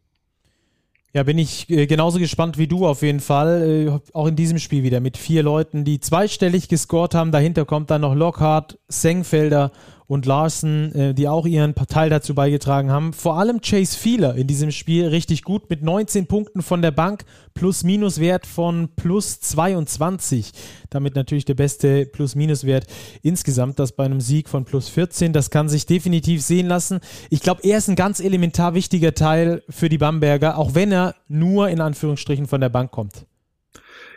Ja, 1.17 1.23
bin 1.23 1.39
ich 1.39 1.71
äh, 1.71 1.87
genauso 1.87 2.19
gespannt 2.19 2.59
wie 2.59 2.67
du 2.67 2.89
auf 2.89 3.03
jeden 3.03 3.21
Fall. 3.21 4.03
Äh, 4.05 4.13
auch 4.13 4.27
in 4.27 4.35
diesem 4.35 4.59
Spiel 4.59 4.83
wieder 4.83 4.99
mit 4.99 5.17
vier 5.17 5.45
Leuten, 5.45 5.85
die 5.85 6.01
zweistellig 6.01 6.69
gescored 6.69 7.15
haben. 7.15 7.31
Dahinter 7.31 7.65
kommt 7.65 7.91
dann 7.93 8.01
noch 8.01 8.17
Lockhart, 8.17 8.81
Sengfelder 8.89 9.71
und 10.07 10.27
Larsen, 10.27 10.95
äh, 10.95 11.15
die 11.15 11.29
auch 11.29 11.47
ihren 11.47 11.75
Teil 11.75 12.11
dazu 12.11 12.35
beigetragen 12.35 12.91
haben. 12.91 13.13
Vor 13.13 13.39
allem 13.39 13.61
Chase 13.61 13.99
Feeler 13.99 14.35
in 14.35 14.47
diesem 14.47 14.71
Spiel 14.71 15.07
richtig 15.09 15.43
gut 15.43 15.71
mit 15.71 15.83
19 15.83 16.27
Punkten 16.27 16.63
von 16.63 16.83
der 16.83 16.91
Bank, 16.91 17.25
Plus-Minus-Wert 17.55 18.47
von 18.47 18.89
plus 18.97 19.41
22. 19.41 20.53
Damit 20.91 21.15
natürlich 21.15 21.45
der 21.45 21.55
beste 21.55 22.07
Plus-Minus-Wert 22.07 22.87
insgesamt, 23.23 23.79
das 23.79 23.93
bei 23.93 24.05
einem 24.05 24.21
Sieg 24.21 24.49
von 24.49 24.65
plus 24.65 24.89
14. 24.89 25.33
Das 25.33 25.51
kann 25.51 25.69
sich 25.69 25.87
definitiv 25.87 26.43
sehen 26.43 26.67
lassen. 26.67 27.01
Ich 27.31 27.41
glaube, 27.41 27.63
er 27.65 27.79
ist 27.79 27.89
ein 27.89 27.97
ganz 27.97 28.21
elementar 28.21 28.75
wichtiger 28.75 29.15
Teil 29.15 29.63
für 29.69 29.89
die 29.89 29.99
Bamberger, 29.99 30.59
auch 30.59 30.75
wenn 30.75 30.93
er 30.93 31.15
nur 31.29 31.69
in 31.69 31.81
Anführungsstrichen 31.81 32.47
von 32.47 32.61
der 32.61 32.69
Bank 32.69 32.91
kommt. 32.91 33.27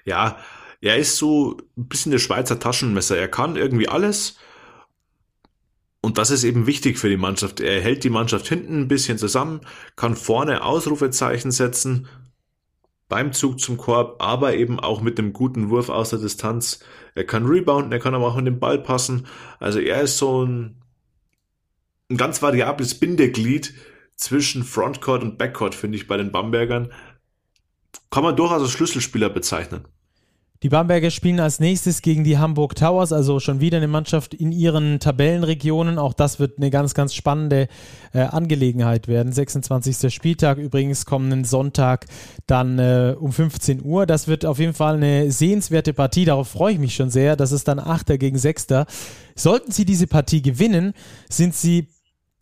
Ja, 0.06 0.38
er 0.82 0.98
ist 0.98 1.18
so 1.18 1.58
ein 1.78 1.88
bisschen 1.88 2.12
der 2.12 2.20
Schweizer 2.20 2.60
Taschenmesser. 2.60 3.18
Er 3.18 3.28
kann 3.28 3.56
irgendwie 3.56 3.88
alles 3.88 4.38
und 6.08 6.18
das 6.18 6.32
ist 6.32 6.46
eben 6.46 6.68
wichtig 6.68 7.00
für 7.00 7.10
die 7.10 7.18
Mannschaft. 7.18 7.60
Er 7.60 7.82
hält 7.82 8.06
die 8.06 8.10
Mannschaft 8.10 8.48
hinten 8.48 8.80
ein 8.80 8.88
bisschen 8.88 9.18
zusammen, 9.18 9.60
kann 9.98 10.16
vorne 10.16 10.64
Ausrufezeichen 10.64 11.52
setzen 11.52 12.08
beim 13.10 13.34
Zug 13.34 13.60
zum 13.60 13.76
Korb, 13.76 14.24
aber 14.24 14.56
eben 14.56 14.80
auch 14.80 15.02
mit 15.02 15.18
dem 15.18 15.34
guten 15.34 15.70
Wurf 15.70 15.90
aus 15.90 16.12
der 16.12 16.20
Distanz. 16.20 16.80
Er 17.14 17.26
kann 17.26 17.46
rebounden, 17.46 17.92
er 17.92 18.00
kann 18.00 18.16
aber 18.16 18.26
auch 18.26 18.38
mit 18.38 18.48
dem 18.48 18.58
Ball 18.58 18.80
passen. 18.80 19.28
Also 19.60 19.80
er 19.80 20.02
ist 20.02 20.18
so 20.18 20.46
ein, 20.46 20.82
ein 22.10 22.16
ganz 22.16 22.42
variables 22.42 22.98
Bindeglied 22.98 23.74
zwischen 24.16 24.64
Frontcourt 24.64 25.24
und 25.24 25.38
Backcourt, 25.38 25.76
finde 25.76 25.98
ich, 25.98 26.08
bei 26.08 26.16
den 26.16 26.32
Bambergern. 26.32 26.94
Kann 28.12 28.24
man 28.24 28.38
durchaus 28.38 28.62
als 28.62 28.72
Schlüsselspieler 28.72 29.28
bezeichnen. 29.30 29.90
Die 30.64 30.70
Bamberger 30.70 31.12
spielen 31.12 31.40
als 31.40 31.60
nächstes 31.60 32.02
gegen 32.02 32.24
die 32.24 32.40
Hamburg 32.40 32.74
Towers, 32.76 33.14
also 33.14 33.40
schon 33.40 33.62
wieder 33.62 33.78
eine 33.78 33.88
Mannschaft 33.88 34.34
in 34.34 34.52
ihren 34.52 35.00
Tabellenregionen. 35.00 36.00
Auch 36.00 36.14
das 36.14 36.40
wird 36.40 36.58
eine 36.58 36.72
ganz, 36.72 36.96
ganz 36.96 37.14
spannende 37.14 37.68
äh, 38.12 38.22
Angelegenheit 38.22 39.08
werden. 39.08 39.32
26. 39.32 40.12
Spieltag 40.12 40.58
übrigens 40.58 41.06
kommenden 41.06 41.44
Sonntag 41.44 42.08
dann 42.48 42.80
äh, 42.80 43.16
um 43.20 43.32
15 43.32 43.86
Uhr. 43.86 44.08
Das 44.08 44.28
wird 44.28 44.46
auf 44.46 44.58
jeden 44.58 44.74
Fall 44.74 44.96
eine 44.96 45.32
sehenswerte 45.32 45.94
Partie. 45.94 46.26
Darauf 46.26 46.48
freue 46.48 46.74
ich 46.74 46.80
mich 46.80 46.96
schon 46.96 47.12
sehr. 47.12 47.36
Das 47.36 47.52
ist 47.52 47.68
dann 47.68 47.78
Achter 47.78 48.18
gegen 48.18 48.40
Sechster. 48.40 48.88
Sollten 49.36 49.72
sie 49.72 49.86
diese 49.86 50.08
Partie 50.08 50.42
gewinnen, 50.42 50.94
sind 51.30 51.54
sie 51.54 51.90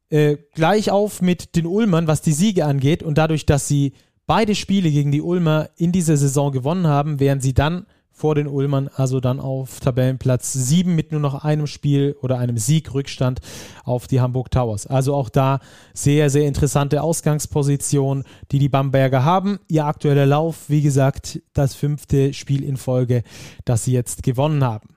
äh, 0.10 0.38
gleich 0.54 0.89
auf 0.89 1.21
mit 1.21 1.58
den 1.58 1.65
Ulmern, 1.65 2.08
was 2.08 2.21
die 2.21 2.32
Siege 2.32 2.63
angeht. 2.63 3.04
Und 3.04 3.17
dadurch, 3.17 3.45
dass 3.45 3.67
sie 3.67 3.91
beide 4.25 4.56
Spiele 4.56 4.89
gegen 4.89 5.12
die 5.12 5.21
Ulmer 5.21 5.69
in 5.75 5.91
dieser 5.91 6.15
Saison 6.15 6.54
gewonnen 6.54 6.88
haben, 6.88 7.19
wären 7.19 7.41
sie 7.41 7.54
dann 7.54 7.86
vor 8.15 8.34
den 8.34 8.47
Ulmern, 8.47 8.89
also 8.95 9.19
dann 9.19 9.41
auf 9.41 9.82
Tabellenplatz 9.82 10.54
7 10.54 10.95
mit 10.95 11.12
nur 11.12 11.19
noch 11.19 11.43
einem 11.43 11.67
Spiel 11.67 12.15
oder 12.21 12.39
einem 12.39 12.58
Sieg 12.58 12.93
Rückstand 12.93 13.41
auf 13.84 14.08
die 14.08 14.21
Hamburg 14.21 14.49
Towers. 14.51 14.88
Also 14.88 15.13
auch 15.13 15.28
da 15.28 15.60
sehr, 15.93 16.30
sehr 16.30 16.47
interessante 16.47 17.04
Ausgangsposition, 17.04 18.23
die 18.54 18.60
die 18.60 18.69
Bamberger 18.69 19.25
haben. 19.25 19.60
Ihr 19.67 19.86
aktueller 19.86 20.25
Lauf, 20.25 20.69
wie 20.69 20.82
gesagt, 20.82 21.41
das 21.54 21.75
fünfte 21.75 22.34
Spiel 22.34 22.63
in 22.63 22.78
Folge, 22.78 23.23
das 23.65 23.84
sie 23.84 23.91
jetzt 23.91 24.23
gewonnen 24.23 24.63
haben. 24.63 24.95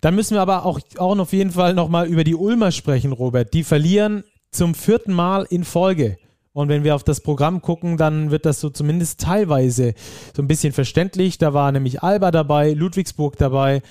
Dann 0.00 0.14
müssen 0.14 0.36
wir 0.36 0.40
aber 0.40 0.64
auch, 0.64 0.78
auch 0.96 1.18
auf 1.18 1.32
jeden 1.32 1.50
Fall 1.50 1.74
nochmal 1.74 2.06
über 2.06 2.22
die 2.22 2.36
Ulmer 2.36 2.70
sprechen, 2.70 3.10
Robert. 3.10 3.52
Die 3.52 3.64
verlieren 3.64 4.22
zum 4.52 4.76
vierten 4.76 5.12
Mal 5.12 5.44
in 5.50 5.64
Folge. 5.64 6.18
Und 6.52 6.68
wenn 6.68 6.82
wir 6.82 6.96
auf 6.96 7.04
das 7.04 7.20
Programm 7.20 7.62
gucken, 7.62 7.96
dann 7.96 8.30
wird 8.30 8.44
das 8.44 8.60
so 8.60 8.70
zumindest 8.70 9.20
teilweise 9.20 9.94
so 10.34 10.42
ein 10.42 10.48
bisschen 10.48 10.72
verständlich. 10.72 11.38
Da 11.38 11.54
war 11.54 11.70
nämlich 11.70 12.02
Alba 12.02 12.30
dabei, 12.30 12.72
Ludwigsburg 12.72 13.36
dabei, 13.36 13.82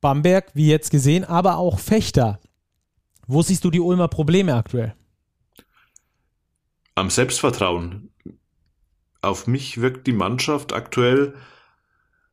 Bamberg, 0.00 0.50
wie 0.54 0.68
jetzt 0.68 0.90
gesehen, 0.90 1.24
aber 1.24 1.56
auch 1.56 1.78
Fechter. 1.78 2.40
Wo 3.26 3.40
siehst 3.40 3.64
du 3.64 3.70
die 3.70 3.80
Ulmer 3.80 4.08
Probleme 4.08 4.54
aktuell? 4.54 4.94
Am 6.94 7.08
Selbstvertrauen. 7.08 8.10
Auf 9.22 9.46
mich 9.46 9.80
wirkt 9.80 10.06
die 10.06 10.12
Mannschaft 10.12 10.72
aktuell 10.72 11.34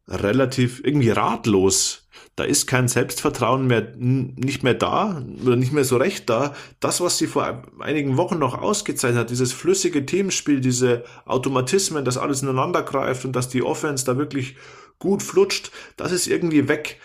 relativ 0.08 0.84
irgendwie 0.84 1.12
ratlos 1.12 2.09
da 2.40 2.46
ist 2.46 2.68
kein 2.68 2.88
Selbstvertrauen 2.88 3.68
mehr, 3.68 3.86
nicht 3.98 4.64
mehr 4.64 4.74
da 4.74 5.22
oder 5.44 5.58
nicht 5.58 5.74
mehr 5.74 5.84
so 5.84 5.98
recht 5.98 6.30
da. 6.30 6.56
Das, 6.80 7.02
was 7.02 7.18
sie 7.18 7.28
vor 7.28 7.64
einigen 7.80 8.16
Wochen 8.16 8.40
noch 8.40 8.58
ausgezeichnet 8.58 9.20
hat, 9.20 9.30
dieses 9.30 9.52
flüssige 9.52 10.06
Teamspiel, 10.06 10.62
diese 10.62 11.04
Automatismen, 11.26 12.06
dass 12.06 12.18
alles 12.18 12.42
ineinander 12.42 12.82
greift 12.82 13.26
und 13.26 13.36
dass 13.36 13.50
die 13.50 13.62
Offense 13.62 14.06
da 14.06 14.18
wirklich 14.18 14.56
gut 15.00 15.22
flutscht, 15.22 15.72
das 15.98 16.14
ist 16.14 16.28
irgendwie 16.28 16.70
weg. 16.70 17.02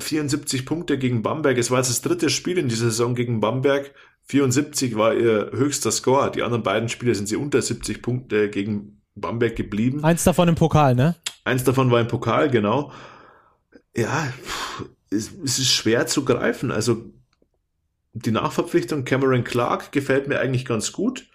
74 0.00 0.66
Punkte 0.66 0.98
gegen 0.98 1.22
Bamberg. 1.22 1.56
Es 1.56 1.70
war 1.70 1.78
jetzt 1.78 1.90
das 1.90 2.00
dritte 2.00 2.28
Spiel 2.28 2.58
in 2.58 2.68
dieser 2.68 2.86
Saison 2.86 3.14
gegen 3.14 3.38
Bamberg. 3.38 3.94
74 4.24 4.96
war 4.96 5.14
ihr 5.14 5.52
höchster 5.54 5.92
Score. 5.92 6.32
Die 6.32 6.42
anderen 6.42 6.64
beiden 6.64 6.88
Spiele 6.88 7.14
sind 7.14 7.28
sie 7.28 7.36
unter 7.36 7.62
70 7.62 8.02
Punkte 8.02 8.50
gegen 8.50 9.00
Bamberg 9.14 9.54
geblieben. 9.54 10.02
Eins 10.02 10.24
davon 10.24 10.48
im 10.48 10.56
Pokal, 10.56 10.96
ne? 10.96 11.14
Eins 11.44 11.62
davon 11.62 11.92
war 11.92 12.00
im 12.00 12.08
Pokal, 12.08 12.50
genau 12.50 12.90
ja, 13.96 14.32
es, 15.10 15.30
es 15.44 15.58
ist 15.58 15.72
schwer 15.72 16.06
zu 16.06 16.24
greifen. 16.24 16.70
Also 16.70 17.04
die 18.14 18.30
Nachverpflichtung 18.30 19.04
Cameron 19.04 19.44
Clark 19.44 19.92
gefällt 19.92 20.28
mir 20.28 20.40
eigentlich 20.40 20.64
ganz 20.64 20.92
gut. 20.92 21.26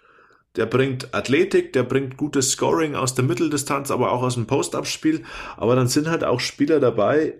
Der 0.56 0.66
bringt 0.66 1.14
Athletik, 1.14 1.72
der 1.72 1.82
bringt 1.82 2.16
gutes 2.16 2.52
Scoring 2.52 2.94
aus 2.94 3.14
der 3.14 3.24
Mitteldistanz, 3.24 3.90
aber 3.90 4.12
auch 4.12 4.22
aus 4.22 4.34
dem 4.34 4.46
Post-Up-Spiel. 4.46 5.22
Aber 5.56 5.76
dann 5.76 5.88
sind 5.88 6.08
halt 6.08 6.24
auch 6.24 6.40
Spieler 6.40 6.80
dabei, 6.80 7.38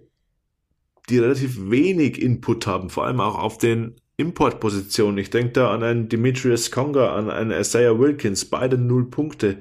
die 1.08 1.18
relativ 1.18 1.70
wenig 1.70 2.20
Input 2.20 2.66
haben, 2.66 2.90
vor 2.90 3.06
allem 3.06 3.20
auch 3.20 3.38
auf 3.38 3.58
den 3.58 3.96
Importpositionen. 4.18 5.18
Ich 5.18 5.30
denke 5.30 5.52
da 5.52 5.70
an 5.72 5.82
einen 5.82 6.08
Demetrius 6.08 6.70
Conger, 6.70 7.12
an 7.12 7.30
einen 7.30 7.50
Isaiah 7.50 7.98
Wilkins, 7.98 8.44
beide 8.44 8.76
null 8.76 9.08
Punkte. 9.08 9.58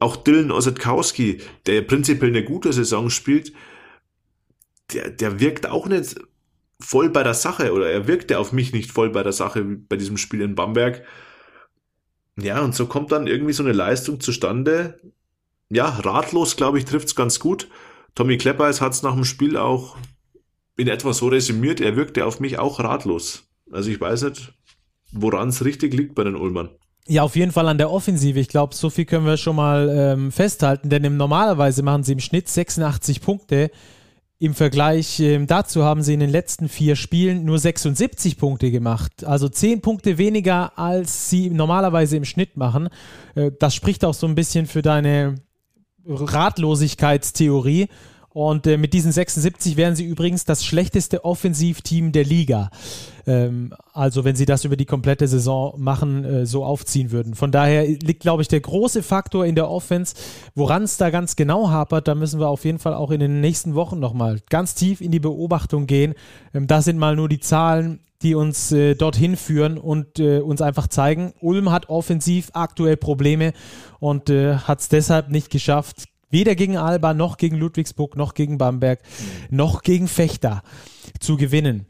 Auch 0.00 0.16
Dylan 0.16 0.50
Osetkowski, 0.50 1.40
der 1.66 1.82
prinzipiell 1.82 2.30
eine 2.30 2.44
gute 2.44 2.72
Saison 2.72 3.08
spielt, 3.08 3.52
der, 4.92 5.10
der 5.10 5.40
wirkt 5.40 5.66
auch 5.66 5.86
nicht 5.86 6.16
voll 6.80 7.10
bei 7.10 7.22
der 7.22 7.34
Sache 7.34 7.72
oder 7.72 7.90
er 7.90 8.08
wirkte 8.08 8.38
auf 8.38 8.52
mich 8.52 8.72
nicht 8.72 8.90
voll 8.90 9.10
bei 9.10 9.22
der 9.22 9.32
Sache 9.32 9.64
bei 9.64 9.96
diesem 9.96 10.16
Spiel 10.16 10.40
in 10.40 10.54
Bamberg. 10.54 11.02
Ja, 12.40 12.60
und 12.60 12.74
so 12.74 12.86
kommt 12.86 13.12
dann 13.12 13.26
irgendwie 13.26 13.52
so 13.52 13.62
eine 13.62 13.72
Leistung 13.72 14.20
zustande. 14.20 15.00
Ja, 15.70 15.88
ratlos, 15.88 16.56
glaube 16.56 16.78
ich, 16.78 16.84
trifft 16.84 17.08
es 17.08 17.14
ganz 17.14 17.38
gut. 17.38 17.68
Tommy 18.14 18.36
Kleppeis 18.36 18.80
hat 18.80 18.92
es 18.92 19.02
nach 19.02 19.14
dem 19.14 19.24
Spiel 19.24 19.56
auch 19.56 19.96
in 20.76 20.88
etwa 20.88 21.12
so 21.12 21.28
resümiert, 21.28 21.80
er 21.80 21.96
wirkte 21.96 22.26
auf 22.26 22.40
mich 22.40 22.58
auch 22.58 22.80
ratlos. 22.80 23.44
Also 23.70 23.90
ich 23.90 24.00
weiß 24.00 24.22
nicht, 24.24 24.52
woran 25.12 25.48
es 25.48 25.64
richtig 25.64 25.94
liegt 25.94 26.14
bei 26.14 26.24
den 26.24 26.36
Ulmern. 26.36 26.70
Ja, 27.06 27.22
auf 27.22 27.36
jeden 27.36 27.52
Fall 27.52 27.68
an 27.68 27.78
der 27.78 27.90
Offensive. 27.90 28.38
Ich 28.38 28.48
glaube, 28.48 28.74
so 28.74 28.88
viel 28.88 29.04
können 29.04 29.26
wir 29.26 29.36
schon 29.36 29.56
mal 29.56 29.88
ähm, 29.90 30.32
festhalten, 30.32 30.88
denn 30.88 31.04
im 31.04 31.16
normalerweise 31.16 31.82
machen 31.82 32.04
sie 32.04 32.12
im 32.12 32.20
Schnitt 32.20 32.48
86 32.48 33.20
Punkte. 33.20 33.70
Im 34.42 34.56
Vergleich 34.56 35.20
äh, 35.20 35.38
dazu 35.46 35.84
haben 35.84 36.02
sie 36.02 36.14
in 36.14 36.18
den 36.18 36.28
letzten 36.28 36.68
vier 36.68 36.96
Spielen 36.96 37.44
nur 37.44 37.60
76 37.60 38.38
Punkte 38.38 38.72
gemacht. 38.72 39.24
Also 39.24 39.48
10 39.48 39.82
Punkte 39.82 40.18
weniger, 40.18 40.76
als 40.76 41.30
sie 41.30 41.48
normalerweise 41.48 42.16
im 42.16 42.24
Schnitt 42.24 42.56
machen. 42.56 42.88
Äh, 43.36 43.52
das 43.60 43.72
spricht 43.72 44.04
auch 44.04 44.14
so 44.14 44.26
ein 44.26 44.34
bisschen 44.34 44.66
für 44.66 44.82
deine 44.82 45.36
Ratlosigkeitstheorie. 46.04 47.86
Und 48.32 48.66
äh, 48.66 48.76
mit 48.76 48.94
diesen 48.94 49.12
76 49.12 49.76
wären 49.76 49.94
sie 49.94 50.04
übrigens 50.04 50.44
das 50.44 50.64
schlechteste 50.64 51.24
Offensivteam 51.24 52.12
der 52.12 52.24
Liga. 52.24 52.70
Ähm, 53.26 53.74
also 53.92 54.24
wenn 54.24 54.36
sie 54.36 54.46
das 54.46 54.64
über 54.64 54.76
die 54.76 54.86
komplette 54.86 55.28
Saison 55.28 55.74
machen, 55.78 56.24
äh, 56.24 56.46
so 56.46 56.64
aufziehen 56.64 57.10
würden. 57.10 57.34
Von 57.34 57.52
daher 57.52 57.86
liegt, 57.86 58.20
glaube 58.20 58.42
ich, 58.42 58.48
der 58.48 58.60
große 58.60 59.02
Faktor 59.02 59.44
in 59.44 59.54
der 59.54 59.70
Offense. 59.70 60.14
Woran 60.54 60.84
es 60.84 60.96
da 60.96 61.10
ganz 61.10 61.36
genau 61.36 61.70
hapert, 61.70 62.08
da 62.08 62.14
müssen 62.14 62.40
wir 62.40 62.48
auf 62.48 62.64
jeden 62.64 62.78
Fall 62.78 62.94
auch 62.94 63.10
in 63.10 63.20
den 63.20 63.40
nächsten 63.40 63.74
Wochen 63.74 64.00
nochmal 64.00 64.40
ganz 64.48 64.74
tief 64.74 65.00
in 65.00 65.10
die 65.10 65.20
Beobachtung 65.20 65.86
gehen. 65.86 66.14
Ähm, 66.54 66.66
das 66.66 66.86
sind 66.86 66.98
mal 66.98 67.16
nur 67.16 67.28
die 67.28 67.40
Zahlen, 67.40 68.00
die 68.22 68.34
uns 68.34 68.72
äh, 68.72 68.94
dorthin 68.94 69.36
führen 69.36 69.78
und 69.78 70.18
äh, 70.18 70.38
uns 70.38 70.62
einfach 70.62 70.86
zeigen, 70.86 71.32
Ulm 71.40 71.70
hat 71.70 71.88
offensiv 71.88 72.50
aktuell 72.52 72.96
Probleme 72.96 73.52
und 73.98 74.30
äh, 74.30 74.54
hat 74.54 74.80
es 74.80 74.88
deshalb 74.88 75.28
nicht 75.28 75.50
geschafft, 75.50 76.04
weder 76.32 76.56
gegen 76.56 76.76
Alba 76.76 77.14
noch 77.14 77.36
gegen 77.36 77.56
Ludwigsburg 77.56 78.16
noch 78.16 78.34
gegen 78.34 78.58
Bamberg 78.58 79.00
noch 79.50 79.82
gegen 79.82 80.08
Fechter 80.08 80.62
zu 81.20 81.36
gewinnen. 81.36 81.86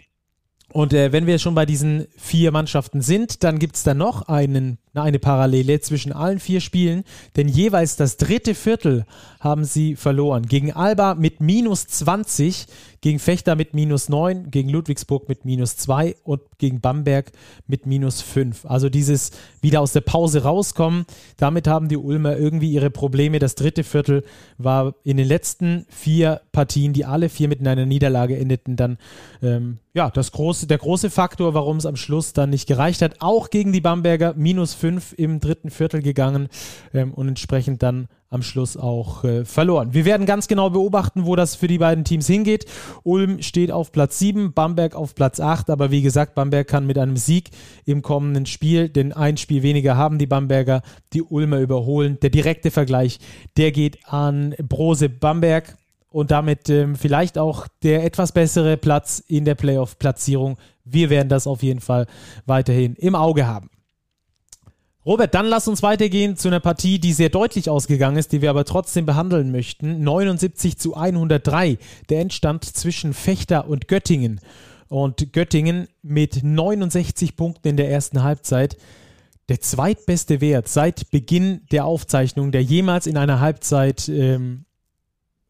Und 0.73 0.95
äh, 0.95 1.13
wenn 1.13 1.27
wir 1.27 1.39
schon 1.39 1.55
bei 1.55 1.67
diesen 1.67 2.07
vier 2.17 2.51
Mannschaften 2.51 3.03
sind, 3.03 3.45
dann 3.45 3.59
gibt 3.59 3.77
es 3.77 3.83
da 3.83 3.93
noch 3.93 4.23
einen, 4.29 4.79
eine 4.95 5.19
Parallele 5.19 5.81
zwischen 5.81 6.13
allen 6.13 6.41
vier 6.41 6.63
Spielen, 6.63 7.05
denn 7.37 7.47
jeweils 7.47 7.97
das 7.97 8.17
dritte 8.17 8.55
Viertel 8.55 9.05
haben 9.39 9.65
sie 9.65 9.97
verloren. 9.97 10.47
Gegen 10.47 10.73
Alba 10.73 11.15
mit 11.15 11.41
minus 11.41 11.87
20, 11.87 12.67
gegen 13.03 13.19
Fechter 13.19 13.57
mit 13.57 13.75
minus 13.75 14.09
9, 14.09 14.51
gegen 14.51 14.69
Ludwigsburg 14.71 15.29
mit 15.29 15.45
minus 15.45 15.77
2 15.77 16.17
und 16.23 16.41
gegen 16.59 16.81
Bamberg 16.81 17.33
mit 17.67 17.85
minus 17.85 18.23
5. 18.23 18.65
Also 18.65 18.89
dieses 18.89 19.33
wieder 19.61 19.81
aus 19.81 19.93
der 19.93 20.03
Pause 20.03 20.45
rauskommen, 20.45 21.05
damit 21.37 21.67
haben 21.67 21.89
die 21.89 21.97
Ulmer 21.97 22.37
irgendwie 22.37 22.71
ihre 22.71 22.91
Probleme. 22.91 23.41
Das 23.41 23.57
dritte 23.57 23.83
Viertel 23.83 24.25
war 24.57 24.95
in 25.03 25.17
den 25.17 25.27
letzten 25.27 25.85
vier 25.89 26.43
Partien, 26.53 26.93
die 26.93 27.05
alle 27.05 27.29
vier 27.29 27.49
mit 27.49 27.61
einer 27.61 27.87
Niederlage 27.87 28.39
endeten, 28.39 28.77
dann 28.77 28.99
ähm, 29.43 29.79
ja 29.95 30.09
das 30.09 30.31
große, 30.31 30.69
der 30.69 30.79
große 30.79 31.11
Faktor, 31.11 31.55
warum 31.55 31.79
es 31.79 31.87
am 31.87 31.97
Schluss 31.97 32.33
dann 32.33 32.51
nicht 32.51 32.69
gereicht 32.69 33.03
hat. 33.03 33.17
Auch 33.21 33.51
gegen 33.51 33.73
die 33.73 33.81
Bamberger 33.81 34.35
minus 34.35 34.75
5 34.75 35.15
im 35.19 35.41
dritten 35.41 35.71
Viertel 35.71 36.03
gegangen 36.03 36.49
ähm, 36.95 37.13
und 37.13 37.27
entsprechend 37.27 37.83
dann 37.83 38.07
am 38.33 38.43
Schluss 38.43 38.77
auch 38.77 39.25
äh, 39.25 39.45
verloren. 39.45 39.93
Wir 39.93 40.05
werden 40.05 40.27
ganz 40.27 40.49
genau 40.49 40.71
beobachten, 40.71 41.27
wo 41.27 41.37
das 41.37 41.55
für 41.55 41.69
die 41.69 41.79
beiden 41.79 42.05
Teams 42.05 42.27
hingeht. 42.27 42.65
Ulm 43.03 43.43
steht 43.43 43.71
auf 43.71 43.93
Platz 43.93 44.19
7, 44.19 44.53
Bamberg 44.55 44.95
auf 44.95 45.15
Platz 45.15 45.39
8, 45.39 45.71
aber 45.71 45.91
wie 45.91 46.03
gesagt, 46.03 46.35
Bamberg 46.35 46.67
kann 46.67 46.87
mit 46.87 46.99
einem 46.99 47.17
Sieg 47.17 47.51
im 47.85 48.03
kommenden 48.03 48.47
Spiel, 48.47 48.89
denn 48.89 49.13
ein 49.13 49.37
Spiel 49.37 49.63
weniger 49.63 49.97
haben 49.97 50.19
die 50.19 50.27
Bamberger, 50.27 50.83
die 51.13 51.23
Ulmer 51.23 51.59
überholen. 51.59 52.19
Der 52.23 52.31
direkte 52.31 52.71
Vergleich, 52.71 53.19
der 53.57 53.71
geht 53.71 53.99
an 54.07 54.55
Brose 54.59 55.09
Bamberg 55.09 55.77
und 56.09 56.31
damit 56.31 56.69
ähm, 56.71 56.95
vielleicht 56.97 57.39
auch 57.39 57.67
der 57.83 58.05
etwas 58.05 58.33
bessere 58.33 58.77
Platz 58.77 59.23
in 59.27 59.45
der 59.45 59.55
Playoff-Platzierung. 59.55 60.57
Wir 60.85 61.11
werden 61.11 61.29
das 61.29 61.47
auf 61.47 61.63
jeden 61.63 61.81
Fall 61.81 62.07
weiterhin 62.47 62.95
im 62.97 63.15
Auge 63.15 63.47
haben. 63.47 63.71
Robert, 65.05 65.35
dann 65.35 65.47
lass 65.47 65.67
uns 65.67 65.83
weitergehen 65.83 66.37
zu 66.37 66.47
einer 66.47 66.61
Partie, 66.61 67.01
die 67.01 67.13
sehr 67.13 67.29
deutlich 67.29 67.69
ausgegangen 67.69 68.17
ist, 68.17 68.31
die 68.31 68.41
wir 68.41 68.51
aber 68.51 68.65
trotzdem 68.65 69.05
behandeln 69.05 69.51
möchten. 69.51 70.05
79 70.05 70.79
zu 70.79 70.95
103, 70.95 71.79
der 72.09 72.21
Endstand 72.21 72.65
zwischen 72.65 73.13
Fechter 73.13 73.69
und 73.69 73.89
Göttingen. 73.89 74.41
Und 74.89 75.33
Göttingen 75.33 75.89
mit 76.03 76.45
69 76.45 77.35
Punkten 77.35 77.69
in 77.69 77.77
der 77.77 77.91
ersten 77.91 78.23
Halbzeit. 78.23 78.77
Der 79.49 79.61
zweitbeste 79.61 80.41
Wert 80.41 80.69
seit 80.69 81.11
Beginn 81.11 81.63
der 81.73 81.85
Aufzeichnung, 81.85 82.53
der 82.53 82.63
jemals 82.63 83.09
in 83.09 83.17
einer 83.17 83.41
Halbzeit 83.41 84.09
ähm, 84.09 84.67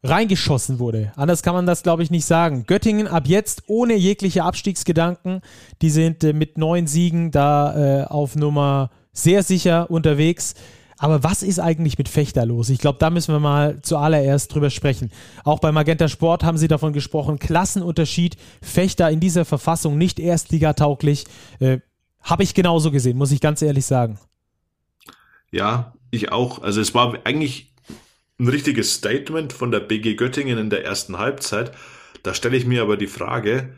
reingeschossen 0.01 0.79
wurde. 0.79 1.11
Anders 1.15 1.43
kann 1.43 1.53
man 1.53 1.67
das, 1.67 1.83
glaube 1.83 2.01
ich, 2.01 2.09
nicht 2.09 2.25
sagen. 2.25 2.65
Göttingen 2.65 3.07
ab 3.07 3.27
jetzt 3.27 3.63
ohne 3.67 3.93
jegliche 3.93 4.43
Abstiegsgedanken. 4.43 5.41
Die 5.83 5.91
sind 5.91 6.23
äh, 6.23 6.33
mit 6.33 6.57
neun 6.57 6.87
Siegen 6.87 7.29
da 7.29 8.01
äh, 8.01 8.05
auf 8.05 8.35
Nummer 8.35 8.89
sehr 9.13 9.43
sicher 9.43 9.89
unterwegs. 9.89 10.55
Aber 10.97 11.23
was 11.23 11.43
ist 11.43 11.59
eigentlich 11.59 11.97
mit 11.97 12.07
Fechter 12.07 12.45
los? 12.45 12.69
Ich 12.69 12.79
glaube, 12.79 12.99
da 12.99 13.09
müssen 13.09 13.33
wir 13.33 13.39
mal 13.39 13.81
zuallererst 13.81 14.53
drüber 14.53 14.69
sprechen. 14.69 15.11
Auch 15.43 15.59
bei 15.59 15.71
Magenta 15.71 16.07
Sport 16.07 16.43
haben 16.43 16.57
sie 16.57 16.67
davon 16.67 16.93
gesprochen. 16.93 17.39
Klassenunterschied. 17.39 18.37
Fechter 18.61 19.09
in 19.09 19.19
dieser 19.19 19.45
Verfassung 19.45 19.97
nicht 19.97 20.19
erstligatauglich. 20.19 21.25
Äh, 21.59 21.79
Habe 22.21 22.43
ich 22.43 22.53
genauso 22.53 22.91
gesehen, 22.91 23.17
muss 23.17 23.31
ich 23.31 23.41
ganz 23.41 23.61
ehrlich 23.61 23.85
sagen. 23.85 24.17
Ja, 25.51 25.93
ich 26.09 26.31
auch. 26.31 26.61
Also 26.61 26.79
es 26.79 26.95
war 26.95 27.17
eigentlich 27.25 27.73
ein 28.39 28.47
richtiges 28.47 28.93
Statement 28.93 29.51
von 29.53 29.71
der 29.71 29.79
BG 29.79 30.15
Göttingen 30.15 30.57
in 30.57 30.69
der 30.69 30.85
ersten 30.85 31.17
Halbzeit. 31.19 31.71
Da 32.23 32.33
stelle 32.33 32.55
ich 32.55 32.65
mir 32.65 32.81
aber 32.81 32.97
die 32.97 33.07
Frage, 33.07 33.73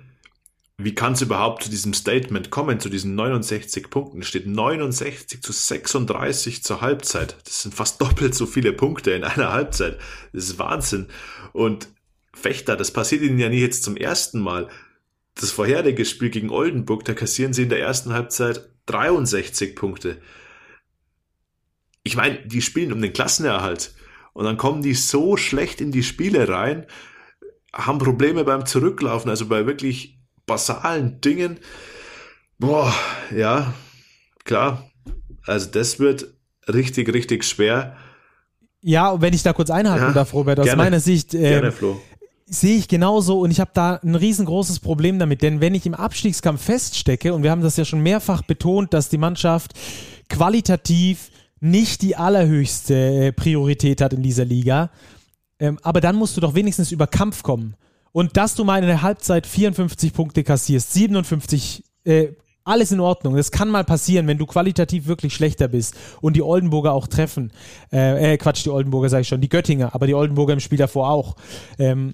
wie 0.77 0.93
kann 0.93 1.13
es 1.13 1.21
überhaupt 1.21 1.63
zu 1.63 1.69
diesem 1.69 1.93
Statement 1.93 2.49
kommen, 2.49 2.81
zu 2.81 2.89
diesen 2.89 3.15
69 3.15 3.89
Punkten? 3.89 4.21
Es 4.21 4.27
steht 4.27 4.45
69 4.45 5.41
zu 5.41 5.53
36 5.53 6.63
zur 6.63 6.81
Halbzeit. 6.81 7.37
Das 7.45 7.61
sind 7.61 7.73
fast 7.73 8.01
doppelt 8.01 8.35
so 8.35 8.45
viele 8.45 8.73
Punkte 8.73 9.11
in 9.11 9.23
einer 9.23 9.53
Halbzeit. 9.53 9.97
Das 10.33 10.45
ist 10.45 10.59
Wahnsinn. 10.59 11.07
Und 11.53 11.87
Fechter, 12.33 12.75
das 12.75 12.91
passiert 12.91 13.21
ihnen 13.21 13.39
ja 13.39 13.47
nicht 13.47 13.61
jetzt 13.61 13.83
zum 13.83 13.95
ersten 13.95 14.41
Mal. 14.41 14.67
Das 15.35 15.51
vorherige 15.51 16.03
Spiel 16.03 16.29
gegen 16.29 16.49
Oldenburg, 16.49 17.05
da 17.05 17.13
kassieren 17.13 17.53
sie 17.53 17.63
in 17.63 17.69
der 17.69 17.79
ersten 17.79 18.11
Halbzeit 18.11 18.69
63 18.87 19.75
Punkte. 19.75 20.21
Ich 22.03 22.17
meine, 22.17 22.45
die 22.45 22.61
spielen 22.61 22.91
um 22.91 23.01
den 23.01 23.13
Klassenerhalt. 23.13 23.93
Und 24.33 24.43
dann 24.43 24.57
kommen 24.57 24.81
die 24.81 24.93
so 24.93 25.37
schlecht 25.37 25.79
in 25.79 25.91
die 25.91 26.03
Spiele 26.03 26.49
rein, 26.49 26.85
haben 27.73 27.99
Probleme 27.99 28.43
beim 28.43 28.65
Zurücklaufen, 28.65 29.29
also 29.29 29.47
bei 29.47 29.65
wirklich 29.65 30.14
basalen 30.45 31.21
Dingen. 31.21 31.59
Boah, 32.57 32.93
ja, 33.35 33.73
klar. 34.43 34.89
Also 35.45 35.69
das 35.69 35.99
wird 35.99 36.27
richtig, 36.67 37.13
richtig 37.13 37.43
schwer. 37.43 37.95
Ja, 38.81 39.09
und 39.09 39.21
wenn 39.21 39.33
ich 39.33 39.43
da 39.43 39.53
kurz 39.53 39.69
einhaken 39.69 40.07
ja, 40.07 40.13
darf, 40.13 40.33
Robert, 40.33 40.59
aus 40.59 40.65
gerne, 40.65 40.83
meiner 40.83 40.99
Sicht 40.99 41.33
äh, 41.33 41.39
gerne, 41.39 41.71
Flo. 41.71 41.99
sehe 42.45 42.77
ich 42.77 42.87
genauso 42.87 43.39
und 43.39 43.51
ich 43.51 43.59
habe 43.59 43.71
da 43.73 43.95
ein 43.95 44.15
riesengroßes 44.15 44.79
Problem 44.79 45.17
damit, 45.17 45.41
denn 45.41 45.59
wenn 45.59 45.73
ich 45.73 45.85
im 45.85 45.95
Abstiegskampf 45.95 46.63
feststecke, 46.63 47.33
und 47.33 47.43
wir 47.43 47.51
haben 47.51 47.61
das 47.61 47.77
ja 47.77 47.85
schon 47.85 48.01
mehrfach 48.01 48.43
betont, 48.43 48.93
dass 48.93 49.09
die 49.09 49.17
Mannschaft 49.17 49.73
qualitativ 50.29 51.31
nicht 51.59 52.01
die 52.01 52.15
allerhöchste 52.15 52.93
äh, 52.95 53.31
Priorität 53.31 54.01
hat 54.01 54.13
in 54.13 54.21
dieser 54.21 54.45
Liga. 54.45 54.91
Ähm, 55.59 55.79
aber 55.81 56.01
dann 56.01 56.15
musst 56.15 56.37
du 56.37 56.41
doch 56.41 56.53
wenigstens 56.53 56.91
über 56.91 57.07
Kampf 57.07 57.43
kommen. 57.43 57.75
Und 58.15 58.37
dass 58.37 58.55
du 58.55 58.63
mal 58.63 58.81
in 58.81 58.87
der 58.87 59.01
Halbzeit 59.01 59.45
54 59.45 60.13
Punkte 60.13 60.45
kassierst, 60.45 60.93
57, 60.93 61.83
äh, 62.05 62.29
alles 62.63 62.93
in 62.93 63.01
Ordnung. 63.01 63.35
Das 63.35 63.51
kann 63.51 63.67
mal 63.67 63.83
passieren, 63.83 64.25
wenn 64.27 64.37
du 64.37 64.45
qualitativ 64.45 65.05
wirklich 65.05 65.33
schlechter 65.33 65.67
bist 65.67 65.97
und 66.21 66.37
die 66.37 66.41
Oldenburger 66.41 66.93
auch 66.93 67.07
treffen. 67.07 67.51
Äh, 67.91 68.35
äh 68.35 68.37
Quatsch, 68.37 68.63
die 68.63 68.69
Oldenburger 68.69 69.09
sage 69.09 69.23
ich 69.23 69.27
schon, 69.27 69.41
die 69.41 69.49
Göttinger, 69.49 69.93
aber 69.93 70.07
die 70.07 70.13
Oldenburger 70.13 70.53
im 70.53 70.61
Spiel 70.61 70.77
davor 70.77 71.09
auch. 71.09 71.35
Ähm, 71.77 72.13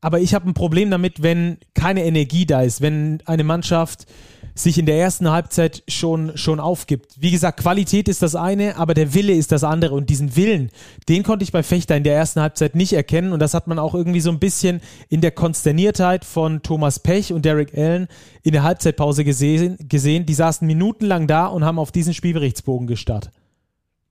aber 0.00 0.20
ich 0.20 0.34
habe 0.34 0.48
ein 0.48 0.54
Problem 0.54 0.88
damit, 0.88 1.20
wenn 1.20 1.58
keine 1.74 2.04
Energie 2.04 2.46
da 2.46 2.62
ist, 2.62 2.80
wenn 2.80 3.24
eine 3.26 3.42
Mannschaft 3.42 4.06
sich 4.54 4.78
in 4.78 4.86
der 4.86 4.98
ersten 4.98 5.30
Halbzeit 5.30 5.82
schon, 5.88 6.36
schon 6.36 6.60
aufgibt. 6.60 7.14
Wie 7.18 7.30
gesagt, 7.30 7.60
Qualität 7.60 8.08
ist 8.08 8.22
das 8.22 8.34
eine, 8.34 8.76
aber 8.76 8.94
der 8.94 9.14
Wille 9.14 9.32
ist 9.32 9.52
das 9.52 9.64
andere. 9.64 9.94
Und 9.94 10.10
diesen 10.10 10.36
Willen, 10.36 10.70
den 11.08 11.22
konnte 11.22 11.42
ich 11.42 11.52
bei 11.52 11.62
Fechter 11.62 11.96
in 11.96 12.04
der 12.04 12.14
ersten 12.14 12.40
Halbzeit 12.40 12.74
nicht 12.74 12.92
erkennen. 12.92 13.32
Und 13.32 13.40
das 13.40 13.54
hat 13.54 13.66
man 13.66 13.78
auch 13.78 13.94
irgendwie 13.94 14.20
so 14.20 14.30
ein 14.30 14.38
bisschen 14.38 14.80
in 15.08 15.20
der 15.20 15.30
Konsterniertheit 15.30 16.24
von 16.24 16.62
Thomas 16.62 16.98
Pech 16.98 17.32
und 17.32 17.44
Derek 17.44 17.76
Allen 17.76 18.08
in 18.42 18.52
der 18.52 18.62
Halbzeitpause 18.62 19.24
gesehen. 19.24 19.76
gesehen. 19.88 20.26
Die 20.26 20.34
saßen 20.34 20.66
minutenlang 20.66 21.26
da 21.26 21.46
und 21.46 21.64
haben 21.64 21.78
auf 21.78 21.92
diesen 21.92 22.14
Spielberichtsbogen 22.14 22.86
gestarrt. 22.86 23.30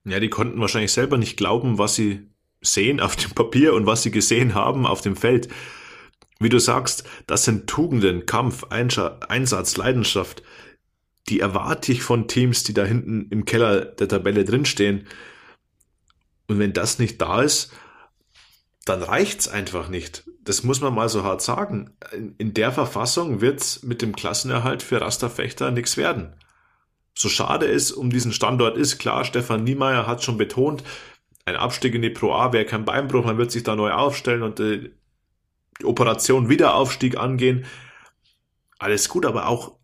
Ja, 0.06 0.20
die 0.20 0.30
konnten 0.30 0.60
wahrscheinlich 0.60 0.92
selber 0.92 1.18
nicht 1.18 1.38
glauben, 1.38 1.78
was 1.78 1.96
sie 1.96 2.22
sehen 2.62 3.00
auf 3.00 3.16
dem 3.16 3.32
Papier 3.32 3.74
und 3.74 3.86
was 3.86 4.04
sie 4.04 4.12
gesehen 4.12 4.56
haben 4.56 4.86
auf 4.86 5.02
dem 5.02 5.16
Feld. 5.16 5.48
Wie 6.42 6.50
du 6.50 6.60
sagst, 6.60 7.04
das 7.28 7.46
sind 7.46 7.68
Tugenden, 7.68 8.26
Kampf, 8.26 8.66
Einsatz, 8.72 9.78
Leidenschaft. 9.78 10.42
Die 11.30 11.40
erwarte 11.40 11.92
ich 11.92 12.02
von 12.02 12.28
Teams, 12.28 12.64
die 12.64 12.74
da 12.74 12.84
hinten 12.84 13.28
im 13.30 13.46
Keller 13.46 13.86
der 13.86 14.08
Tabelle 14.08 14.44
drinstehen. 14.44 15.08
Und 16.48 16.58
wenn 16.58 16.74
das 16.74 16.98
nicht 16.98 17.22
da 17.22 17.44
ist, 17.44 17.72
dann 18.86 19.04
reicht's 19.04 19.48
einfach 19.48 19.88
nicht. 19.88 20.24
Das 20.44 20.64
muss 20.64 20.82
man 20.82 20.96
mal 20.96 21.10
so 21.10 21.24
hart 21.24 21.44
sagen. 21.44 21.96
In 22.40 22.56
der 22.56 22.72
Verfassung 22.72 23.40
wird's 23.40 23.84
mit 23.84 24.02
dem 24.02 24.16
Klassenerhalt 24.16 24.82
für 24.82 25.00
Rasterfechter 25.00 25.70
nichts 25.70 25.96
werden. 25.96 26.34
So 27.14 27.30
schade 27.30 27.68
es 27.68 27.92
um 27.92 28.10
diesen 28.10 28.34
Standort 28.34 28.78
ist, 28.78 28.98
klar, 28.98 29.26
Stefan 29.26 29.64
Niemeyer 29.64 30.08
hat 30.08 30.24
schon 30.24 30.38
betont, 30.38 30.84
ein 31.46 31.56
Abstieg 31.56 31.94
in 31.94 32.02
die 32.02 32.10
Pro 32.10 32.34
A 32.34 32.52
wäre 32.52 32.66
kein 32.66 32.86
Beinbruch, 32.86 33.26
man 33.26 33.38
wird 33.38 33.52
sich 33.52 33.64
da 33.64 33.76
neu 33.76 33.92
aufstellen 33.92 34.42
und 34.42 34.60
äh, 34.60 34.92
Operation 35.86 36.50
Wiederaufstieg 36.50 37.18
angehen. 37.18 37.66
Alles 38.80 39.10
gut, 39.10 39.26
aber 39.26 39.48
auch 39.48 39.78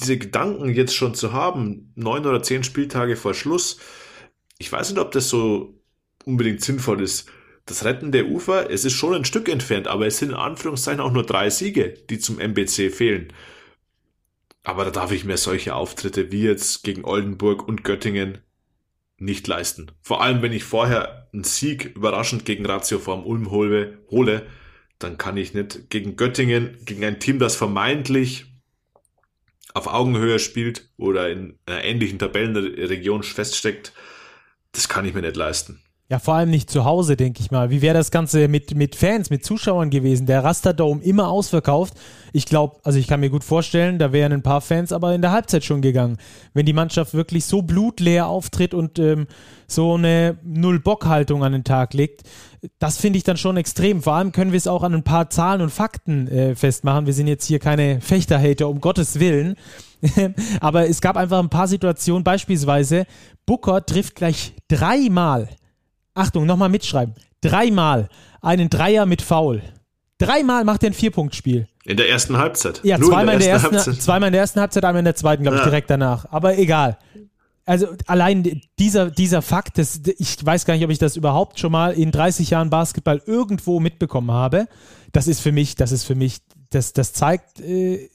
diese 0.00 0.18
Gedanken 0.18 0.72
jetzt 0.74 0.94
schon 0.94 1.14
zu 1.14 1.32
haben, 1.32 1.92
neun 1.94 2.26
oder 2.26 2.42
zehn 2.42 2.64
Spieltage 2.64 3.16
vor 3.16 3.34
Schluss, 3.34 3.78
ich 4.58 4.72
weiß 4.72 4.90
nicht, 4.90 5.00
ob 5.00 5.12
das 5.12 5.28
so 5.28 5.74
unbedingt 6.24 6.62
sinnvoll 6.62 7.02
ist. 7.02 7.28
Das 7.66 7.84
Retten 7.84 8.12
der 8.12 8.26
Ufer, 8.26 8.70
es 8.70 8.84
ist 8.84 8.94
schon 8.94 9.14
ein 9.14 9.24
Stück 9.24 9.48
entfernt, 9.48 9.88
aber 9.88 10.06
es 10.06 10.18
sind 10.18 10.30
in 10.30 10.36
Anführungszeichen 10.36 11.00
auch 11.00 11.12
nur 11.12 11.26
drei 11.26 11.50
Siege, 11.50 11.94
die 12.08 12.18
zum 12.18 12.38
MBC 12.38 12.90
fehlen. 12.90 13.32
Aber 14.62 14.84
da 14.84 14.90
darf 14.90 15.12
ich 15.12 15.24
mir 15.24 15.36
solche 15.36 15.74
Auftritte 15.74 16.32
wie 16.32 16.42
jetzt 16.42 16.84
gegen 16.84 17.04
Oldenburg 17.04 17.66
und 17.66 17.84
Göttingen 17.84 18.38
nicht 19.18 19.46
leisten. 19.46 19.90
Vor 20.00 20.22
allem, 20.22 20.42
wenn 20.42 20.52
ich 20.52 20.64
vorher 20.64 21.28
einen 21.32 21.44
Sieg 21.44 21.84
überraschend 21.96 22.44
gegen 22.44 22.66
Ratio 22.66 22.98
vorm 22.98 23.24
Ulm 23.24 23.50
hole, 23.50 23.98
hole 24.10 24.46
dann 24.98 25.18
kann 25.18 25.36
ich 25.36 25.54
nicht 25.54 25.90
gegen 25.90 26.16
Göttingen, 26.16 26.78
gegen 26.84 27.04
ein 27.04 27.20
Team, 27.20 27.38
das 27.38 27.56
vermeintlich 27.56 28.46
auf 29.74 29.86
Augenhöhe 29.86 30.38
spielt 30.38 30.88
oder 30.96 31.28
in 31.28 31.58
einer 31.66 31.84
ähnlichen 31.84 32.18
Tabellenregion 32.18 33.22
feststeckt, 33.22 33.92
das 34.72 34.88
kann 34.88 35.04
ich 35.04 35.14
mir 35.14 35.20
nicht 35.20 35.36
leisten. 35.36 35.82
Ja, 36.08 36.20
vor 36.20 36.34
allem 36.34 36.50
nicht 36.50 36.70
zu 36.70 36.84
Hause, 36.84 37.16
denke 37.16 37.40
ich 37.40 37.50
mal. 37.50 37.70
Wie 37.70 37.82
wäre 37.82 37.94
das 37.94 38.12
Ganze 38.12 38.46
mit, 38.46 38.76
mit 38.76 38.94
Fans, 38.94 39.28
mit 39.28 39.44
Zuschauern 39.44 39.90
gewesen? 39.90 40.26
Der 40.26 40.44
Rasterdome 40.44 41.02
immer 41.02 41.28
ausverkauft. 41.28 41.94
Ich 42.32 42.46
glaube, 42.46 42.76
also 42.84 42.96
ich 43.00 43.08
kann 43.08 43.18
mir 43.18 43.30
gut 43.30 43.42
vorstellen, 43.42 43.98
da 43.98 44.12
wären 44.12 44.32
ein 44.32 44.42
paar 44.42 44.60
Fans 44.60 44.92
aber 44.92 45.16
in 45.16 45.20
der 45.20 45.32
Halbzeit 45.32 45.64
schon 45.64 45.82
gegangen. 45.82 46.18
Wenn 46.54 46.64
die 46.64 46.72
Mannschaft 46.72 47.12
wirklich 47.12 47.44
so 47.44 47.62
blutleer 47.62 48.28
auftritt 48.28 48.72
und 48.72 49.00
ähm, 49.00 49.26
so 49.66 49.94
eine 49.94 50.38
Null-Bock-Haltung 50.44 51.42
an 51.42 51.50
den 51.50 51.64
Tag 51.64 51.92
legt, 51.92 52.22
das 52.78 52.98
finde 52.98 53.16
ich 53.16 53.24
dann 53.24 53.36
schon 53.36 53.56
extrem. 53.56 54.00
Vor 54.00 54.12
allem 54.12 54.30
können 54.30 54.52
wir 54.52 54.58
es 54.58 54.68
auch 54.68 54.84
an 54.84 54.94
ein 54.94 55.02
paar 55.02 55.28
Zahlen 55.28 55.60
und 55.60 55.70
Fakten 55.70 56.28
äh, 56.28 56.54
festmachen. 56.54 57.06
Wir 57.06 57.14
sind 57.14 57.26
jetzt 57.26 57.46
hier 57.46 57.58
keine 57.58 58.00
Fechter-Hater, 58.00 58.68
um 58.68 58.80
Gottes 58.80 59.18
Willen. 59.18 59.56
aber 60.60 60.88
es 60.88 61.00
gab 61.00 61.16
einfach 61.16 61.40
ein 61.40 61.48
paar 61.48 61.66
Situationen, 61.66 62.22
beispielsweise 62.22 63.06
Booker 63.44 63.84
trifft 63.84 64.14
gleich 64.14 64.54
dreimal 64.68 65.48
Achtung, 66.16 66.46
nochmal 66.46 66.68
mitschreiben. 66.68 67.14
Dreimal 67.40 68.08
einen 68.40 68.70
Dreier 68.70 69.06
mit 69.06 69.22
Foul. 69.22 69.62
Dreimal 70.18 70.64
macht 70.64 70.82
er 70.82 70.90
ein 70.90 70.94
Vierpunktspiel. 70.94 71.68
In 71.84 71.96
der 71.96 72.08
ersten 72.08 72.38
Halbzeit. 72.38 72.80
Ja, 72.82 72.98
zweimal 72.98 73.34
in, 73.34 73.40
der 73.40 73.50
ersten, 73.50 73.76
Halbzeit. 73.76 74.02
zweimal 74.02 74.28
in 74.28 74.32
der 74.32 74.40
ersten 74.40 74.60
Halbzeit, 74.60 74.84
einmal 74.84 75.00
in 75.00 75.04
der 75.04 75.14
zweiten, 75.14 75.42
glaube 75.42 75.56
ich, 75.56 75.62
ja. 75.62 75.68
direkt 75.68 75.90
danach. 75.90 76.26
Aber 76.30 76.58
egal. 76.58 76.98
Also 77.66 77.88
allein 78.06 78.62
dieser, 78.78 79.10
dieser 79.10 79.42
Fakt, 79.42 79.76
das, 79.78 80.00
ich 80.18 80.44
weiß 80.44 80.64
gar 80.64 80.74
nicht, 80.74 80.84
ob 80.84 80.90
ich 80.90 80.98
das 80.98 81.16
überhaupt 81.16 81.58
schon 81.58 81.72
mal 81.72 81.92
in 81.92 82.12
30 82.12 82.50
Jahren 82.50 82.70
Basketball 82.70 83.20
irgendwo 83.26 83.80
mitbekommen 83.80 84.30
habe. 84.30 84.68
Das 85.12 85.26
ist 85.26 85.40
für 85.40 85.52
mich, 85.52 85.74
das 85.74 85.92
ist 85.92 86.04
für 86.04 86.14
mich, 86.14 86.38
das, 86.70 86.92
das 86.92 87.12
zeigt 87.12 87.60
äh, 87.60 88.08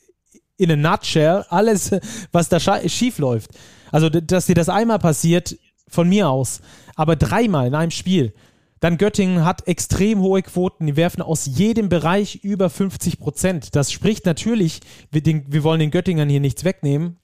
in 0.58 0.72
a 0.72 0.76
nutshell 0.76 1.45
alles, 1.49 1.91
was 2.32 2.49
da 2.49 2.60
schief 2.60 3.20
läuft. 3.20 3.52
Also, 3.91 4.10
dass 4.10 4.45
dir 4.45 4.56
das 4.56 4.70
einmal 4.70 4.99
passiert, 4.99 5.58
von 5.91 6.08
mir 6.08 6.30
aus 6.30 6.62
aber 6.95 7.15
dreimal 7.15 7.67
in 7.67 7.75
einem 7.75 7.91
Spiel. 7.91 8.33
Dann 8.81 8.97
Göttingen 8.97 9.45
hat 9.45 9.67
extrem 9.67 10.21
hohe 10.21 10.41
Quoten. 10.41 10.87
Die 10.87 10.95
werfen 10.95 11.21
aus 11.21 11.45
jedem 11.45 11.87
Bereich 11.87 12.43
über 12.43 12.69
50 12.69 13.19
Prozent. 13.19 13.75
Das 13.75 13.91
spricht 13.91 14.25
natürlich, 14.25 14.79
wir, 15.11 15.21
den, 15.21 15.45
wir 15.53 15.63
wollen 15.63 15.79
den 15.79 15.91
Göttingern 15.91 16.29
hier 16.29 16.39
nichts 16.39 16.63
wegnehmen. 16.63 17.17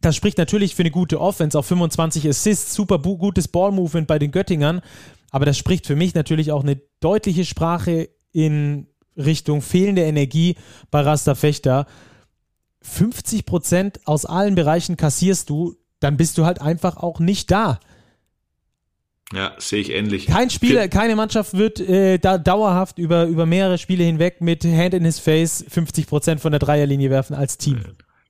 Das 0.00 0.16
spricht 0.16 0.38
natürlich 0.38 0.74
für 0.74 0.82
eine 0.82 0.90
gute 0.90 1.20
Offense, 1.20 1.56
auch 1.56 1.64
25 1.64 2.28
Assists, 2.28 2.74
super 2.74 2.98
gutes 2.98 3.46
Ballmovement 3.46 4.08
bei 4.08 4.18
den 4.18 4.32
Göttingern. 4.32 4.80
Aber 5.30 5.46
das 5.46 5.56
spricht 5.56 5.86
für 5.86 5.94
mich 5.94 6.14
natürlich 6.14 6.50
auch 6.50 6.64
eine 6.64 6.80
deutliche 6.98 7.44
Sprache 7.44 8.08
in 8.32 8.88
Richtung 9.16 9.62
fehlende 9.62 10.02
Energie 10.02 10.56
bei 10.90 11.02
Rasta 11.02 11.36
Fechter. 11.36 11.86
50 12.82 13.46
Prozent 13.46 14.00
aus 14.06 14.26
allen 14.26 14.56
Bereichen 14.56 14.96
kassierst 14.96 15.50
du, 15.50 15.76
dann 16.00 16.16
bist 16.16 16.36
du 16.36 16.44
halt 16.44 16.60
einfach 16.60 16.96
auch 16.96 17.20
nicht 17.20 17.52
da. 17.52 17.78
Ja, 19.32 19.52
sehe 19.58 19.80
ich 19.80 19.90
ähnlich. 19.90 20.26
Kein 20.26 20.50
Spieler, 20.50 20.88
keine 20.88 21.16
Mannschaft 21.16 21.56
wird 21.56 21.80
äh, 21.80 22.18
da 22.18 22.36
dauerhaft 22.38 22.98
über, 22.98 23.24
über 23.24 23.46
mehrere 23.46 23.78
Spiele 23.78 24.04
hinweg 24.04 24.40
mit 24.40 24.64
Hand 24.64 24.94
in 24.94 25.04
his 25.04 25.18
face 25.18 25.64
50 25.68 26.06
Prozent 26.06 26.40
von 26.40 26.52
der 26.52 26.58
Dreierlinie 26.58 27.10
werfen 27.10 27.34
als 27.34 27.56
Team. 27.56 27.80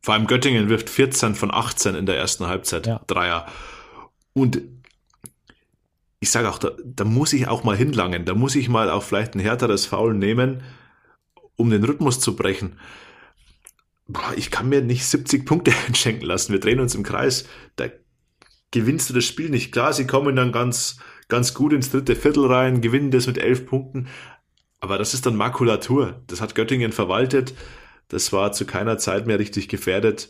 Vor 0.00 0.14
allem 0.14 0.26
Göttingen 0.26 0.68
wirft 0.68 0.90
14 0.90 1.34
von 1.34 1.52
18 1.52 1.94
in 1.94 2.06
der 2.06 2.16
ersten 2.16 2.46
Halbzeit 2.46 2.86
ja. 2.86 3.00
Dreier. 3.06 3.46
Und 4.32 4.62
ich 6.20 6.30
sage 6.30 6.48
auch, 6.48 6.58
da, 6.58 6.70
da 6.84 7.04
muss 7.04 7.32
ich 7.32 7.48
auch 7.48 7.64
mal 7.64 7.76
hinlangen. 7.76 8.24
Da 8.24 8.34
muss 8.34 8.54
ich 8.54 8.68
mal 8.68 8.90
auch 8.90 9.02
vielleicht 9.02 9.34
ein 9.34 9.40
härteres 9.40 9.86
Foul 9.86 10.14
nehmen, 10.14 10.62
um 11.56 11.70
den 11.70 11.82
Rhythmus 11.82 12.20
zu 12.20 12.36
brechen. 12.36 12.78
Ich 14.36 14.50
kann 14.50 14.68
mir 14.68 14.82
nicht 14.82 15.04
70 15.04 15.46
Punkte 15.46 15.72
schenken 15.94 16.24
lassen. 16.24 16.52
Wir 16.52 16.60
drehen 16.60 16.80
uns 16.80 16.94
im 16.94 17.02
Kreis. 17.02 17.46
Da 17.74 17.86
gewinnst 18.72 19.08
du 19.08 19.14
das 19.14 19.24
Spiel 19.24 19.50
nicht. 19.50 19.70
Klar, 19.70 19.92
sie 19.92 20.06
kommen 20.06 20.34
dann 20.34 20.50
ganz, 20.50 20.98
ganz 21.28 21.54
gut 21.54 21.72
ins 21.72 21.90
dritte 21.90 22.16
Viertel 22.16 22.46
rein, 22.46 22.80
gewinnen 22.80 23.12
das 23.12 23.28
mit 23.28 23.38
elf 23.38 23.66
Punkten. 23.66 24.08
Aber 24.80 24.98
das 24.98 25.14
ist 25.14 25.26
dann 25.26 25.36
Makulatur. 25.36 26.20
Das 26.26 26.40
hat 26.40 26.56
Göttingen 26.56 26.90
verwaltet. 26.90 27.54
Das 28.08 28.32
war 28.32 28.52
zu 28.52 28.66
keiner 28.66 28.98
Zeit 28.98 29.26
mehr 29.26 29.38
richtig 29.38 29.68
gefährdet. 29.68 30.28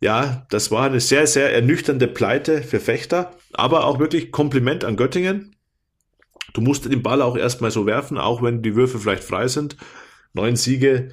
Ja, 0.00 0.46
das 0.50 0.70
war 0.70 0.84
eine 0.84 1.00
sehr, 1.00 1.26
sehr 1.26 1.52
ernüchternde 1.52 2.06
Pleite 2.06 2.62
für 2.62 2.80
Fechter, 2.80 3.34
aber 3.52 3.86
auch 3.86 3.98
wirklich 3.98 4.30
Kompliment 4.30 4.84
an 4.84 4.96
Göttingen. 4.96 5.56
Du 6.52 6.60
musst 6.60 6.84
den 6.84 7.02
Ball 7.02 7.22
auch 7.22 7.36
erstmal 7.36 7.70
so 7.70 7.86
werfen, 7.86 8.18
auch 8.18 8.42
wenn 8.42 8.62
die 8.62 8.76
Würfe 8.76 8.98
vielleicht 8.98 9.24
frei 9.24 9.48
sind. 9.48 9.76
Neun 10.32 10.56
Siege, 10.56 11.12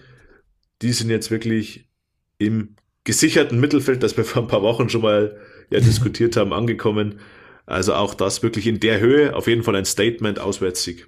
die 0.82 0.92
sind 0.92 1.10
jetzt 1.10 1.32
wirklich 1.32 1.90
im 2.38 2.76
gesicherten 3.04 3.60
Mittelfeld, 3.60 4.04
das 4.04 4.16
wir 4.18 4.26
vor 4.26 4.44
ein 4.44 4.48
paar 4.48 4.62
Wochen 4.62 4.90
schon 4.90 5.02
mal 5.02 5.38
ja 5.74 5.80
diskutiert 5.80 6.38
haben, 6.38 6.54
angekommen. 6.54 7.20
Also 7.66 7.94
auch 7.94 8.14
das 8.14 8.44
wirklich 8.44 8.68
in 8.68 8.80
der 8.80 9.00
Höhe, 9.00 9.36
auf 9.36 9.48
jeden 9.48 9.64
Fall 9.64 9.76
ein 9.76 9.86
Statement, 9.86 10.40
Auswärtssieg. 10.40 11.08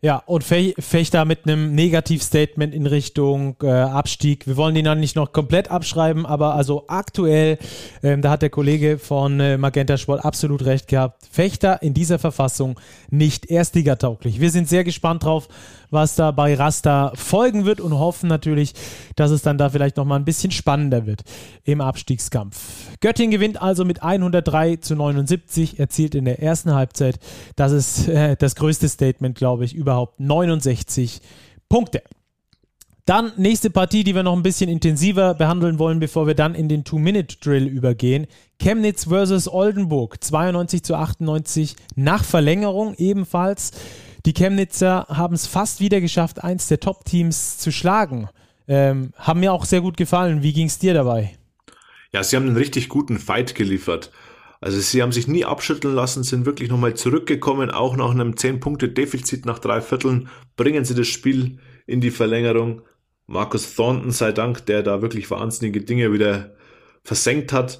Ja, 0.00 0.22
und 0.26 0.44
Fe 0.44 0.74
Fechter 0.78 1.24
mit 1.24 1.40
einem 1.44 1.74
Negativstatement 1.74 2.72
in 2.72 2.86
Richtung 2.86 3.56
äh, 3.64 3.68
Abstieg. 3.68 4.46
Wir 4.46 4.56
wollen 4.56 4.76
ihn 4.76 4.84
dann 4.84 5.00
nicht 5.00 5.16
noch 5.16 5.32
komplett 5.32 5.72
abschreiben, 5.72 6.24
aber 6.24 6.54
also 6.54 6.84
aktuell, 6.86 7.58
ähm, 8.04 8.22
da 8.22 8.30
hat 8.30 8.42
der 8.42 8.50
Kollege 8.50 8.98
von 8.98 9.40
äh, 9.40 9.58
Magenta 9.58 9.96
Sport 9.96 10.24
absolut 10.24 10.64
recht 10.64 10.86
gehabt. 10.86 11.26
Fechter 11.28 11.82
in 11.82 11.94
dieser 11.94 12.20
Verfassung 12.20 12.78
nicht 13.10 13.50
erstligatauglich. 13.50 14.40
Wir 14.40 14.52
sind 14.52 14.68
sehr 14.68 14.84
gespannt 14.84 15.24
drauf, 15.24 15.48
was 15.90 16.14
da 16.14 16.30
bei 16.30 16.54
Rasta 16.54 17.12
folgen 17.14 17.64
wird 17.64 17.80
und 17.80 17.98
hoffen 17.98 18.28
natürlich, 18.28 18.74
dass 19.16 19.30
es 19.30 19.42
dann 19.42 19.58
da 19.58 19.70
vielleicht 19.70 19.96
nochmal 19.96 20.18
ein 20.18 20.24
bisschen 20.24 20.50
spannender 20.50 21.06
wird 21.06 21.22
im 21.64 21.80
Abstiegskampf. 21.80 22.58
Göttingen 23.00 23.30
gewinnt 23.30 23.60
also 23.60 23.84
mit 23.84 24.02
103 24.02 24.76
zu 24.76 24.94
79, 24.94 25.78
erzielt 25.78 26.14
in 26.14 26.24
der 26.24 26.42
ersten 26.42 26.74
Halbzeit. 26.74 27.18
Das 27.56 27.72
ist 27.72 28.08
äh, 28.08 28.36
das 28.36 28.54
größte 28.54 28.88
Statement, 28.88 29.36
glaube 29.36 29.64
ich, 29.64 29.74
überhaupt 29.74 30.20
69 30.20 31.20
Punkte. 31.68 32.02
Dann 33.08 33.32
nächste 33.38 33.70
Partie, 33.70 34.04
die 34.04 34.14
wir 34.14 34.22
noch 34.22 34.36
ein 34.36 34.42
bisschen 34.42 34.68
intensiver 34.68 35.32
behandeln 35.32 35.78
wollen, 35.78 35.98
bevor 35.98 36.26
wir 36.26 36.34
dann 36.34 36.54
in 36.54 36.68
den 36.68 36.84
Two-Minute-Drill 36.84 37.66
übergehen. 37.66 38.26
Chemnitz 38.60 39.04
versus 39.04 39.48
Oldenburg, 39.50 40.22
92 40.22 40.82
zu 40.82 40.94
98 40.94 41.74
nach 41.96 42.22
Verlängerung 42.22 42.92
ebenfalls. 42.98 43.72
Die 44.28 44.34
Chemnitzer 44.34 45.06
haben 45.08 45.34
es 45.34 45.46
fast 45.46 45.80
wieder 45.80 46.02
geschafft, 46.02 46.44
eins 46.44 46.68
der 46.68 46.80
Top-Teams 46.80 47.56
zu 47.56 47.72
schlagen. 47.72 48.28
Ähm, 48.68 49.14
haben 49.16 49.40
mir 49.40 49.54
auch 49.54 49.64
sehr 49.64 49.80
gut 49.80 49.96
gefallen. 49.96 50.42
Wie 50.42 50.52
ging 50.52 50.66
es 50.66 50.78
dir 50.78 50.92
dabei? 50.92 51.38
Ja, 52.12 52.22
sie 52.22 52.36
haben 52.36 52.46
einen 52.46 52.58
richtig 52.58 52.90
guten 52.90 53.18
Fight 53.18 53.54
geliefert. 53.54 54.10
Also 54.60 54.78
sie 54.80 55.00
haben 55.00 55.12
sich 55.12 55.28
nie 55.28 55.46
abschütteln 55.46 55.94
lassen, 55.94 56.24
sind 56.24 56.44
wirklich 56.44 56.68
nochmal 56.68 56.92
zurückgekommen, 56.92 57.70
auch 57.70 57.96
nach 57.96 58.10
einem 58.10 58.32
10-Punkte-Defizit 58.32 59.46
nach 59.46 59.60
drei 59.60 59.80
Vierteln, 59.80 60.28
bringen 60.58 60.84
sie 60.84 60.94
das 60.94 61.06
Spiel 61.06 61.60
in 61.86 62.02
die 62.02 62.10
Verlängerung. 62.10 62.82
Markus 63.26 63.76
Thornton 63.76 64.10
sei 64.10 64.32
Dank, 64.32 64.66
der 64.66 64.82
da 64.82 65.00
wirklich 65.00 65.30
wahnsinnige 65.30 65.80
Dinge 65.80 66.12
wieder 66.12 66.54
versenkt 67.02 67.54
hat. 67.54 67.78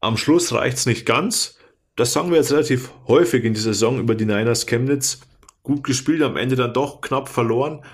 Am 0.00 0.16
Schluss 0.16 0.52
reicht's 0.52 0.86
nicht 0.86 1.06
ganz. 1.06 1.58
Das 1.94 2.12
sagen 2.12 2.30
wir 2.30 2.38
jetzt 2.38 2.50
relativ 2.50 2.90
häufig 3.06 3.44
in 3.44 3.54
dieser 3.54 3.72
Saison 3.72 4.00
über 4.00 4.16
die 4.16 4.26
Niners 4.26 4.66
Chemnitz 4.66 5.20
gut 5.62 5.84
gespielt, 5.84 6.22
am 6.22 6.36
Ende 6.36 6.56
dann 6.56 6.72
doch 6.72 7.00
knapp 7.00 7.28
verloren. 7.28 7.84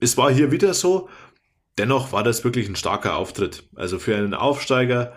Es 0.00 0.16
war 0.16 0.32
hier 0.32 0.50
wieder 0.50 0.74
so. 0.74 1.08
Dennoch 1.78 2.12
war 2.12 2.22
das 2.22 2.44
wirklich 2.44 2.68
ein 2.68 2.76
starker 2.76 3.16
Auftritt. 3.16 3.68
Also 3.74 3.98
für 3.98 4.16
einen 4.16 4.34
Aufsteiger, 4.34 5.12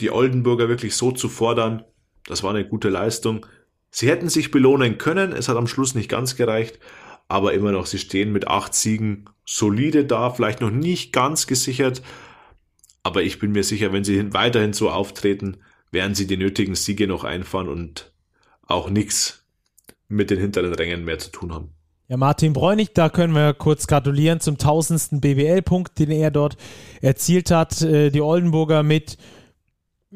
die 0.00 0.10
Oldenburger 0.10 0.68
wirklich 0.68 0.96
so 0.96 1.12
zu 1.12 1.28
fordern, 1.28 1.84
das 2.26 2.42
war 2.42 2.50
eine 2.50 2.66
gute 2.66 2.88
Leistung. 2.88 3.46
Sie 3.90 4.08
hätten 4.08 4.28
sich 4.28 4.50
belohnen 4.50 4.98
können, 4.98 5.32
es 5.32 5.48
hat 5.48 5.56
am 5.56 5.66
Schluss 5.66 5.94
nicht 5.94 6.08
ganz 6.08 6.36
gereicht, 6.36 6.80
aber 7.28 7.52
immer 7.52 7.70
noch, 7.70 7.86
sie 7.86 7.98
stehen 7.98 8.32
mit 8.32 8.48
acht 8.48 8.74
Siegen 8.74 9.26
solide 9.44 10.04
da, 10.04 10.30
vielleicht 10.30 10.60
noch 10.60 10.70
nicht 10.70 11.12
ganz 11.12 11.46
gesichert, 11.46 12.02
aber 13.04 13.22
ich 13.22 13.38
bin 13.38 13.52
mir 13.52 13.62
sicher, 13.62 13.92
wenn 13.92 14.02
sie 14.02 14.32
weiterhin 14.32 14.72
so 14.72 14.90
auftreten, 14.90 15.58
werden 15.90 16.14
sie 16.14 16.26
die 16.26 16.38
nötigen 16.38 16.74
Siege 16.74 17.06
noch 17.06 17.22
einfahren 17.22 17.68
und 17.68 18.12
auch 18.62 18.90
nichts 18.90 19.43
mit 20.08 20.30
den 20.30 20.38
hinteren 20.38 20.74
Rängen 20.74 21.04
mehr 21.04 21.18
zu 21.18 21.30
tun 21.30 21.52
haben. 21.52 21.70
Ja, 22.08 22.18
Martin 22.18 22.52
Bräunig, 22.52 22.92
da 22.92 23.08
können 23.08 23.34
wir 23.34 23.54
kurz 23.54 23.86
gratulieren 23.86 24.38
zum 24.38 24.58
tausendsten 24.58 25.20
BBL-Punkt, 25.20 25.98
den 25.98 26.10
er 26.10 26.30
dort 26.30 26.56
erzielt 27.00 27.50
hat. 27.50 27.80
Äh, 27.80 28.10
die 28.10 28.20
Oldenburger 28.20 28.82
mit 28.82 29.16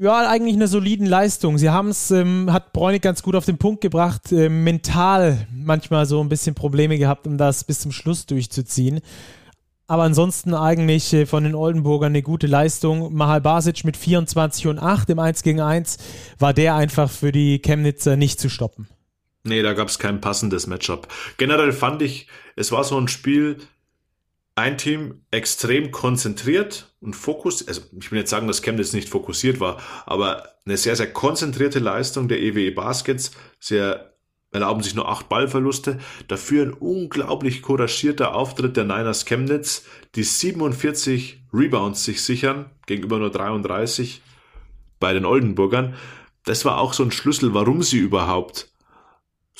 ja, 0.00 0.28
eigentlich 0.28 0.54
einer 0.54 0.68
soliden 0.68 1.06
Leistung. 1.06 1.58
Sie 1.58 1.70
haben 1.70 1.88
es, 1.88 2.10
ähm, 2.10 2.52
hat 2.52 2.72
Bräunig 2.72 3.02
ganz 3.02 3.22
gut 3.22 3.34
auf 3.34 3.46
den 3.46 3.58
Punkt 3.58 3.80
gebracht, 3.80 4.30
äh, 4.32 4.48
mental 4.48 5.48
manchmal 5.52 6.06
so 6.06 6.20
ein 6.20 6.28
bisschen 6.28 6.54
Probleme 6.54 6.98
gehabt, 6.98 7.26
um 7.26 7.36
das 7.36 7.64
bis 7.64 7.80
zum 7.80 7.90
Schluss 7.90 8.26
durchzuziehen. 8.26 9.00
Aber 9.86 10.02
ansonsten 10.02 10.54
eigentlich 10.54 11.12
äh, 11.14 11.24
von 11.24 11.42
den 11.42 11.54
Oldenburgern 11.54 12.12
eine 12.12 12.22
gute 12.22 12.46
Leistung. 12.46 13.14
Mahal 13.14 13.40
Basic 13.40 13.84
mit 13.84 13.96
24 13.96 14.66
und 14.66 14.78
8 14.78 15.08
im 15.10 15.18
1 15.18 15.42
gegen 15.42 15.60
1 15.60 15.96
war 16.38 16.52
der 16.52 16.74
einfach 16.76 17.10
für 17.10 17.32
die 17.32 17.60
Chemnitzer 17.60 18.16
nicht 18.16 18.38
zu 18.38 18.50
stoppen. 18.50 18.86
Nee, 19.44 19.62
da 19.62 19.72
gab 19.72 19.88
es 19.88 19.98
kein 19.98 20.20
passendes 20.20 20.66
Matchup. 20.66 21.08
Generell 21.36 21.72
fand 21.72 22.02
ich, 22.02 22.26
es 22.56 22.72
war 22.72 22.84
so 22.84 22.98
ein 22.98 23.08
Spiel, 23.08 23.58
ein 24.54 24.76
Team 24.76 25.22
extrem 25.30 25.92
konzentriert 25.92 26.92
und 27.00 27.14
Fokus, 27.14 27.66
also 27.66 27.82
ich 27.98 28.10
will 28.10 28.18
jetzt 28.18 28.30
sagen, 28.30 28.48
dass 28.48 28.62
Chemnitz 28.62 28.92
nicht 28.92 29.08
fokussiert 29.08 29.60
war, 29.60 29.80
aber 30.04 30.48
eine 30.66 30.76
sehr, 30.76 30.96
sehr 30.96 31.12
konzentrierte 31.12 31.78
Leistung 31.78 32.26
der 32.26 32.40
EWE 32.40 32.72
Baskets. 32.72 33.30
Sie 33.60 33.94
erlauben 34.50 34.82
sich 34.82 34.94
nur 34.94 35.08
acht 35.08 35.28
Ballverluste. 35.28 35.98
Dafür 36.26 36.66
ein 36.66 36.72
unglaublich 36.72 37.62
couragierter 37.62 38.34
Auftritt 38.34 38.76
der 38.76 38.84
Niners 38.84 39.24
Chemnitz, 39.24 39.84
die 40.14 40.24
47 40.24 41.44
Rebounds 41.52 42.04
sich 42.04 42.22
sichern, 42.22 42.70
gegenüber 42.86 43.18
nur 43.18 43.30
33 43.30 44.22
bei 44.98 45.12
den 45.12 45.24
Oldenburgern. 45.24 45.94
Das 46.44 46.64
war 46.64 46.78
auch 46.78 46.94
so 46.94 47.04
ein 47.04 47.12
Schlüssel, 47.12 47.54
warum 47.54 47.82
sie 47.82 47.98
überhaupt 47.98 48.67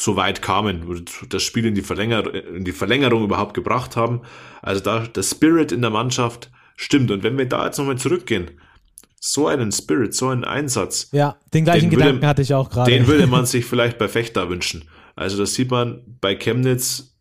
so 0.00 0.14
weit 0.14 0.42
kamen, 0.42 1.04
das 1.28 1.42
Spiel 1.42 1.66
in 1.66 1.74
die, 1.74 1.82
Verlänger 1.82 2.32
in 2.32 2.64
die 2.64 2.70
Verlängerung 2.70 3.24
überhaupt 3.24 3.52
gebracht 3.52 3.96
haben. 3.96 4.22
Also 4.62 4.80
da 4.80 5.00
der 5.00 5.24
Spirit 5.24 5.72
in 5.72 5.80
der 5.80 5.90
Mannschaft 5.90 6.52
stimmt. 6.76 7.10
Und 7.10 7.24
wenn 7.24 7.36
wir 7.36 7.48
da 7.48 7.66
jetzt 7.66 7.78
nochmal 7.78 7.98
zurückgehen, 7.98 8.52
so 9.18 9.48
einen 9.48 9.72
Spirit, 9.72 10.14
so 10.14 10.28
einen 10.28 10.44
Einsatz. 10.44 11.08
Ja, 11.10 11.36
den 11.52 11.64
gleichen 11.64 11.90
den 11.90 11.98
Gedanken 11.98 12.18
würde, 12.18 12.26
hatte 12.28 12.42
ich 12.42 12.54
auch 12.54 12.70
gerade. 12.70 12.92
Den 12.92 13.08
würde 13.08 13.26
man 13.26 13.44
sich 13.44 13.64
vielleicht 13.64 13.98
bei 13.98 14.06
Fechter 14.06 14.48
wünschen. 14.48 14.84
Also 15.16 15.36
das 15.36 15.54
sieht 15.54 15.72
man 15.72 16.00
bei 16.20 16.36
Chemnitz, 16.36 17.16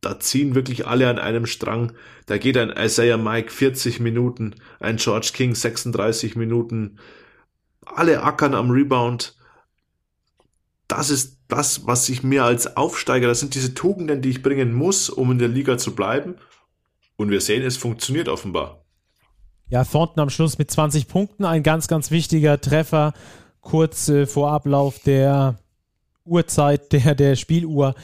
da 0.00 0.18
ziehen 0.18 0.54
wirklich 0.54 0.86
alle 0.86 1.10
an 1.10 1.18
einem 1.18 1.44
Strang. 1.44 1.92
Da 2.24 2.38
geht 2.38 2.56
ein 2.56 2.70
Isaiah 2.70 3.18
Mike 3.18 3.50
40 3.50 4.00
Minuten, 4.00 4.54
ein 4.80 4.96
George 4.96 5.32
King 5.34 5.54
36 5.54 6.34
Minuten. 6.34 6.98
Alle 7.84 8.22
ackern 8.22 8.54
am 8.54 8.70
Rebound. 8.70 9.36
Das 10.88 11.10
ist 11.10 11.41
das, 11.52 11.86
was 11.86 12.08
ich 12.08 12.22
mir 12.22 12.44
als 12.44 12.76
Aufsteiger, 12.76 13.28
das 13.28 13.40
sind 13.40 13.54
diese 13.54 13.74
Tugenden, 13.74 14.22
die 14.22 14.30
ich 14.30 14.42
bringen 14.42 14.72
muss, 14.72 15.10
um 15.10 15.30
in 15.32 15.38
der 15.38 15.48
Liga 15.48 15.76
zu 15.76 15.94
bleiben. 15.94 16.36
Und 17.16 17.30
wir 17.30 17.42
sehen, 17.42 17.62
es 17.62 17.76
funktioniert 17.76 18.28
offenbar. 18.28 18.84
Ja, 19.68 19.84
Thornton 19.84 20.20
am 20.20 20.30
Schluss 20.30 20.56
mit 20.56 20.70
20 20.70 21.08
Punkten, 21.08 21.44
ein 21.44 21.62
ganz, 21.62 21.88
ganz 21.88 22.10
wichtiger 22.10 22.58
Treffer, 22.60 23.12
kurz 23.60 24.08
äh, 24.08 24.26
vor 24.26 24.50
Ablauf 24.50 24.98
der 25.00 25.58
Uhrzeit, 26.24 26.90
der, 26.92 27.14
der 27.14 27.36
Spieluhr, 27.36 27.94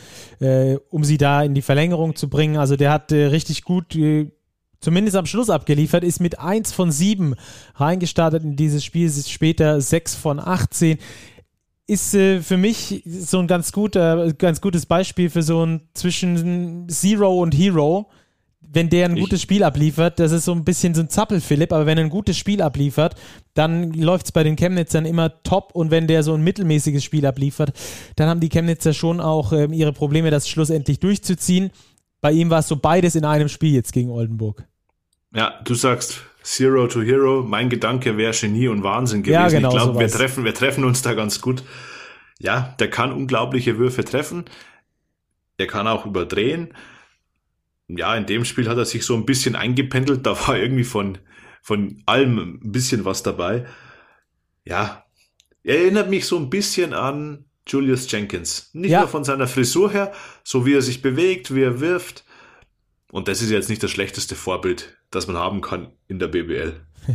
äh, 0.40 0.76
um 0.90 1.04
sie 1.04 1.16
da 1.16 1.42
in 1.42 1.54
die 1.54 1.62
Verlängerung 1.62 2.16
zu 2.16 2.28
bringen. 2.28 2.58
Also 2.58 2.76
der 2.76 2.92
hat 2.92 3.12
äh, 3.12 3.26
richtig 3.26 3.64
gut 3.64 3.96
äh, 3.96 4.30
zumindest 4.80 5.16
am 5.16 5.26
Schluss 5.26 5.48
abgeliefert, 5.48 6.04
ist 6.04 6.20
mit 6.20 6.38
1 6.38 6.72
von 6.72 6.92
7 6.92 7.34
reingestartet 7.76 8.42
in 8.42 8.56
dieses 8.56 8.84
Spiel, 8.84 9.10
später 9.10 9.80
6 9.80 10.16
von 10.16 10.38
18 10.38 10.98
ist 11.88 12.14
äh, 12.14 12.40
für 12.40 12.58
mich 12.58 13.02
so 13.06 13.40
ein 13.40 13.48
ganz 13.48 13.72
guter, 13.72 14.32
ganz 14.34 14.60
gutes 14.60 14.86
Beispiel 14.86 15.30
für 15.30 15.42
so 15.42 15.64
ein 15.64 15.88
zwischen 15.94 16.86
Zero 16.88 17.40
und 17.40 17.56
Hero. 17.56 18.08
wenn 18.60 18.90
der 18.90 19.06
ein 19.06 19.16
ich. 19.16 19.22
gutes 19.22 19.40
Spiel 19.40 19.64
abliefert, 19.64 20.18
das 20.18 20.30
ist 20.30 20.44
so 20.44 20.52
ein 20.52 20.64
bisschen 20.64 20.94
so 20.94 21.00
ein 21.00 21.08
Zappel-Philipp, 21.08 21.72
aber 21.72 21.86
wenn 21.86 21.96
er 21.96 22.04
ein 22.04 22.10
gutes 22.10 22.36
Spiel 22.36 22.60
abliefert, 22.60 23.14
dann 23.54 23.94
läuft 23.94 24.26
es 24.26 24.32
bei 24.32 24.44
den 24.44 24.56
Chemnitzern 24.56 25.06
immer 25.06 25.42
top 25.42 25.70
und 25.72 25.90
wenn 25.90 26.06
der 26.06 26.22
so 26.22 26.34
ein 26.34 26.42
mittelmäßiges 26.42 27.02
Spiel 27.02 27.24
abliefert, 27.24 27.72
dann 28.16 28.28
haben 28.28 28.40
die 28.40 28.50
Chemnitzer 28.50 28.92
schon 28.92 29.20
auch 29.20 29.52
äh, 29.52 29.64
ihre 29.72 29.94
Probleme, 29.94 30.30
das 30.30 30.46
schlussendlich 30.48 31.00
durchzuziehen. 31.00 31.70
Bei 32.20 32.32
ihm 32.32 32.50
war 32.50 32.58
es 32.58 32.68
so 32.68 32.76
beides 32.76 33.14
in 33.14 33.24
einem 33.24 33.48
Spiel 33.48 33.72
jetzt 33.72 33.92
gegen 33.92 34.10
Oldenburg. 34.10 34.66
Ja, 35.34 35.54
du 35.64 35.74
sagst 35.74 36.20
Zero 36.48 36.86
to 36.86 37.02
Hero. 37.02 37.42
Mein 37.42 37.68
Gedanke 37.68 38.16
wäre 38.16 38.32
Genie 38.32 38.68
und 38.68 38.82
Wahnsinn 38.82 39.22
gewesen. 39.22 39.34
Ja, 39.34 39.48
genau, 39.48 39.68
ich 39.68 39.74
glaube, 39.74 40.00
wir 40.00 40.08
treffen, 40.08 40.44
wir 40.44 40.54
treffen 40.54 40.82
uns 40.84 41.02
da 41.02 41.12
ganz 41.12 41.42
gut. 41.42 41.62
Ja, 42.38 42.74
der 42.80 42.88
kann 42.88 43.12
unglaubliche 43.12 43.78
Würfe 43.78 44.02
treffen. 44.02 44.46
Der 45.58 45.66
kann 45.66 45.86
auch 45.86 46.06
überdrehen. 46.06 46.72
Ja, 47.88 48.14
in 48.16 48.24
dem 48.24 48.46
Spiel 48.46 48.66
hat 48.66 48.78
er 48.78 48.86
sich 48.86 49.04
so 49.04 49.14
ein 49.14 49.26
bisschen 49.26 49.56
eingependelt. 49.56 50.24
Da 50.24 50.48
war 50.48 50.56
irgendwie 50.56 50.84
von, 50.84 51.18
von 51.60 52.02
allem 52.06 52.38
ein 52.38 52.72
bisschen 52.72 53.04
was 53.04 53.22
dabei. 53.22 53.66
Ja, 54.64 55.04
er 55.64 55.80
erinnert 55.80 56.08
mich 56.08 56.24
so 56.24 56.38
ein 56.38 56.48
bisschen 56.48 56.94
an 56.94 57.44
Julius 57.66 58.10
Jenkins. 58.10 58.70
Nicht 58.72 58.92
ja. 58.92 59.00
nur 59.00 59.08
von 59.08 59.24
seiner 59.24 59.48
Frisur 59.48 59.92
her, 59.92 60.12
so 60.44 60.64
wie 60.64 60.72
er 60.72 60.82
sich 60.82 61.02
bewegt, 61.02 61.54
wie 61.54 61.62
er 61.62 61.80
wirft. 61.80 62.24
Und 63.10 63.28
das 63.28 63.42
ist 63.42 63.50
jetzt 63.50 63.68
nicht 63.68 63.82
das 63.82 63.90
schlechteste 63.90 64.34
Vorbild, 64.34 64.97
das 65.10 65.26
man 65.26 65.36
haben 65.36 65.60
kann 65.60 65.88
in 66.08 66.18
der 66.18 66.28
BBL. 66.28 66.74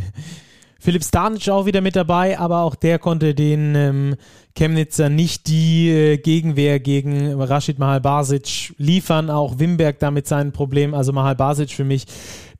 Philipp 0.84 1.02
Stanic 1.02 1.48
auch 1.48 1.64
wieder 1.64 1.80
mit 1.80 1.96
dabei, 1.96 2.38
aber 2.38 2.60
auch 2.60 2.74
der 2.74 2.98
konnte 2.98 3.34
den 3.34 3.74
ähm, 3.74 4.16
Chemnitzer 4.54 5.08
nicht 5.08 5.46
die 5.46 5.88
äh, 5.88 6.18
Gegenwehr 6.18 6.78
gegen 6.78 7.40
Rashid 7.40 7.78
Mahal 7.78 8.02
Basic 8.02 8.74
liefern. 8.76 9.30
Auch 9.30 9.58
Wimberg 9.58 9.98
da 9.98 10.10
mit 10.10 10.26
seinen 10.26 10.52
Problemen. 10.52 10.92
Also 10.92 11.12
Mahal 11.12 11.36
Basic 11.36 11.70
für 11.70 11.84
mich 11.84 12.04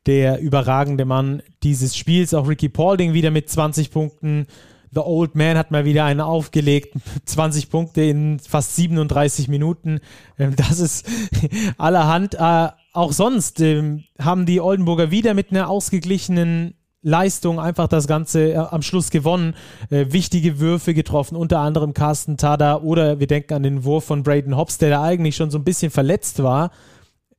der 0.07 0.41
überragende 0.41 1.05
Mann 1.05 1.43
dieses 1.63 1.97
Spiels. 1.97 2.33
Auch 2.33 2.49
Ricky 2.49 2.71
Paulding 2.71 3.13
wieder 3.13 3.31
mit 3.31 3.51
20 3.51 3.91
Punkten. 3.91 4.47
The 4.91 5.01
Old 5.01 5.35
Man 5.35 5.59
hat 5.59 5.71
mal 5.71 5.85
wieder 5.85 6.07
einen 6.07 6.21
aufgelegt. 6.21 6.97
20 7.27 7.69
Punkte 7.69 8.03
in 8.03 8.39
fast 8.39 8.77
37 8.77 9.49
Minuten. 9.49 10.01
Ähm, 10.39 10.57
das 10.57 10.81
ist 10.81 11.07
allerhand. 11.77 12.37
Äh, 12.37 12.69
auch 12.95 13.13
sonst 13.13 13.61
ähm, 13.61 14.05
haben 14.19 14.47
die 14.47 14.61
Oldenburger 14.61 15.11
wieder 15.11 15.35
mit 15.35 15.51
einer 15.51 15.69
ausgeglichenen 15.69 16.75
Leistung 17.03 17.61
einfach 17.61 17.89
das 17.89 18.07
Ganze 18.07 18.53
äh, 18.53 18.57
am 18.57 18.81
Schluss 18.83 19.11
gewonnen. 19.11 19.55
Äh, 19.91 20.07
wichtige 20.09 20.59
Würfe 20.59 20.95
getroffen, 20.95 21.37
unter 21.37 21.59
anderem 21.59 21.93
Carsten 21.93 22.39
Tada 22.39 22.79
oder 22.79 23.21
wir 23.21 23.27
denken 23.27 23.55
an 23.55 23.63
den 23.63 23.85
Wurf 23.85 24.05
von 24.05 24.23
Braden 24.23 24.57
Hobbs, 24.57 24.79
der 24.79 24.91
da 24.91 25.03
eigentlich 25.03 25.37
schon 25.37 25.51
so 25.51 25.59
ein 25.59 25.65
bisschen 25.65 25.91
verletzt 25.91 26.43
war 26.43 26.71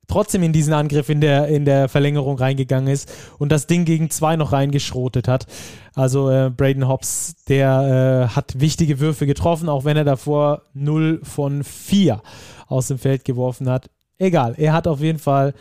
trotzdem 0.08 0.42
in 0.42 0.52
diesen 0.52 0.72
Angriff 0.72 1.08
in 1.08 1.20
der, 1.20 1.48
in 1.48 1.64
der 1.64 1.88
Verlängerung 1.88 2.38
reingegangen 2.38 2.92
ist 2.92 3.12
und 3.38 3.50
das 3.50 3.66
Ding 3.66 3.84
gegen 3.84 4.10
zwei 4.10 4.36
noch 4.36 4.52
reingeschrotet 4.52 5.28
hat. 5.28 5.46
Also 5.94 6.30
äh, 6.30 6.50
Braden 6.50 6.88
Hobbs, 6.88 7.44
der 7.48 8.28
äh, 8.30 8.34
hat 8.34 8.60
wichtige 8.60 9.00
Würfe 9.00 9.26
getroffen, 9.26 9.68
auch 9.68 9.84
wenn 9.84 9.96
er 9.96 10.04
davor 10.04 10.62
0 10.74 11.20
von 11.22 11.64
4 11.64 12.22
aus 12.68 12.88
dem 12.88 12.98
Feld 12.98 13.24
geworfen 13.24 13.68
hat. 13.68 13.90
Egal, 14.18 14.54
er 14.56 14.72
hat 14.72 14.88
auf 14.88 15.00
jeden 15.00 15.18
Fall 15.18 15.54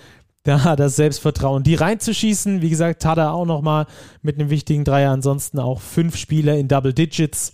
da 0.43 0.75
das 0.77 0.95
Selbstvertrauen, 0.95 1.63
die 1.63 1.75
reinzuschießen. 1.75 2.61
Wie 2.61 2.69
gesagt, 2.69 3.01
Tada 3.01 3.31
auch 3.31 3.45
nochmal 3.45 3.87
mit 4.21 4.39
einem 4.39 4.49
wichtigen 4.49 4.83
Dreier. 4.83 5.11
Ansonsten 5.11 5.59
auch 5.59 5.81
fünf 5.81 6.15
Spieler 6.15 6.57
in 6.57 6.67
Double 6.67 6.93
Digits. 6.93 7.53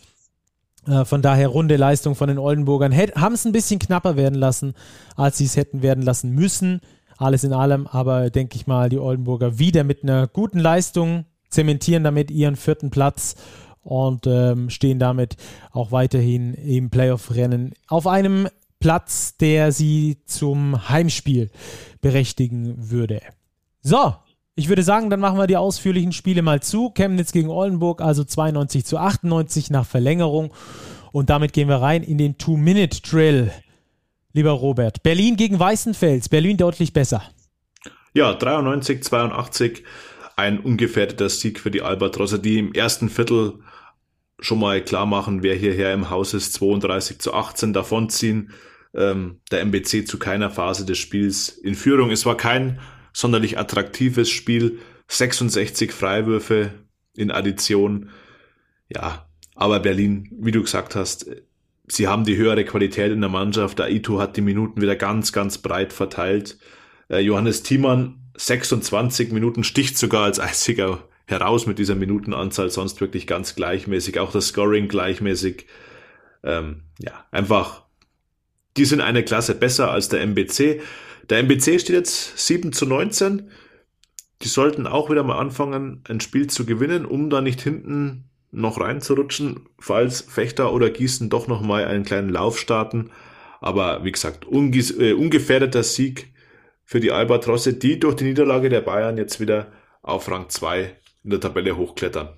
Äh, 0.87 1.05
von 1.05 1.21
daher 1.21 1.47
runde 1.47 1.77
Leistung 1.77 2.15
von 2.15 2.27
den 2.27 2.37
Oldenburgern. 2.37 2.95
Haben 2.95 3.33
es 3.33 3.45
ein 3.45 3.51
bisschen 3.51 3.79
knapper 3.79 4.15
werden 4.15 4.35
lassen, 4.35 4.73
als 5.15 5.37
sie 5.37 5.45
es 5.45 5.57
hätten 5.57 5.81
werden 5.81 6.03
lassen 6.03 6.31
müssen. 6.31 6.81
Alles 7.17 7.43
in 7.43 7.53
allem, 7.53 7.87
aber 7.87 8.29
denke 8.29 8.55
ich 8.55 8.65
mal, 8.65 8.89
die 8.89 8.97
Oldenburger 8.97 9.59
wieder 9.59 9.83
mit 9.83 10.03
einer 10.03 10.27
guten 10.27 10.59
Leistung 10.59 11.25
zementieren 11.49 12.03
damit 12.03 12.31
ihren 12.31 12.55
vierten 12.55 12.89
Platz 12.89 13.35
und 13.83 14.25
ähm, 14.25 14.69
stehen 14.69 14.97
damit 14.97 15.37
auch 15.71 15.91
weiterhin 15.91 16.53
im 16.55 16.89
Playoff-Rennen 16.89 17.73
auf 17.87 18.07
einem 18.07 18.47
Platz, 18.81 19.37
der 19.37 19.71
sie 19.71 20.17
zum 20.25 20.89
Heimspiel 20.89 21.49
berechtigen 22.01 22.75
würde. 22.91 23.21
So, 23.81 24.15
ich 24.55 24.67
würde 24.67 24.83
sagen, 24.83 25.09
dann 25.09 25.21
machen 25.21 25.37
wir 25.37 25.47
die 25.47 25.55
ausführlichen 25.55 26.11
Spiele 26.11 26.41
mal 26.41 26.61
zu. 26.61 26.89
Chemnitz 26.89 27.31
gegen 27.31 27.49
Oldenburg, 27.49 28.01
also 28.01 28.25
92 28.25 28.83
zu 28.83 28.97
98 28.97 29.69
nach 29.69 29.85
Verlängerung. 29.85 30.53
Und 31.13 31.29
damit 31.29 31.53
gehen 31.53 31.69
wir 31.69 31.77
rein 31.77 32.03
in 32.03 32.17
den 32.17 32.37
Two-Minute-Drill. 32.37 33.51
Lieber 34.33 34.51
Robert, 34.51 35.03
Berlin 35.03 35.37
gegen 35.37 35.59
Weißenfels. 35.59 36.27
Berlin 36.29 36.57
deutlich 36.57 36.91
besser. 36.91 37.23
Ja, 38.13 38.33
93, 38.33 39.03
82. 39.03 39.83
Ein 40.35 40.59
ungefährdeter 40.59 41.29
Sieg 41.29 41.59
für 41.59 41.71
die 41.71 41.81
Albatrosse, 41.81 42.39
die 42.39 42.57
im 42.57 42.73
ersten 42.73 43.09
Viertel 43.09 43.59
schon 44.41 44.59
mal 44.59 44.83
klar 44.83 45.05
machen, 45.05 45.43
wer 45.43 45.55
hierher 45.55 45.93
im 45.93 46.09
Haus 46.09 46.33
ist. 46.33 46.53
32 46.53 47.19
zu 47.19 47.33
18 47.33 47.73
davonziehen. 47.73 48.51
Ähm, 48.93 49.39
der 49.51 49.61
MBC 49.61 50.05
zu 50.05 50.19
keiner 50.19 50.49
Phase 50.49 50.85
des 50.85 50.97
Spiels 50.97 51.49
in 51.49 51.75
Führung. 51.75 52.11
Es 52.11 52.25
war 52.25 52.35
kein 52.35 52.79
sonderlich 53.13 53.57
attraktives 53.57 54.29
Spiel. 54.29 54.79
66 55.07 55.91
Freiwürfe 55.91 56.71
in 57.15 57.31
Addition. 57.31 58.09
Ja, 58.89 59.27
aber 59.55 59.79
Berlin, 59.79 60.29
wie 60.39 60.51
du 60.51 60.61
gesagt 60.61 60.95
hast, 60.95 61.27
sie 61.87 62.07
haben 62.07 62.25
die 62.25 62.37
höhere 62.37 62.65
Qualität 62.65 63.11
in 63.11 63.21
der 63.21 63.29
Mannschaft. 63.29 63.79
Der 63.79 63.89
Ito 63.89 64.19
hat 64.19 64.35
die 64.35 64.41
Minuten 64.41 64.81
wieder 64.81 64.95
ganz, 64.95 65.31
ganz 65.31 65.59
breit 65.59 65.93
verteilt. 65.93 66.57
Äh, 67.09 67.19
Johannes 67.19 67.63
Thiemann 67.63 68.17
26 68.37 69.31
Minuten 69.31 69.63
sticht 69.63 69.97
sogar 69.97 70.23
als 70.23 70.39
einziger 70.39 71.07
heraus 71.31 71.65
mit 71.65 71.79
dieser 71.79 71.95
Minutenanzahl, 71.95 72.69
sonst 72.69 73.01
wirklich 73.01 73.27
ganz 73.27 73.55
gleichmäßig. 73.55 74.19
Auch 74.19 74.31
das 74.31 74.47
Scoring 74.47 74.87
gleichmäßig. 74.87 75.65
Ähm, 76.43 76.83
ja, 76.99 77.25
einfach, 77.31 77.83
die 78.77 78.85
sind 78.85 79.01
eine 79.01 79.23
Klasse 79.23 79.55
besser 79.55 79.91
als 79.91 80.09
der 80.09 80.21
MBC. 80.21 80.81
Der 81.29 81.39
MBC 81.39 81.79
steht 81.79 81.89
jetzt 81.89 82.37
7 82.37 82.73
zu 82.73 82.85
19. 82.85 83.49
Die 84.41 84.47
sollten 84.47 84.87
auch 84.87 85.09
wieder 85.09 85.23
mal 85.23 85.37
anfangen, 85.37 86.03
ein 86.07 86.19
Spiel 86.19 86.47
zu 86.47 86.65
gewinnen, 86.65 87.05
um 87.05 87.29
da 87.29 87.41
nicht 87.41 87.61
hinten 87.61 88.29
noch 88.51 88.79
reinzurutschen, 88.79 89.69
falls 89.79 90.21
Fechter 90.21 90.73
oder 90.73 90.89
Gießen 90.89 91.29
doch 91.29 91.47
noch 91.47 91.61
mal 91.61 91.85
einen 91.85 92.03
kleinen 92.03 92.29
Lauf 92.29 92.59
starten. 92.59 93.11
Aber 93.61 94.03
wie 94.03 94.11
gesagt, 94.11 94.45
äh, 94.45 95.13
ungefährdeter 95.13 95.83
Sieg 95.83 96.33
für 96.83 96.99
die 96.99 97.11
Albatrosse, 97.11 97.75
die 97.75 97.99
durch 97.99 98.15
die 98.15 98.25
Niederlage 98.25 98.69
der 98.69 98.81
Bayern 98.81 99.17
jetzt 99.17 99.39
wieder 99.39 99.71
auf 100.01 100.29
Rang 100.29 100.49
2 100.49 100.97
in 101.23 101.29
der 101.29 101.39
Tabelle 101.39 101.77
hochklettern. 101.77 102.29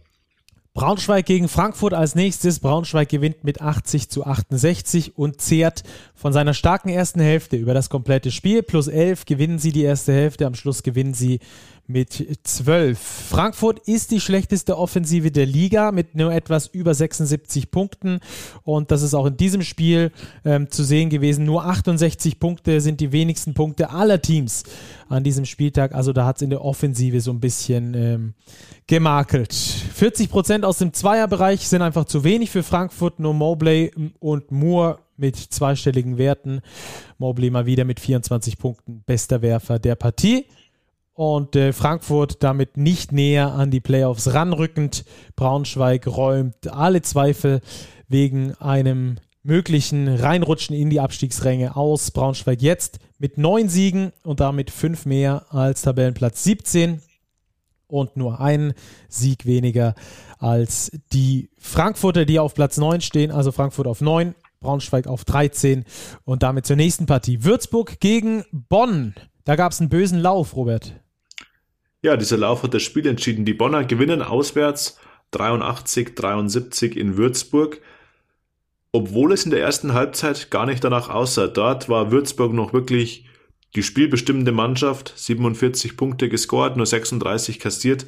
Braunschweig 0.74 1.28
gegen 1.28 1.50
Frankfurt 1.50 1.94
als 1.94 2.16
nächstes. 2.16 2.60
Braunschweig 2.60 3.08
gewinnt 3.08 3.44
mit 3.44 3.62
80 3.62 4.10
zu 4.10 4.26
68 4.26 5.16
und 5.16 5.40
zehrt 5.40 5.84
von 6.16 6.34
seiner 6.34 6.56
starken 6.56 6.90
ersten 6.90 7.20
Hälfte 7.20 7.58
über 7.58 7.76
das 7.76 7.92
komplette 7.92 8.32
Spiel. 8.32 8.64
Plus 8.64 8.88
11 8.88 9.26
gewinnen 9.26 9.60
sie 9.60 9.72
die 9.72 9.84
erste 9.84 10.14
Hälfte. 10.14 10.48
Am 10.48 10.56
Schluss 10.56 10.82
gewinnen 10.82 11.14
sie 11.14 11.40
mit 11.86 12.38
12. 12.44 12.98
Frankfurt 12.98 13.80
ist 13.88 14.12
die 14.12 14.22
schlechteste 14.22 14.78
Offensive 14.78 15.32
der 15.32 15.46
Liga 15.46 15.92
mit 15.92 16.16
nur 16.16 16.32
etwas 16.34 16.68
über 16.68 16.94
76 16.94 17.72
Punkten 17.72 18.20
und 18.64 18.90
das 18.92 19.02
ist 19.02 19.14
auch 19.14 19.26
in 19.26 19.36
diesem 19.36 19.64
Spiel 19.64 20.12
ähm, 20.46 20.70
zu 20.70 20.84
sehen 20.84 21.10
gewesen. 21.10 21.46
Nur 21.46 21.66
68 21.66 22.40
Punkte 22.40 22.80
sind 22.80 23.02
die 23.02 23.12
wenigsten 23.12 23.54
Punkte 23.54 23.90
aller 23.90 24.22
Teams 24.22 24.64
an 25.10 25.24
diesem 25.24 25.46
Spieltag. 25.46 25.94
Also 25.94 26.14
da 26.14 26.26
hat 26.26 26.38
es 26.38 26.42
in 26.42 26.50
der 26.50 26.64
Offensive 26.64 27.20
so 27.20 27.32
ein 27.32 27.42
bisschen 27.42 27.94
ähm, 27.96 28.34
gemakelt. 28.88 29.54
40 29.54 30.30
Prozent 30.30 30.66
aus 30.66 30.78
dem 30.78 30.94
Zweierbereich 30.94 31.68
sind 31.68 31.82
einfach 31.82 32.06
zu 32.06 32.24
wenig 32.24 32.50
für 32.50 32.64
Frankfurt. 32.64 33.20
Nur 33.20 33.34
Mobley 33.34 33.92
und 34.20 34.52
Moore 34.52 35.00
mit 35.18 35.36
zweistelligen 35.36 36.18
Werten. 36.18 36.62
Mobley 37.18 37.50
mal 37.50 37.66
wieder 37.66 37.86
mit 37.86 38.00
24 38.00 38.58
Punkten, 38.58 39.04
bester 39.06 39.42
Werfer 39.42 39.80
der 39.80 39.96
Partie 39.96 40.46
und 41.14 41.56
äh, 41.56 41.74
Frankfurt 41.74 42.44
damit 42.44 42.78
nicht 42.78 43.12
näher 43.12 43.54
an 43.54 43.72
die 43.72 43.80
Playoffs 43.80 44.34
ranrückend. 44.34 45.06
Braunschweig 45.36 46.08
räumt 46.08 46.68
alle 46.68 47.02
Zweifel 47.02 47.62
wegen 48.08 48.54
einem 48.56 49.18
möglichen 49.44 50.08
Reinrutschen 50.08 50.76
in 50.76 50.90
die 50.90 51.00
Abstiegsränge 51.00 51.76
aus. 51.76 52.12
Braunschweig 52.12 52.62
jetzt 52.62 53.00
mit 53.20 53.38
neun 53.38 53.70
Siegen 53.70 54.12
und 54.24 54.40
damit 54.40 54.72
fünf 54.72 55.06
mehr 55.06 55.46
als 55.54 55.84
Tabellenplatz 55.84 56.44
17 56.44 57.02
und 57.88 58.18
nur 58.18 58.40
ein 58.40 58.74
Sieg 59.08 59.46
weniger 59.46 59.94
als 60.40 60.92
die 61.12 61.50
Frankfurter, 61.58 62.26
die 62.26 62.40
auf 62.40 62.54
Platz 62.54 62.78
9 62.78 63.02
stehen. 63.02 63.32
Also 63.32 63.52
Frankfurt 63.52 63.86
auf 63.86 64.02
9, 64.02 64.34
Braunschweig 64.60 65.08
auf 65.08 65.26
13 65.26 65.86
und 66.26 66.42
damit 66.42 66.66
zur 66.66 66.76
nächsten 66.76 67.06
Partie. 67.06 67.44
Würzburg 67.44 68.00
gegen 68.00 68.44
Bonn. 68.52 69.14
Da 69.44 69.56
gab 69.56 69.74
es 69.74 69.80
einen 69.80 69.90
bösen 69.90 70.20
Lauf, 70.20 70.56
Robert. 70.56 71.03
Ja, 72.04 72.18
dieser 72.18 72.38
Lauf 72.38 72.64
hat 72.64 72.74
das 72.74 72.84
Spiel 72.84 73.08
entschieden. 73.08 73.46
Die 73.46 73.54
Bonner 73.54 73.86
gewinnen 73.86 74.22
auswärts 74.22 75.00
83, 75.32 76.16
73 76.16 76.98
in 76.98 77.16
Würzburg, 77.16 77.80
obwohl 78.92 79.32
es 79.32 79.46
in 79.46 79.52
der 79.52 79.62
ersten 79.62 79.94
Halbzeit 79.94 80.52
gar 80.52 80.66
nicht 80.66 80.84
danach 80.84 81.10
aussah. 81.10 81.48
Dort 81.48 81.88
war 81.88 82.12
Würzburg 82.12 82.52
noch 82.52 82.74
wirklich 82.74 83.26
die 83.74 83.84
spielbestimmende 83.84 84.52
Mannschaft, 84.52 85.14
47 85.16 85.96
Punkte 85.96 86.28
gescored, 86.28 86.76
nur 86.76 86.86
36 86.86 87.58
kassiert. 87.60 88.06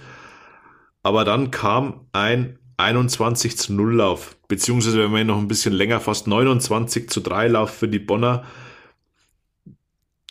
Aber 1.01 1.23
dann 1.23 1.49
kam 1.49 2.07
ein 2.11 2.59
21 2.75 3.57
zu 3.57 3.73
0 3.73 3.95
Lauf, 3.95 4.35
beziehungsweise 4.49 4.99
wenn 4.99 5.11
man 5.11 5.25
noch 5.25 5.37
ein 5.37 5.47
bisschen 5.47 5.73
länger, 5.73 6.01
fast 6.01 6.27
29 6.27 7.09
zu 7.09 7.21
3 7.21 7.47
Lauf 7.47 7.71
für 7.71 7.87
die 7.87 7.99
Bonner, 7.99 8.43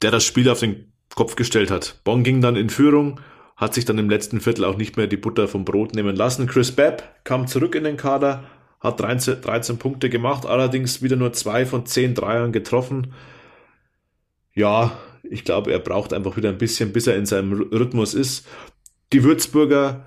der 0.03 0.11
das 0.11 0.25
Spiel 0.25 0.51
auf 0.51 0.61
den 0.61 0.93
Kopf 1.15 1.35
gestellt 1.35 1.71
hat. 1.71 2.01
Bonn 2.05 2.25
ging 2.25 2.43
dann 2.43 2.57
in 2.57 2.69
Führung, 2.69 3.21
hat 3.57 3.75
sich 3.75 3.85
dann 3.85 3.99
im 3.99 4.11
letzten 4.11 4.41
Viertel 4.41 4.65
auch 4.65 4.77
nicht 4.77 4.97
mehr 4.97 5.07
die 5.07 5.17
Butter 5.17 5.47
vom 5.49 5.65
Brot 5.65 5.95
nehmen 5.95 6.17
lassen. 6.17 6.47
Chris 6.47 6.73
Babb 6.73 7.03
kam 7.25 7.47
zurück 7.47 7.75
in 7.75 7.85
den 7.85 7.97
Kader, 7.97 8.45
hat 8.81 9.01
13, 9.01 9.41
13 9.41 9.79
Punkte 9.79 10.11
gemacht, 10.11 10.45
allerdings 10.45 11.03
wieder 11.03 11.17
nur 11.17 11.33
zwei 11.33 11.65
von 11.65 11.87
zehn 11.87 12.15
Dreiern 12.15 12.53
getroffen. 12.53 13.15
Ja, 14.55 14.93
ich 15.23 15.45
glaube, 15.45 15.73
er 15.73 15.79
braucht 15.79 16.13
einfach 16.13 16.37
wieder 16.37 16.49
ein 16.49 16.59
bisschen, 16.59 16.93
bis 16.93 17.07
er 17.07 17.17
in 17.17 17.27
seinem 17.27 17.53
Rhythmus 17.53 18.15
ist. 18.15 18.47
Die 19.13 19.25
Würzburger 19.25 20.07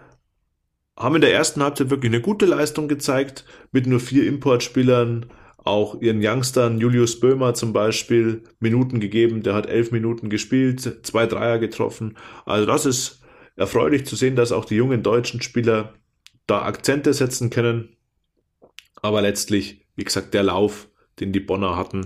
haben 0.97 1.15
in 1.15 1.21
der 1.21 1.33
ersten 1.33 1.63
Halbzeit 1.63 1.89
wirklich 1.89 2.11
eine 2.11 2.21
gute 2.21 2.45
Leistung 2.45 2.87
gezeigt, 2.87 3.45
mit 3.71 3.87
nur 3.87 3.99
vier 3.99 4.27
Importspielern, 4.27 5.27
auch 5.57 6.01
ihren 6.01 6.21
Youngstern, 6.23 6.79
Julius 6.79 7.19
Böhmer 7.19 7.53
zum 7.53 7.73
Beispiel, 7.73 8.43
Minuten 8.59 8.99
gegeben, 8.99 9.43
der 9.43 9.53
hat 9.53 9.67
elf 9.67 9.91
Minuten 9.91 10.29
gespielt, 10.29 11.05
zwei 11.05 11.25
Dreier 11.25 11.59
getroffen. 11.59 12.17
Also 12.45 12.65
das 12.65 12.85
ist 12.85 13.21
erfreulich 13.57 14.05
zu 14.05 14.15
sehen, 14.15 14.35
dass 14.35 14.51
auch 14.51 14.65
die 14.65 14.75
jungen 14.75 15.03
deutschen 15.03 15.41
Spieler 15.41 15.95
da 16.45 16.61
Akzente 16.61 17.13
setzen 17.13 17.49
können. 17.49 17.97
Aber 19.01 19.21
letztlich, 19.21 19.85
wie 19.95 20.05
gesagt, 20.05 20.33
der 20.33 20.43
Lauf, 20.43 20.87
den 21.19 21.33
die 21.33 21.39
Bonner 21.39 21.75
hatten, 21.75 22.05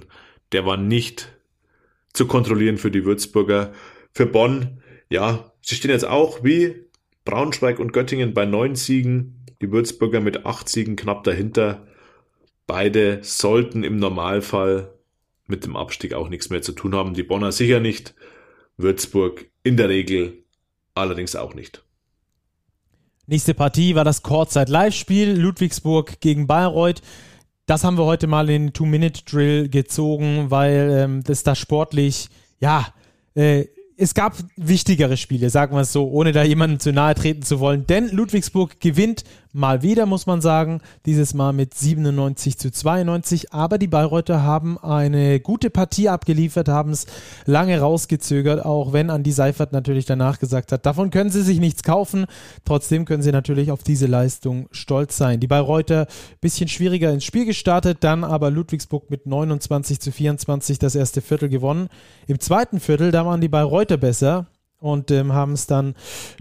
der 0.51 0.65
war 0.65 0.77
nicht 0.77 1.37
zu 2.13 2.25
kontrollieren 2.25 2.77
für 2.77 2.91
die 2.91 3.05
Würzburger. 3.05 3.73
Für 4.13 4.25
Bonn, 4.25 4.81
ja, 5.09 5.53
sie 5.61 5.75
stehen 5.75 5.91
jetzt 5.91 6.07
auch 6.07 6.43
wie 6.43 6.87
Braunschweig 7.25 7.79
und 7.79 7.93
Göttingen 7.93 8.33
bei 8.33 8.45
neun 8.45 8.75
Siegen, 8.75 9.45
die 9.61 9.71
Würzburger 9.71 10.21
mit 10.21 10.45
acht 10.45 10.67
Siegen 10.67 10.95
knapp 10.95 11.23
dahinter. 11.23 11.87
Beide 12.65 13.19
sollten 13.21 13.83
im 13.83 13.97
Normalfall 13.97 14.93
mit 15.47 15.65
dem 15.65 15.75
Abstieg 15.75 16.13
auch 16.13 16.29
nichts 16.29 16.49
mehr 16.49 16.61
zu 16.61 16.71
tun 16.71 16.95
haben. 16.95 17.13
Die 17.13 17.23
Bonner 17.23 17.51
sicher 17.51 17.79
nicht, 17.79 18.15
Würzburg 18.77 19.45
in 19.63 19.77
der 19.77 19.89
Regel 19.89 20.40
allerdings 20.95 21.35
auch 21.35 21.53
nicht. 21.53 21.83
Nächste 23.27 23.53
Partie 23.53 23.95
war 23.95 24.03
das 24.03 24.23
Kurzzeit-Live-Spiel 24.23 25.39
Ludwigsburg 25.39 26.19
gegen 26.19 26.47
Bayreuth. 26.47 27.01
Das 27.65 27.83
haben 27.83 27.97
wir 27.97 28.05
heute 28.05 28.27
mal 28.27 28.49
in 28.49 28.67
den 28.67 28.73
Two-Minute-Drill 28.73 29.69
gezogen, 29.69 30.51
weil 30.51 30.91
ähm, 30.91 31.23
das 31.23 31.43
da 31.43 31.55
sportlich, 31.55 32.29
ja, 32.59 32.87
äh, 33.35 33.67
es 33.95 34.15
gab 34.15 34.35
wichtigere 34.57 35.15
Spiele, 35.15 35.51
sagen 35.51 35.75
wir 35.75 35.81
es 35.81 35.93
so, 35.93 36.09
ohne 36.09 36.31
da 36.31 36.43
jemandem 36.43 36.79
zu 36.79 36.91
nahe 36.91 37.13
treten 37.13 37.43
zu 37.43 37.59
wollen. 37.59 37.85
Denn 37.85 38.09
Ludwigsburg 38.09 38.79
gewinnt 38.79 39.23
mal 39.53 39.81
wieder, 39.81 40.05
muss 40.05 40.25
man 40.25 40.41
sagen, 40.41 40.81
dieses 41.05 41.33
Mal 41.33 41.53
mit 41.53 41.73
97 41.73 42.57
zu 42.57 42.71
92. 42.71 43.53
Aber 43.53 43.77
die 43.77 43.87
Bayreuther 43.87 44.43
haben 44.43 44.77
eine 44.77 45.39
gute 45.39 45.69
Partie 45.69 46.09
abgeliefert, 46.09 46.69
haben 46.69 46.91
es 46.91 47.05
lange 47.45 47.79
rausgezögert, 47.79 48.65
auch 48.65 48.93
wenn 48.93 49.09
Andi 49.09 49.31
Seifert 49.31 49.73
natürlich 49.73 50.05
danach 50.05 50.39
gesagt 50.39 50.71
hat, 50.71 50.85
davon 50.85 51.09
können 51.09 51.29
sie 51.29 51.43
sich 51.43 51.59
nichts 51.59 51.83
kaufen. 51.83 52.25
Trotzdem 52.65 53.05
können 53.05 53.23
sie 53.23 53.31
natürlich 53.31 53.71
auf 53.71 53.83
diese 53.83 54.07
Leistung 54.07 54.67
stolz 54.71 55.17
sein. 55.17 55.39
Die 55.39 55.47
Bayreuther 55.47 56.07
bisschen 56.39 56.67
schwieriger 56.67 57.11
ins 57.11 57.25
Spiel 57.25 57.45
gestartet, 57.45 57.99
dann 58.01 58.23
aber 58.23 58.51
Ludwigsburg 58.51 59.09
mit 59.09 59.25
29 59.25 59.99
zu 59.99 60.11
24 60.11 60.79
das 60.79 60.95
erste 60.95 61.21
Viertel 61.21 61.49
gewonnen. 61.49 61.89
Im 62.27 62.39
zweiten 62.39 62.79
Viertel, 62.79 63.11
da 63.11 63.25
waren 63.25 63.41
die 63.41 63.49
Bayreuther 63.49 63.97
besser 63.97 64.47
und 64.81 65.11
ähm, 65.11 65.31
haben 65.31 65.53
es 65.53 65.67
dann 65.67 65.95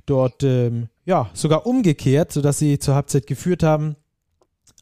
dort 0.06 0.42
ähm, 0.42 0.88
ja 1.10 1.28
sogar 1.34 1.66
umgekehrt, 1.66 2.32
sodass 2.32 2.58
sie 2.58 2.78
zur 2.78 2.94
Halbzeit 2.94 3.26
geführt 3.26 3.62
haben. 3.62 3.96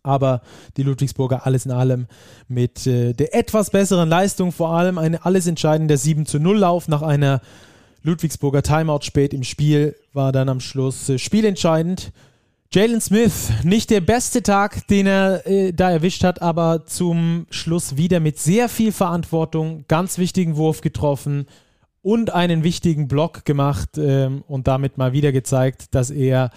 Aber 0.05 0.43
die 0.77 0.85
Ludwigsburger 0.85 1.45
alles 1.45 1.67
in 1.67 1.73
allem 1.73 2.07
mit 2.47 2.87
äh, 2.87 3.15
der 3.15 3.35
etwas 3.35 3.71
besseren 3.71 4.09
Leistung, 4.09 4.53
vor 4.53 4.71
allem 4.71 4.97
ein 4.97 5.17
alles 5.17 5.47
entscheidender 5.47 5.97
7 5.97 6.25
zu 6.25 6.39
0 6.39 6.59
Lauf 6.59 6.87
nach 6.87 7.03
einer 7.03 7.41
Ludwigsburger 8.03 8.63
Timeout 8.63 9.03
spät 9.03 9.35
im 9.35 9.43
Spiel 9.43 9.97
war 10.13 10.31
dann 10.31 10.49
am 10.49 10.61
Schluss 10.61 11.09
äh, 11.09 11.19
spielentscheidend. 11.19 12.13
Jalen 12.71 13.01
Smith, 13.01 13.51
nicht 13.65 13.89
der 13.89 14.03
beste 14.03 14.43
Tag, 14.43 14.87
den 14.89 15.07
er 15.07 15.47
äh, 15.47 15.73
da 15.73 15.91
erwischt 15.91 16.23
hat, 16.23 16.43
aber 16.43 16.85
zum 16.85 17.47
Schluss 17.51 17.97
wieder 17.97 18.21
mit 18.21 18.39
sehr 18.39 18.69
viel 18.69 18.93
Verantwortung, 18.93 19.87
ganz 19.89 20.19
wichtigen 20.19 20.57
Wurf 20.57 20.83
getroffen, 20.83 21.47
und 22.03 22.33
einen 22.33 22.65
wichtigen 22.65 23.09
Block 23.09 23.45
gemacht 23.45 23.99
ähm, 23.99 24.43
und 24.47 24.69
damit 24.69 24.99
mal 24.99 25.13
wieder 25.13 25.33
gezeigt, 25.33 25.95
dass 25.95 26.11
er 26.11 26.51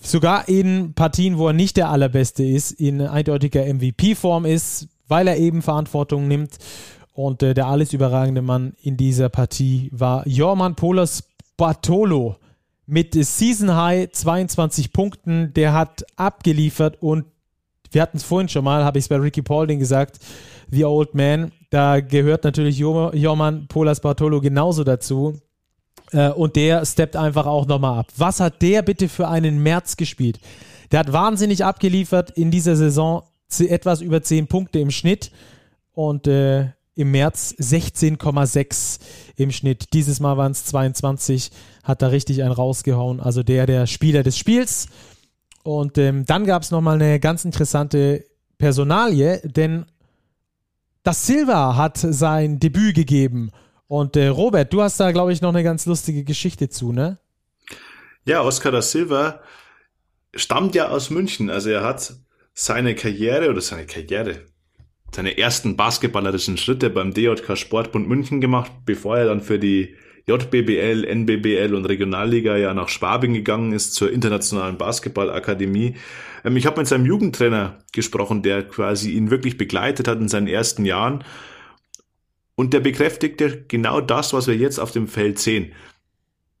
sogar 0.00 0.48
in 0.48 0.94
Partien, 0.94 1.38
wo 1.38 1.48
er 1.48 1.52
nicht 1.52 1.76
der 1.76 1.90
allerbeste 1.90 2.42
ist, 2.44 2.72
in 2.72 3.00
eindeutiger 3.00 3.64
MVP-Form 3.64 4.44
ist, 4.44 4.88
weil 5.08 5.28
er 5.28 5.36
eben 5.36 5.62
Verantwortung 5.62 6.28
nimmt. 6.28 6.58
Und 7.14 7.42
äh, 7.42 7.54
der 7.54 7.66
alles 7.66 7.92
überragende 7.92 8.42
Mann 8.42 8.74
in 8.82 8.96
dieser 8.96 9.28
Partie 9.28 9.90
war 9.92 10.26
Jorman 10.26 10.74
Polas 10.74 11.24
Bartolo 11.56 12.36
mit 12.86 13.14
Season 13.14 13.74
High 13.74 14.10
22 14.10 14.92
Punkten. 14.92 15.52
Der 15.54 15.74
hat 15.74 16.04
abgeliefert 16.16 16.96
und 17.00 17.26
wir 17.90 18.00
hatten 18.00 18.16
es 18.16 18.24
vorhin 18.24 18.48
schon 18.48 18.64
mal, 18.64 18.84
habe 18.84 18.98
ich 18.98 19.04
es 19.04 19.08
bei 19.08 19.16
Ricky 19.16 19.42
Paulding 19.42 19.78
gesagt, 19.78 20.18
The 20.70 20.86
Old 20.86 21.14
Man. 21.14 21.52
Da 21.72 22.00
gehört 22.00 22.44
natürlich 22.44 22.76
Jorman 22.78 23.66
Polas 23.66 24.00
Bartolo 24.00 24.42
genauso 24.42 24.84
dazu. 24.84 25.40
Äh, 26.10 26.28
und 26.28 26.54
der 26.54 26.84
steppt 26.84 27.16
einfach 27.16 27.46
auch 27.46 27.66
nochmal 27.66 28.00
ab. 28.00 28.08
Was 28.14 28.40
hat 28.40 28.60
der 28.60 28.82
bitte 28.82 29.08
für 29.08 29.26
einen 29.26 29.62
März 29.62 29.96
gespielt? 29.96 30.38
Der 30.90 31.00
hat 31.00 31.14
wahnsinnig 31.14 31.64
abgeliefert 31.64 32.30
in 32.32 32.50
dieser 32.50 32.76
Saison, 32.76 33.22
etwas 33.58 34.02
über 34.02 34.22
10 34.22 34.48
Punkte 34.48 34.80
im 34.80 34.90
Schnitt. 34.90 35.32
Und 35.94 36.26
äh, 36.26 36.66
im 36.94 37.10
März 37.10 37.54
16,6 37.58 39.00
im 39.36 39.50
Schnitt. 39.50 39.94
Dieses 39.94 40.20
Mal 40.20 40.36
waren 40.36 40.52
es 40.52 40.66
22, 40.66 41.52
hat 41.84 42.02
da 42.02 42.08
richtig 42.08 42.42
einen 42.42 42.52
rausgehauen. 42.52 43.18
Also 43.18 43.42
der, 43.42 43.64
der 43.64 43.86
Spieler 43.86 44.22
des 44.22 44.36
Spiels. 44.36 44.88
Und 45.62 45.96
ähm, 45.96 46.26
dann 46.26 46.44
gab 46.44 46.64
es 46.64 46.70
nochmal 46.70 47.00
eine 47.00 47.18
ganz 47.18 47.46
interessante 47.46 48.26
Personalie, 48.58 49.40
denn 49.42 49.86
das 51.02 51.26
Silva 51.26 51.76
hat 51.76 51.98
sein 51.98 52.58
Debüt 52.58 52.94
gegeben. 52.94 53.50
Und 53.88 54.16
äh, 54.16 54.28
Robert, 54.28 54.72
du 54.72 54.82
hast 54.82 54.98
da, 55.00 55.12
glaube 55.12 55.32
ich, 55.32 55.42
noch 55.42 55.50
eine 55.50 55.62
ganz 55.62 55.86
lustige 55.86 56.24
Geschichte 56.24 56.68
zu, 56.68 56.92
ne? 56.92 57.18
Ja, 58.24 58.42
Oscar 58.42 58.70
da 58.70 58.82
Silva 58.82 59.40
stammt 60.34 60.74
ja 60.74 60.88
aus 60.88 61.10
München. 61.10 61.50
Also 61.50 61.70
er 61.70 61.82
hat 61.82 62.14
seine 62.54 62.94
Karriere 62.94 63.50
oder 63.50 63.60
seine 63.60 63.86
Karriere, 63.86 64.42
seine 65.14 65.36
ersten 65.36 65.76
basketballerischen 65.76 66.56
Schritte 66.56 66.90
beim 66.90 67.12
DJK 67.12 67.56
Sportbund 67.56 68.08
München 68.08 68.40
gemacht, 68.40 68.72
bevor 68.84 69.18
er 69.18 69.26
dann 69.26 69.40
für 69.40 69.58
die 69.58 69.96
JBBL, 70.26 71.04
NBBL 71.04 71.74
und 71.74 71.86
Regionalliga 71.86 72.56
ja 72.56 72.74
nach 72.74 72.88
Schwabing 72.88 73.34
gegangen 73.34 73.72
ist 73.72 73.94
zur 73.94 74.12
Internationalen 74.12 74.78
Basketballakademie. 74.78 75.96
Ähm, 76.44 76.56
ich 76.56 76.66
habe 76.66 76.80
mit 76.80 76.88
seinem 76.88 77.06
Jugendtrainer 77.06 77.78
gesprochen, 77.92 78.42
der 78.42 78.62
quasi 78.62 79.12
ihn 79.12 79.30
wirklich 79.30 79.58
begleitet 79.58 80.08
hat 80.08 80.20
in 80.20 80.28
seinen 80.28 80.46
ersten 80.46 80.84
Jahren. 80.84 81.24
Und 82.54 82.72
der 82.72 82.80
bekräftigte 82.80 83.64
genau 83.66 84.00
das, 84.00 84.32
was 84.32 84.46
wir 84.46 84.56
jetzt 84.56 84.78
auf 84.78 84.92
dem 84.92 85.08
Feld 85.08 85.38
sehen. 85.38 85.72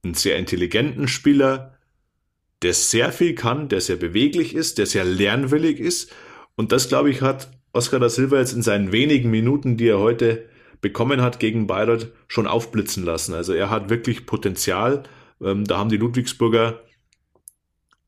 Einen 0.04 0.14
sehr 0.14 0.38
intelligenten 0.38 1.06
Spieler, 1.06 1.78
der 2.62 2.74
sehr 2.74 3.12
viel 3.12 3.34
kann, 3.34 3.68
der 3.68 3.80
sehr 3.80 3.96
beweglich 3.96 4.54
ist, 4.54 4.78
der 4.78 4.86
sehr 4.86 5.04
lernwillig 5.04 5.78
ist. 5.78 6.12
Und 6.56 6.72
das, 6.72 6.88
glaube 6.88 7.10
ich, 7.10 7.22
hat 7.22 7.50
Oscar 7.72 8.00
da 8.00 8.08
Silva 8.08 8.38
jetzt 8.38 8.52
in 8.52 8.62
seinen 8.62 8.92
wenigen 8.92 9.30
Minuten, 9.30 9.76
die 9.76 9.88
er 9.88 9.98
heute 9.98 10.48
bekommen 10.82 11.22
hat 11.22 11.40
gegen 11.40 11.66
Bayreuth, 11.66 12.12
schon 12.28 12.46
aufblitzen 12.46 13.04
lassen. 13.04 13.32
Also 13.34 13.54
er 13.54 13.70
hat 13.70 13.88
wirklich 13.88 14.26
Potenzial. 14.26 15.04
Ähm, 15.40 15.64
da 15.64 15.78
haben 15.78 15.88
die 15.88 15.96
Ludwigsburger 15.96 16.80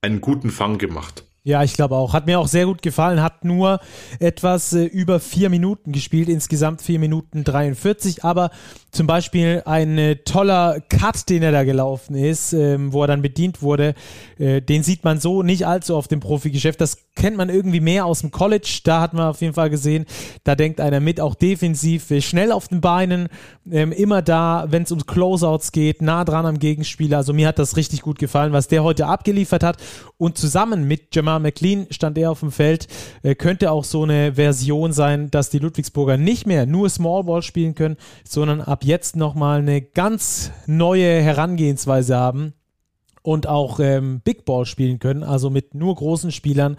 einen 0.03 0.21
guten 0.21 0.51
Fang 0.51 0.77
gemacht. 0.77 1.25
Ja, 1.45 1.63
ich 1.63 1.75
glaube 1.75 1.95
auch. 1.95 2.15
Hat 2.15 2.27
mir 2.27 2.39
auch 2.41 2.49
sehr 2.49 2.65
gut 2.65 2.81
gefallen. 2.81 3.23
Hat 3.23 3.45
nur 3.45 3.81
etwas 4.19 4.73
äh, 4.73 4.85
über 4.85 5.21
vier 5.21 5.51
Minuten 5.51 5.93
gespielt, 5.93 6.29
insgesamt 6.29 6.83
vier 6.83 6.99
Minuten 6.99 7.45
43. 7.45 8.25
Aber 8.25 8.51
zum 8.95 9.07
Beispiel 9.09 9.63
ein 9.67 9.99
äh, 9.99 10.17
toller 10.17 10.81
Cut, 10.89 11.29
den 11.29 11.43
er 11.43 11.53
da 11.53 11.65
gelaufen 11.65 12.15
ist, 12.15 12.53
ähm, 12.53 12.93
wo 12.93 13.03
er 13.03 13.09
dann 13.09 13.23
bedient 13.23 13.61
wurde, 13.61 13.95
äh, 14.39 14.63
den 14.63 14.83
sieht 14.83 15.05
man 15.05 15.19
so 15.19 15.43
nicht 15.43 15.67
allzu 15.67 15.97
oft 15.97 16.13
im 16.13 16.21
Profigeschäft. 16.21 16.81
Das 16.81 16.99
kennt 17.17 17.37
man 17.37 17.49
irgendwie 17.49 17.81
mehr 17.81 18.07
aus 18.07 18.21
dem 18.21 18.31
College. 18.31 18.81
Da 18.85 19.01
hat 19.01 19.13
man 19.13 19.27
auf 19.27 19.41
jeden 19.41 19.55
Fall 19.55 19.69
gesehen, 19.69 20.07
da 20.45 20.55
denkt 20.55 20.81
einer 20.81 21.01
mit, 21.01 21.21
auch 21.21 21.35
defensiv, 21.35 22.11
äh, 22.13 22.21
schnell 22.21 22.53
auf 22.53 22.69
den 22.69 22.81
Beinen, 22.81 23.29
ähm, 23.71 23.91
immer 23.91 24.23
da, 24.23 24.67
wenn 24.69 24.85
es 24.85 24.93
um 24.93 25.05
Closeouts 25.05 25.73
geht, 25.73 26.01
nah 26.01 26.25
dran 26.25 26.47
am 26.47 26.59
Gegenspieler. 26.61 27.17
Also 27.17 27.33
mir 27.33 27.49
hat 27.49 27.59
das 27.59 27.77
richtig 27.77 28.03
gut 28.03 28.19
gefallen, 28.19 28.53
was 28.53 28.69
der 28.69 28.85
heute 28.85 29.07
abgeliefert 29.07 29.65
hat. 29.65 29.79
Und 30.19 30.39
zusammen 30.39 30.87
mit 30.87 31.15
Jamal 31.15 31.41
McLean 31.41 31.87
stand 31.91 32.17
er 32.17 32.31
auf 32.31 32.41
dem 32.41 32.53
Feld. 32.53 32.87
Äh, 33.23 33.35
könnte 33.35 33.73
auch 33.73 33.85
so 33.85 34.05
eine 34.05 34.35
Version 34.35 34.93
sein, 34.93 35.31
dass 35.33 35.51
die 35.51 35.59
Ludwigsburger 35.59 36.17
nicht 36.17 36.47
mehr 36.47 36.65
nur 36.65 36.89
Small 36.89 37.25
Ball 37.25 37.43
spielen 37.43 37.75
können, 37.75 37.97
sondern 38.23 38.61
ab 38.61 38.84
jetzt 38.85 39.17
nochmal 39.17 39.61
eine 39.61 39.83
ganz 39.83 40.53
neue 40.67 41.21
Herangehensweise 41.21 42.17
haben 42.17 42.55
und 43.23 43.47
auch 43.47 43.81
ähm, 43.81 44.21
Big 44.23 44.45
Ball 44.45 44.67
spielen 44.67 44.99
können, 44.99 45.23
also 45.23 45.51
mit 45.51 45.75
nur 45.75 45.95
großen 45.95 46.31
Spielern. 46.31 46.77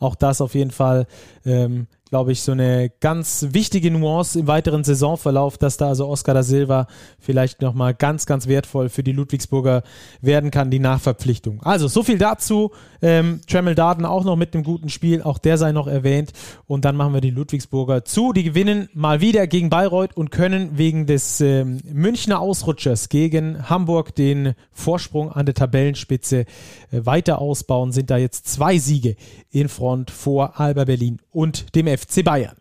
Auch 0.00 0.14
das 0.14 0.40
auf 0.40 0.54
jeden 0.54 0.70
Fall 0.70 1.06
ähm, 1.44 1.86
glaube 2.08 2.32
ich, 2.32 2.42
so 2.42 2.52
eine 2.52 2.90
ganz 3.00 3.48
wichtige 3.50 3.90
Nuance 3.90 4.38
im 4.38 4.46
weiteren 4.46 4.84
Saisonverlauf, 4.84 5.58
dass 5.58 5.76
da 5.76 5.88
also 5.88 6.08
Oscar 6.08 6.34
da 6.34 6.42
Silva 6.42 6.86
vielleicht 7.18 7.60
nochmal 7.60 7.94
ganz, 7.94 8.26
ganz 8.26 8.46
wertvoll 8.48 8.88
für 8.88 9.02
die 9.02 9.12
Ludwigsburger 9.12 9.82
werden 10.20 10.50
kann, 10.50 10.70
die 10.70 10.78
Nachverpflichtung. 10.78 11.62
Also, 11.62 11.88
so 11.88 12.02
viel 12.02 12.18
dazu. 12.18 12.72
Ähm, 13.00 13.40
Tremel 13.46 13.74
Darden 13.74 14.04
auch 14.04 14.24
noch 14.24 14.36
mit 14.36 14.54
einem 14.54 14.64
guten 14.64 14.88
Spiel, 14.88 15.22
auch 15.22 15.38
der 15.38 15.58
sei 15.58 15.72
noch 15.72 15.86
erwähnt. 15.86 16.32
Und 16.66 16.84
dann 16.84 16.96
machen 16.96 17.14
wir 17.14 17.20
die 17.20 17.30
Ludwigsburger 17.30 18.04
zu. 18.04 18.32
Die 18.32 18.42
gewinnen 18.42 18.88
mal 18.94 19.20
wieder 19.20 19.46
gegen 19.46 19.70
Bayreuth 19.70 20.16
und 20.16 20.30
können 20.30 20.78
wegen 20.78 21.06
des 21.06 21.40
ähm, 21.40 21.80
Münchner 21.92 22.40
Ausrutschers 22.40 23.08
gegen 23.08 23.68
Hamburg 23.68 24.14
den 24.14 24.54
Vorsprung 24.72 25.30
an 25.30 25.46
der 25.46 25.54
Tabellenspitze 25.54 26.40
äh, 26.40 26.46
weiter 26.90 27.40
ausbauen. 27.40 27.92
Sind 27.92 28.10
da 28.10 28.16
jetzt 28.16 28.48
zwei 28.48 28.78
Siege 28.78 29.16
in 29.50 29.68
Front 29.88 30.10
vor 30.10 30.60
Alba 30.60 30.84
Berlin 30.84 31.18
und 31.30 31.74
dem 31.74 31.86
FC 31.86 32.22
Bayern. 32.22 32.56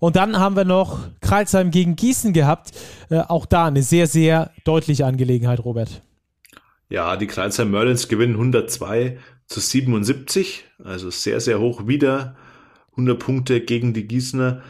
Und 0.00 0.16
dann 0.16 0.40
haben 0.40 0.56
wir 0.56 0.64
noch 0.64 0.98
Kreilsheim 1.20 1.70
gegen 1.70 1.94
Gießen 1.94 2.32
gehabt. 2.32 2.72
Äh, 3.08 3.20
auch 3.20 3.46
da 3.46 3.66
eine 3.66 3.84
sehr, 3.84 4.08
sehr 4.08 4.50
deutliche 4.64 5.06
Angelegenheit, 5.06 5.64
Robert. 5.64 6.02
Ja, 6.88 7.16
die 7.16 7.28
Kreilsheim 7.28 7.70
Merlins 7.70 8.08
gewinnen 8.08 8.34
102 8.34 9.18
zu 9.46 9.60
77, 9.60 10.64
also 10.82 11.10
sehr, 11.10 11.38
sehr 11.38 11.60
hoch 11.60 11.86
wieder. 11.86 12.34
100 12.90 13.16
Punkte 13.16 13.60
gegen 13.60 13.94
die 13.94 14.08
Gießener. 14.08 14.62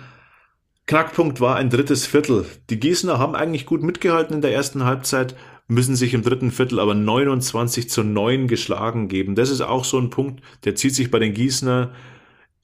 Knackpunkt 0.87 1.41
war 1.41 1.57
ein 1.57 1.71
drittes 1.71 2.05
Viertel. 2.05 2.45
Die 2.69 2.79
Gießener 2.79 3.19
haben 3.19 3.35
eigentlich 3.35 3.65
gut 3.65 3.83
mitgehalten 3.83 4.35
in 4.35 4.43
der 4.43 4.53
ersten 4.53 4.85
Halbzeit, 4.85 5.35
müssen 5.69 5.97
sich 5.97 6.15
im 6.15 6.23
dritten 6.23 6.51
Viertel 6.51 6.81
aber 6.81 6.95
29 6.95 7.89
zu 7.89 8.03
9 8.03 8.49
geschlagen 8.49 9.09
geben. 9.09 9.35
Das 9.35 9.51
ist 9.51 9.61
auch 9.61 9.85
so 9.85 9.99
ein 9.99 10.11
Punkt, 10.11 10.43
der 10.65 10.75
zieht 10.75 10.95
sich 10.95 11.11
bei 11.11 11.19
den 11.19 11.35
Gießener 11.35 11.95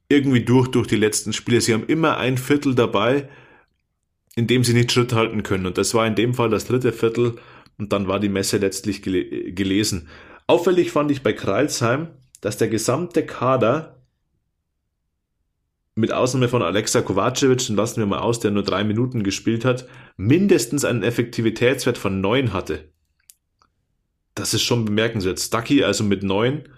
irgendwie 0.08 0.44
durch 0.44 0.68
durch 0.68 0.86
die 0.86 0.96
letzten 0.96 1.32
Spiele. 1.32 1.60
Sie 1.60 1.74
haben 1.74 1.86
immer 1.86 2.16
ein 2.16 2.38
Viertel 2.38 2.74
dabei, 2.74 3.28
in 4.36 4.46
dem 4.46 4.64
sie 4.64 4.74
nicht 4.74 4.92
Schritt 4.92 5.12
halten 5.12 5.42
können. 5.42 5.66
Und 5.66 5.78
das 5.78 5.94
war 5.94 6.06
in 6.06 6.14
dem 6.14 6.34
Fall 6.34 6.50
das 6.50 6.66
dritte 6.66 6.92
Viertel 6.92 7.36
und 7.78 7.92
dann 7.92 8.08
war 8.08 8.20
die 8.20 8.28
Messe 8.28 8.58
letztlich 8.58 9.02
gele 9.02 9.52
gelesen. 9.52 10.08
Auffällig 10.46 10.92
fand 10.92 11.10
ich 11.10 11.22
bei 11.22 11.32
Kreilsheim, 11.32 12.08
dass 12.40 12.56
der 12.56 12.68
gesamte 12.68 13.26
Kader 13.26 13.97
mit 15.98 16.12
Ausnahme 16.12 16.48
von 16.48 16.62
Alexa 16.62 17.00
Kovacevic, 17.00 17.66
den 17.66 17.74
lassen 17.74 18.00
wir 18.00 18.06
mal 18.06 18.20
aus, 18.20 18.38
der 18.38 18.52
nur 18.52 18.62
drei 18.62 18.84
Minuten 18.84 19.24
gespielt 19.24 19.64
hat, 19.64 19.88
mindestens 20.16 20.84
einen 20.84 21.02
Effektivitätswert 21.02 21.98
von 21.98 22.20
neun 22.20 22.52
hatte. 22.52 22.92
Das 24.36 24.54
ist 24.54 24.62
schon 24.62 24.84
bemerkenswert. 24.84 25.40
Stucky 25.40 25.82
also 25.82 26.04
mit 26.04 26.22
neun 26.22 26.68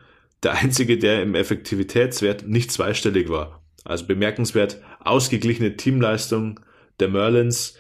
der 0.43 0.55
einzige, 0.55 0.97
der 0.97 1.23
im 1.23 1.35
Effektivitätswert 1.35 2.49
nicht 2.49 2.73
zweistellig 2.73 3.29
war. 3.29 3.63
Also 3.85 4.07
bemerkenswert 4.07 4.81
ausgeglichene 5.01 5.77
Teamleistung 5.77 6.61
der 6.99 7.09
Merlins. 7.09 7.77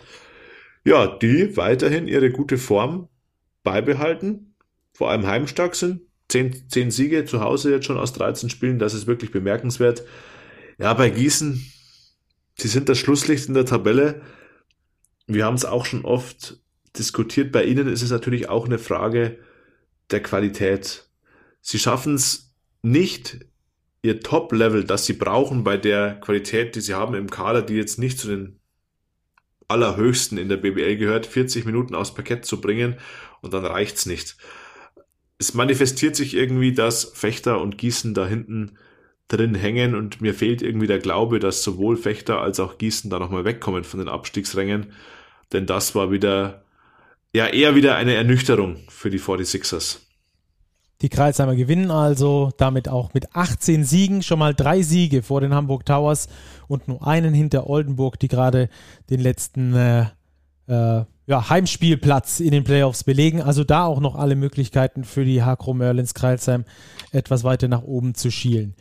Ja, 0.84 1.06
die 1.06 1.56
weiterhin 1.56 2.06
ihre 2.06 2.30
gute 2.30 2.58
Form 2.58 3.08
beibehalten, 3.62 4.56
vor 4.92 5.10
allem 5.10 5.26
heimstark 5.26 5.74
sind. 5.74 6.02
Zehn, 6.28 6.68
zehn 6.68 6.90
Siege 6.90 7.24
zu 7.24 7.40
Hause 7.40 7.72
jetzt 7.72 7.86
schon 7.86 7.98
aus 7.98 8.12
13 8.12 8.50
Spielen, 8.50 8.78
das 8.78 8.92
ist 8.92 9.06
wirklich 9.06 9.30
bemerkenswert. 9.30 10.04
Ja, 10.80 10.94
bei 10.94 11.10
Gießen, 11.10 11.62
sie 12.56 12.68
sind 12.68 12.88
das 12.88 12.96
Schlusslicht 12.96 13.48
in 13.48 13.54
der 13.54 13.66
Tabelle. 13.66 14.22
Wir 15.26 15.44
haben 15.44 15.56
es 15.56 15.66
auch 15.66 15.84
schon 15.84 16.06
oft 16.06 16.58
diskutiert. 16.96 17.52
Bei 17.52 17.64
ihnen 17.64 17.86
ist 17.86 18.00
es 18.00 18.10
natürlich 18.10 18.48
auch 18.48 18.64
eine 18.64 18.78
Frage 18.78 19.38
der 20.10 20.22
Qualität. 20.22 21.06
Sie 21.60 21.78
schaffen 21.78 22.14
es 22.14 22.54
nicht 22.80 23.40
ihr 24.00 24.20
Top-Level, 24.20 24.84
das 24.84 25.04
sie 25.04 25.12
brauchen 25.12 25.64
bei 25.64 25.76
der 25.76 26.18
Qualität, 26.18 26.74
die 26.74 26.80
sie 26.80 26.94
haben 26.94 27.14
im 27.14 27.28
Kader, 27.28 27.60
die 27.60 27.74
jetzt 27.74 27.98
nicht 27.98 28.18
zu 28.18 28.28
den 28.28 28.58
allerhöchsten 29.68 30.38
in 30.38 30.48
der 30.48 30.56
BBL 30.56 30.96
gehört, 30.96 31.26
40 31.26 31.66
Minuten 31.66 31.94
aufs 31.94 32.14
Parkett 32.14 32.46
zu 32.46 32.58
bringen 32.58 32.96
und 33.42 33.52
dann 33.52 33.66
reicht's 33.66 34.06
nicht. 34.06 34.38
Es 35.36 35.52
manifestiert 35.52 36.16
sich 36.16 36.32
irgendwie, 36.32 36.72
dass 36.72 37.04
Fechter 37.04 37.60
und 37.60 37.76
Gießen 37.76 38.14
da 38.14 38.26
hinten 38.26 38.78
drin 39.30 39.54
hängen 39.54 39.94
und 39.94 40.20
mir 40.20 40.34
fehlt 40.34 40.60
irgendwie 40.60 40.86
der 40.86 40.98
Glaube, 40.98 41.38
dass 41.38 41.62
sowohl 41.62 41.96
Fechter 41.96 42.40
als 42.40 42.60
auch 42.60 42.78
Gießen 42.78 43.10
da 43.10 43.18
nochmal 43.18 43.44
wegkommen 43.44 43.84
von 43.84 44.00
den 44.00 44.08
Abstiegsrängen, 44.08 44.92
denn 45.52 45.66
das 45.66 45.94
war 45.94 46.10
wieder, 46.10 46.64
ja, 47.32 47.46
eher 47.46 47.74
wieder 47.74 47.96
eine 47.96 48.14
Ernüchterung 48.14 48.76
für 48.88 49.10
die 49.10 49.20
46ers. 49.20 49.98
Die 51.02 51.08
Kreisheimer 51.08 51.56
gewinnen 51.56 51.90
also 51.90 52.50
damit 52.58 52.88
auch 52.88 53.14
mit 53.14 53.34
18 53.34 53.84
Siegen 53.84 54.22
schon 54.22 54.38
mal 54.38 54.54
drei 54.54 54.82
Siege 54.82 55.22
vor 55.22 55.40
den 55.40 55.54
Hamburg 55.54 55.86
Towers 55.86 56.28
und 56.68 56.88
nur 56.88 57.06
einen 57.06 57.32
hinter 57.32 57.70
Oldenburg, 57.70 58.18
die 58.18 58.28
gerade 58.28 58.68
den 59.08 59.20
letzten 59.20 59.74
äh, 59.74 60.06
äh, 60.66 61.04
ja, 61.26 61.48
Heimspielplatz 61.48 62.40
in 62.40 62.50
den 62.50 62.64
Playoffs 62.64 63.04
belegen. 63.04 63.40
Also 63.40 63.64
da 63.64 63.84
auch 63.86 64.00
noch 64.00 64.14
alle 64.14 64.36
Möglichkeiten 64.36 65.04
für 65.04 65.24
die 65.24 65.42
Hakro 65.42 65.72
Merlins 65.72 66.12
Kreilsheim 66.12 66.64
etwas 67.12 67.44
weiter 67.44 67.68
nach 67.68 67.82
oben 67.82 68.14
zu 68.14 68.30
schielen. 68.30 68.74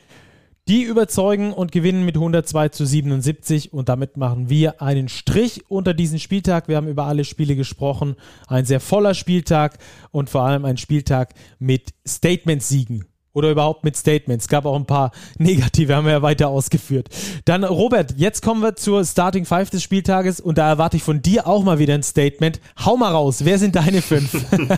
Die 0.69 0.83
überzeugen 0.83 1.51
und 1.51 1.71
gewinnen 1.71 2.05
mit 2.05 2.15
102 2.15 2.69
zu 2.69 2.85
77 2.85 3.73
und 3.73 3.89
damit 3.89 4.17
machen 4.17 4.51
wir 4.51 4.83
einen 4.83 5.09
Strich 5.09 5.63
unter 5.67 5.95
diesen 5.95 6.19
Spieltag. 6.19 6.67
Wir 6.67 6.75
haben 6.75 6.87
über 6.87 7.05
alle 7.05 7.25
Spiele 7.25 7.55
gesprochen. 7.55 8.15
Ein 8.45 8.65
sehr 8.65 8.79
voller 8.79 9.15
Spieltag 9.15 9.79
und 10.11 10.29
vor 10.29 10.43
allem 10.43 10.65
ein 10.65 10.77
Spieltag 10.77 11.33
mit 11.57 11.95
Statement-Siegen 12.07 13.05
oder 13.33 13.49
überhaupt 13.49 13.83
mit 13.83 13.97
Statements. 13.97 14.45
Es 14.45 14.47
gab 14.47 14.65
auch 14.65 14.75
ein 14.75 14.85
paar 14.85 15.09
negative, 15.39 15.95
haben 15.95 16.05
wir 16.05 16.11
ja 16.11 16.21
weiter 16.21 16.49
ausgeführt. 16.49 17.09
Dann, 17.45 17.63
Robert, 17.63 18.13
jetzt 18.17 18.43
kommen 18.43 18.61
wir 18.61 18.75
zur 18.75 19.03
Starting 19.03 19.45
Five 19.45 19.71
des 19.71 19.81
Spieltages 19.81 20.39
und 20.39 20.59
da 20.59 20.69
erwarte 20.69 20.97
ich 20.97 21.03
von 21.03 21.23
dir 21.23 21.47
auch 21.47 21.63
mal 21.63 21.79
wieder 21.79 21.95
ein 21.95 22.03
Statement. 22.03 22.61
Hau 22.85 22.95
mal 22.95 23.11
raus, 23.11 23.43
wer 23.43 23.57
sind 23.57 23.75
deine 23.75 24.03
fünf? 24.03 24.45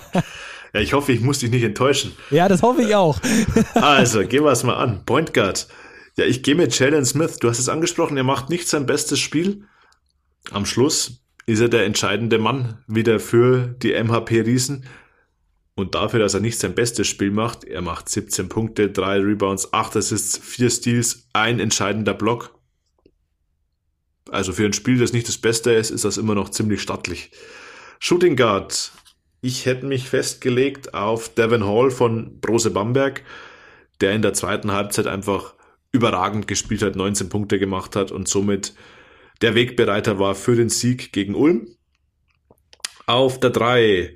Ja, 0.73 0.79
ich 0.79 0.93
hoffe, 0.93 1.11
ich 1.11 1.21
muss 1.21 1.39
dich 1.39 1.51
nicht 1.51 1.63
enttäuschen. 1.63 2.13
Ja, 2.29 2.47
das 2.47 2.61
hoffe 2.61 2.81
ich 2.83 2.95
auch. 2.95 3.19
also, 3.73 4.25
gehen 4.25 4.43
wir 4.43 4.51
es 4.51 4.63
mal 4.63 4.75
an. 4.75 5.05
Point 5.05 5.33
Guard. 5.33 5.67
Ja, 6.17 6.25
ich 6.25 6.43
gehe 6.43 6.55
mit 6.55 6.77
Jalen 6.77 7.05
Smith. 7.05 7.37
Du 7.39 7.49
hast 7.49 7.59
es 7.59 7.69
angesprochen, 7.69 8.17
er 8.17 8.23
macht 8.23 8.49
nicht 8.49 8.67
sein 8.67 8.85
bestes 8.85 9.19
Spiel. 9.19 9.65
Am 10.51 10.65
Schluss 10.65 11.23
ist 11.45 11.59
er 11.59 11.69
der 11.69 11.85
entscheidende 11.85 12.37
Mann 12.37 12.83
wieder 12.87 13.19
für 13.19 13.75
die 13.81 13.93
MHP 13.93 14.41
Riesen. 14.41 14.85
Und 15.75 15.95
dafür, 15.95 16.19
dass 16.19 16.33
er 16.33 16.41
nicht 16.41 16.59
sein 16.59 16.75
bestes 16.75 17.07
Spiel 17.07 17.31
macht, 17.31 17.63
er 17.63 17.81
macht 17.81 18.09
17 18.09 18.49
Punkte, 18.49 18.89
3 18.89 19.19
Rebounds, 19.19 19.73
8 19.73 19.97
Assists, 19.97 20.37
4 20.37 20.69
Steals, 20.69 21.27
ein 21.33 21.59
entscheidender 21.59 22.13
Block. 22.13 22.57
Also 24.29 24.53
für 24.53 24.65
ein 24.65 24.73
Spiel, 24.73 24.99
das 24.99 25.13
nicht 25.13 25.27
das 25.27 25.37
Beste 25.37 25.71
ist, 25.71 25.89
ist 25.89 26.05
das 26.05 26.17
immer 26.17 26.35
noch 26.35 26.49
ziemlich 26.49 26.81
stattlich. 26.81 27.31
Shooting 27.99 28.35
Guard 28.35 28.91
ich 29.41 29.65
hätte 29.65 29.85
mich 29.85 30.07
festgelegt 30.07 30.93
auf 30.93 31.33
Devin 31.33 31.65
Hall 31.65 31.91
von 31.91 32.39
Brose 32.39 32.69
Bamberg, 32.69 33.23
der 33.99 34.13
in 34.13 34.21
der 34.21 34.33
zweiten 34.33 34.71
Halbzeit 34.71 35.07
einfach 35.07 35.55
überragend 35.91 36.47
gespielt 36.47 36.83
hat, 36.83 36.95
19 36.95 37.29
Punkte 37.29 37.59
gemacht 37.59 37.95
hat 37.95 38.11
und 38.11 38.27
somit 38.27 38.73
der 39.41 39.55
Wegbereiter 39.55 40.19
war 40.19 40.35
für 40.35 40.55
den 40.55 40.69
Sieg 40.69 41.11
gegen 41.11 41.35
Ulm. 41.35 41.67
Auf 43.07 43.39
der 43.39 43.49
3 43.49 44.15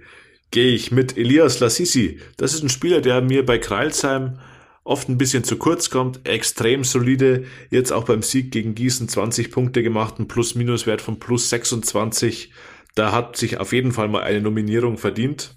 gehe 0.51 0.73
ich 0.73 0.91
mit 0.91 1.17
Elias 1.17 1.59
Lassisi. 1.59 2.21
Das 2.37 2.53
ist 2.53 2.63
ein 2.63 2.69
Spieler, 2.69 3.01
der 3.01 3.21
mir 3.21 3.45
bei 3.45 3.57
Kreilsheim 3.57 4.39
oft 4.83 5.09
ein 5.09 5.17
bisschen 5.17 5.43
zu 5.43 5.57
kurz 5.57 5.89
kommt, 5.89 6.27
extrem 6.29 6.83
solide, 6.83 7.45
jetzt 7.71 7.91
auch 7.91 8.05
beim 8.05 8.21
Sieg 8.21 8.51
gegen 8.51 8.75
Gießen 8.75 9.09
20 9.09 9.51
Punkte 9.51 9.81
gemacht, 9.81 10.19
ein 10.19 10.27
Plus-Minus-Wert 10.27 11.01
von 11.01 11.19
plus 11.19 11.49
26 11.49 12.51
da 12.95 13.11
hat 13.11 13.37
sich 13.37 13.59
auf 13.59 13.73
jeden 13.73 13.91
Fall 13.91 14.07
mal 14.07 14.23
eine 14.23 14.41
Nominierung 14.41 14.97
verdient. 14.97 15.55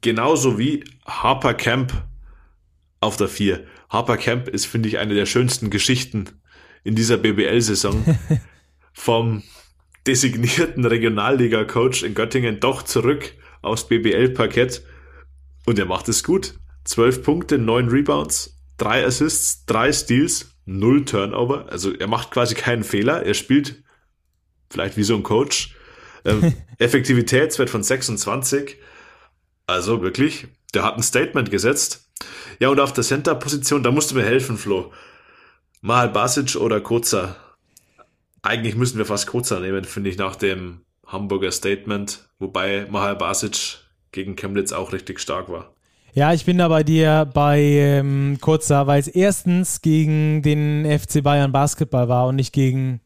Genauso 0.00 0.58
wie 0.58 0.84
Harper 1.04 1.54
Camp 1.54 1.92
auf 3.00 3.16
der 3.16 3.28
4. 3.28 3.64
Harper 3.90 4.16
Camp 4.16 4.48
ist, 4.48 4.66
finde 4.66 4.88
ich, 4.88 4.98
eine 4.98 5.14
der 5.14 5.26
schönsten 5.26 5.70
Geschichten 5.70 6.30
in 6.84 6.94
dieser 6.94 7.18
BBL-Saison. 7.18 8.16
Vom 8.92 9.42
designierten 10.06 10.84
Regionalliga-Coach 10.84 12.02
in 12.02 12.14
Göttingen 12.14 12.60
doch 12.60 12.82
zurück 12.82 13.34
aufs 13.60 13.86
BBL-Parkett. 13.88 14.82
Und 15.66 15.78
er 15.78 15.86
macht 15.86 16.08
es 16.08 16.24
gut. 16.24 16.54
12 16.84 17.22
Punkte, 17.22 17.58
9 17.58 17.88
Rebounds, 17.88 18.60
3 18.78 19.06
Assists, 19.06 19.64
3 19.66 19.92
Steals, 19.92 20.56
0 20.66 21.04
Turnover. 21.04 21.66
Also 21.70 21.92
er 21.92 22.08
macht 22.08 22.30
quasi 22.30 22.54
keinen 22.54 22.82
Fehler. 22.82 23.24
Er 23.24 23.34
spielt 23.34 23.82
vielleicht 24.70 24.96
wie 24.96 25.04
so 25.04 25.14
ein 25.14 25.22
Coach. 25.22 25.76
Ähm, 26.24 26.54
Effektivitätswert 26.78 27.70
von 27.70 27.82
26. 27.82 28.76
Also 29.66 30.02
wirklich, 30.02 30.48
der 30.74 30.84
hat 30.84 30.96
ein 30.96 31.02
Statement 31.02 31.50
gesetzt. 31.50 32.08
Ja, 32.58 32.68
und 32.68 32.80
auf 32.80 32.92
der 32.92 33.04
Center-Position, 33.04 33.82
da 33.82 33.90
musst 33.90 34.10
du 34.10 34.14
mir 34.14 34.24
helfen, 34.24 34.56
Flo. 34.56 34.92
Mal 35.80 36.08
Basic 36.08 36.56
oder 36.56 36.80
Kurzer? 36.80 37.36
Eigentlich 38.42 38.76
müssen 38.76 38.98
wir 38.98 39.06
fast 39.06 39.26
Kurzer 39.26 39.60
nehmen, 39.60 39.84
finde 39.84 40.10
ich, 40.10 40.18
nach 40.18 40.36
dem 40.36 40.80
Hamburger 41.06 41.52
Statement, 41.52 42.28
wobei 42.38 42.86
Mahal 42.90 43.16
Basic 43.16 43.78
gegen 44.12 44.36
Chemnitz 44.36 44.72
auch 44.72 44.92
richtig 44.92 45.20
stark 45.20 45.48
war. 45.48 45.72
Ja, 46.14 46.34
ich 46.34 46.44
bin 46.44 46.58
da 46.58 46.68
bei 46.68 46.82
dir 46.82 47.28
bei 47.32 47.60
ähm, 47.60 48.36
Kurzer, 48.40 48.86
weil 48.86 49.00
es 49.00 49.08
erstens 49.08 49.80
gegen 49.80 50.42
den 50.42 50.84
FC 50.86 51.22
Bayern 51.22 51.52
Basketball 51.52 52.08
war 52.08 52.26
und 52.26 52.36
nicht 52.36 52.52
gegen 52.52 53.00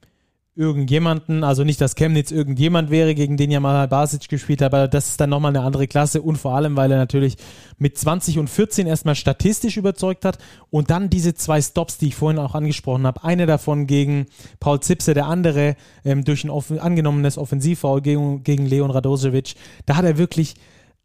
irgendjemanden, 0.56 1.44
also 1.44 1.64
nicht, 1.64 1.80
dass 1.82 1.94
Chemnitz 1.94 2.30
irgendjemand 2.30 2.90
wäre, 2.90 3.14
gegen 3.14 3.36
den 3.36 3.50
ja 3.50 3.60
mal 3.60 3.86
Basic 3.88 4.26
gespielt 4.28 4.62
hat, 4.62 4.72
aber 4.72 4.88
das 4.88 5.08
ist 5.08 5.20
dann 5.20 5.28
nochmal 5.28 5.54
eine 5.54 5.64
andere 5.64 5.86
Klasse 5.86 6.22
und 6.22 6.36
vor 6.36 6.56
allem, 6.56 6.76
weil 6.76 6.90
er 6.90 6.96
natürlich 6.96 7.36
mit 7.78 7.98
20 7.98 8.38
und 8.38 8.48
14 8.48 8.86
erstmal 8.86 9.14
statistisch 9.14 9.76
überzeugt 9.76 10.24
hat 10.24 10.38
und 10.70 10.90
dann 10.90 11.10
diese 11.10 11.34
zwei 11.34 11.60
Stops, 11.60 11.98
die 11.98 12.08
ich 12.08 12.16
vorhin 12.16 12.38
auch 12.38 12.54
angesprochen 12.54 13.06
habe, 13.06 13.22
eine 13.22 13.44
davon 13.44 13.86
gegen 13.86 14.26
Paul 14.58 14.80
Zipse, 14.80 15.12
der 15.12 15.26
andere 15.26 15.76
ähm, 16.04 16.24
durch 16.24 16.42
ein 16.42 16.50
offen, 16.50 16.78
angenommenes 16.78 17.36
Offensivfoul 17.36 18.00
gegen, 18.00 18.42
gegen 18.42 18.64
Leon 18.64 18.90
Radosevic, 18.90 19.54
da 19.84 19.96
hat 19.96 20.06
er 20.06 20.16
wirklich, 20.16 20.54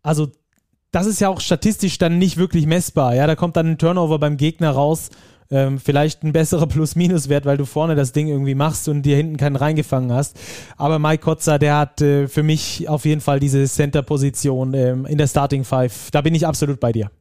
also 0.02 0.30
das 0.92 1.08
ist 1.08 1.20
ja 1.20 1.28
auch 1.28 1.42
statistisch 1.42 1.98
dann 1.98 2.18
nicht 2.18 2.38
wirklich 2.38 2.68
messbar, 2.68 3.16
ja, 3.16 3.28
da 3.28 3.36
kommt 3.36 3.58
dann 3.58 3.72
ein 3.72 3.78
Turnover 3.78 4.18
beim 4.18 4.38
Gegner 4.38 4.72
raus 4.72 5.10
ähm, 5.52 5.80
vielleicht 5.80 6.24
ein 6.24 6.32
besserer 6.32 6.66
Plus-Minus-Wert, 6.68 7.46
weil 7.46 7.58
du 7.58 7.66
vorne 7.66 7.96
das 7.96 8.14
Ding 8.14 8.28
irgendwie 8.28 8.56
machst 8.56 8.88
und 8.88 9.04
dir 9.04 9.16
hinten 9.16 9.38
keinen 9.38 9.58
reingefangen 9.58 10.12
hast. 10.12 10.40
Aber 10.78 10.98
Mike 10.98 11.24
Kotzer, 11.24 11.60
der 11.60 11.78
hat 11.78 12.02
äh, 12.02 12.28
für 12.28 12.44
mich 12.44 12.90
auf 12.90 13.06
jeden 13.06 13.22
Fall 13.22 13.40
diese 13.40 13.66
Center-Position 13.66 14.74
ähm, 14.74 15.06
in 15.06 15.18
der 15.18 15.28
Starting 15.28 15.64
Five. 15.64 16.10
Da 16.12 16.22
bin 16.22 16.34
ich 16.34 16.48
absolut 16.48 16.80
bei 16.80 16.92
dir. 16.92 17.12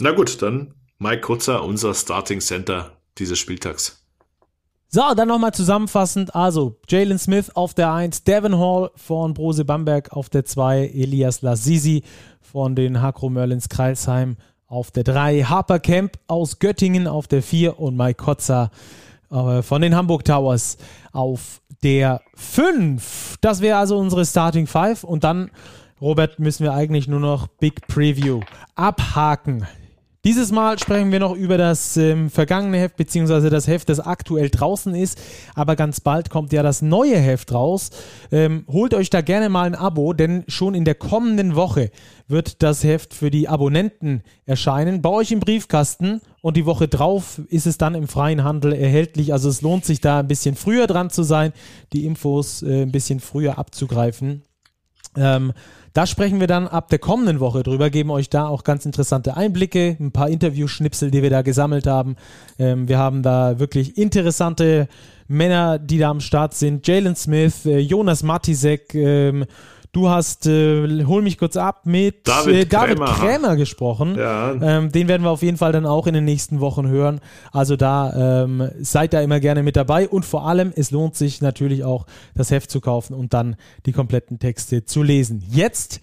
Na 0.00 0.12
gut, 0.12 0.40
dann 0.40 0.74
Mike 0.98 1.20
Kotzer, 1.20 1.62
unser 1.62 1.92
Starting 1.92 2.40
Center 2.40 2.92
dieses 3.18 3.38
Spieltags. 3.38 4.02
So, 4.88 5.02
dann 5.14 5.28
nochmal 5.28 5.52
zusammenfassend. 5.52 6.34
Also, 6.34 6.78
Jalen 6.88 7.18
Smith 7.18 7.50
auf 7.54 7.74
der 7.74 7.92
1, 7.92 8.24
Devin 8.24 8.56
Hall 8.56 8.90
von 8.94 9.34
Brose 9.34 9.64
Bamberg 9.64 10.12
auf 10.12 10.30
der 10.30 10.44
2, 10.44 10.86
Elias 10.94 11.42
Lassisi 11.42 12.02
von 12.40 12.76
den 12.76 13.02
Hakro 13.02 13.28
Merlins 13.28 13.68
Kreilsheim 13.68 14.36
auf 14.68 14.90
der 14.90 15.04
3 15.04 15.42
Harper 15.42 15.78
Camp 15.78 16.18
aus 16.26 16.58
Göttingen 16.58 17.06
auf 17.06 17.28
der 17.28 17.42
4 17.42 17.78
und 17.78 17.96
Mike 17.96 18.22
Kotzer 18.22 18.70
äh, 19.30 19.62
von 19.62 19.82
den 19.82 19.94
Hamburg 19.94 20.24
Towers 20.24 20.76
auf 21.12 21.60
der 21.82 22.20
5. 22.34 23.36
Das 23.40 23.60
wäre 23.60 23.78
also 23.78 23.98
unsere 23.98 24.24
Starting 24.24 24.66
5 24.66 25.04
und 25.04 25.24
dann, 25.24 25.50
Robert, 26.00 26.38
müssen 26.38 26.64
wir 26.64 26.72
eigentlich 26.72 27.08
nur 27.08 27.20
noch 27.20 27.46
Big 27.46 27.86
Preview 27.86 28.40
abhaken. 28.74 29.66
Dieses 30.26 30.50
Mal 30.50 30.76
sprechen 30.76 31.12
wir 31.12 31.20
noch 31.20 31.36
über 31.36 31.56
das 31.56 31.96
ähm, 31.96 32.30
vergangene 32.30 32.78
Heft, 32.78 32.96
beziehungsweise 32.96 33.48
das 33.48 33.68
Heft, 33.68 33.88
das 33.88 34.00
aktuell 34.00 34.50
draußen 34.50 34.92
ist. 34.96 35.20
Aber 35.54 35.76
ganz 35.76 36.00
bald 36.00 36.30
kommt 36.30 36.52
ja 36.52 36.64
das 36.64 36.82
neue 36.82 37.16
Heft 37.16 37.52
raus. 37.52 37.90
Ähm, 38.32 38.64
holt 38.66 38.92
euch 38.92 39.08
da 39.08 39.20
gerne 39.20 39.48
mal 39.48 39.68
ein 39.68 39.76
Abo, 39.76 40.14
denn 40.14 40.42
schon 40.48 40.74
in 40.74 40.84
der 40.84 40.96
kommenden 40.96 41.54
Woche 41.54 41.92
wird 42.26 42.64
das 42.64 42.82
Heft 42.82 43.14
für 43.14 43.30
die 43.30 43.48
Abonnenten 43.48 44.24
erscheinen. 44.46 45.00
Bei 45.00 45.10
euch 45.10 45.30
im 45.30 45.38
Briefkasten 45.38 46.20
und 46.42 46.56
die 46.56 46.66
Woche 46.66 46.88
drauf 46.88 47.40
ist 47.46 47.68
es 47.68 47.78
dann 47.78 47.94
im 47.94 48.08
freien 48.08 48.42
Handel 48.42 48.72
erhältlich. 48.72 49.32
Also 49.32 49.48
es 49.48 49.62
lohnt 49.62 49.84
sich 49.84 50.00
da 50.00 50.18
ein 50.18 50.26
bisschen 50.26 50.56
früher 50.56 50.88
dran 50.88 51.08
zu 51.08 51.22
sein, 51.22 51.52
die 51.92 52.04
Infos 52.04 52.64
äh, 52.64 52.82
ein 52.82 52.90
bisschen 52.90 53.20
früher 53.20 53.60
abzugreifen. 53.60 54.42
Ähm, 55.16 55.52
da 55.96 56.04
sprechen 56.04 56.40
wir 56.40 56.46
dann 56.46 56.68
ab 56.68 56.90
der 56.90 56.98
kommenden 56.98 57.40
Woche 57.40 57.62
drüber, 57.62 57.88
geben 57.88 58.10
euch 58.10 58.28
da 58.28 58.48
auch 58.48 58.64
ganz 58.64 58.84
interessante 58.84 59.34
Einblicke, 59.34 59.96
ein 59.98 60.12
paar 60.12 60.28
Interviewschnipsel, 60.28 61.10
die 61.10 61.22
wir 61.22 61.30
da 61.30 61.40
gesammelt 61.40 61.86
haben. 61.86 62.16
Ähm, 62.58 62.86
wir 62.86 62.98
haben 62.98 63.22
da 63.22 63.58
wirklich 63.58 63.96
interessante 63.96 64.88
Männer, 65.26 65.78
die 65.78 65.96
da 65.96 66.10
am 66.10 66.20
Start 66.20 66.52
sind. 66.52 66.86
Jalen 66.86 67.16
Smith, 67.16 67.64
äh, 67.64 67.78
Jonas 67.78 68.22
Matisek, 68.22 68.94
ähm, 68.94 69.46
Du 69.96 70.10
hast, 70.10 70.46
äh, 70.46 71.06
hol 71.06 71.22
mich 71.22 71.38
kurz 71.38 71.56
ab, 71.56 71.86
mit 71.86 72.28
David, 72.28 72.54
äh, 72.54 72.66
David 72.66 72.98
Krämer. 72.98 73.14
Krämer, 73.14 73.56
gesprochen. 73.56 74.14
Ja. 74.18 74.52
Ähm, 74.52 74.92
den 74.92 75.08
werden 75.08 75.22
wir 75.22 75.30
auf 75.30 75.40
jeden 75.40 75.56
Fall 75.56 75.72
dann 75.72 75.86
auch 75.86 76.06
in 76.06 76.12
den 76.12 76.26
nächsten 76.26 76.60
Wochen 76.60 76.86
hören. 76.86 77.20
Also 77.50 77.76
da 77.76 78.42
ähm, 78.42 78.68
seid 78.78 79.14
da 79.14 79.22
immer 79.22 79.40
gerne 79.40 79.62
mit 79.62 79.74
dabei 79.74 80.06
und 80.06 80.26
vor 80.26 80.46
allem, 80.46 80.70
es 80.76 80.90
lohnt 80.90 81.16
sich 81.16 81.40
natürlich 81.40 81.82
auch, 81.82 82.04
das 82.34 82.50
Heft 82.50 82.70
zu 82.70 82.82
kaufen 82.82 83.14
und 83.14 83.32
dann 83.32 83.56
die 83.86 83.92
kompletten 83.92 84.38
Texte 84.38 84.84
zu 84.84 85.02
lesen. 85.02 85.42
Jetzt 85.48 86.02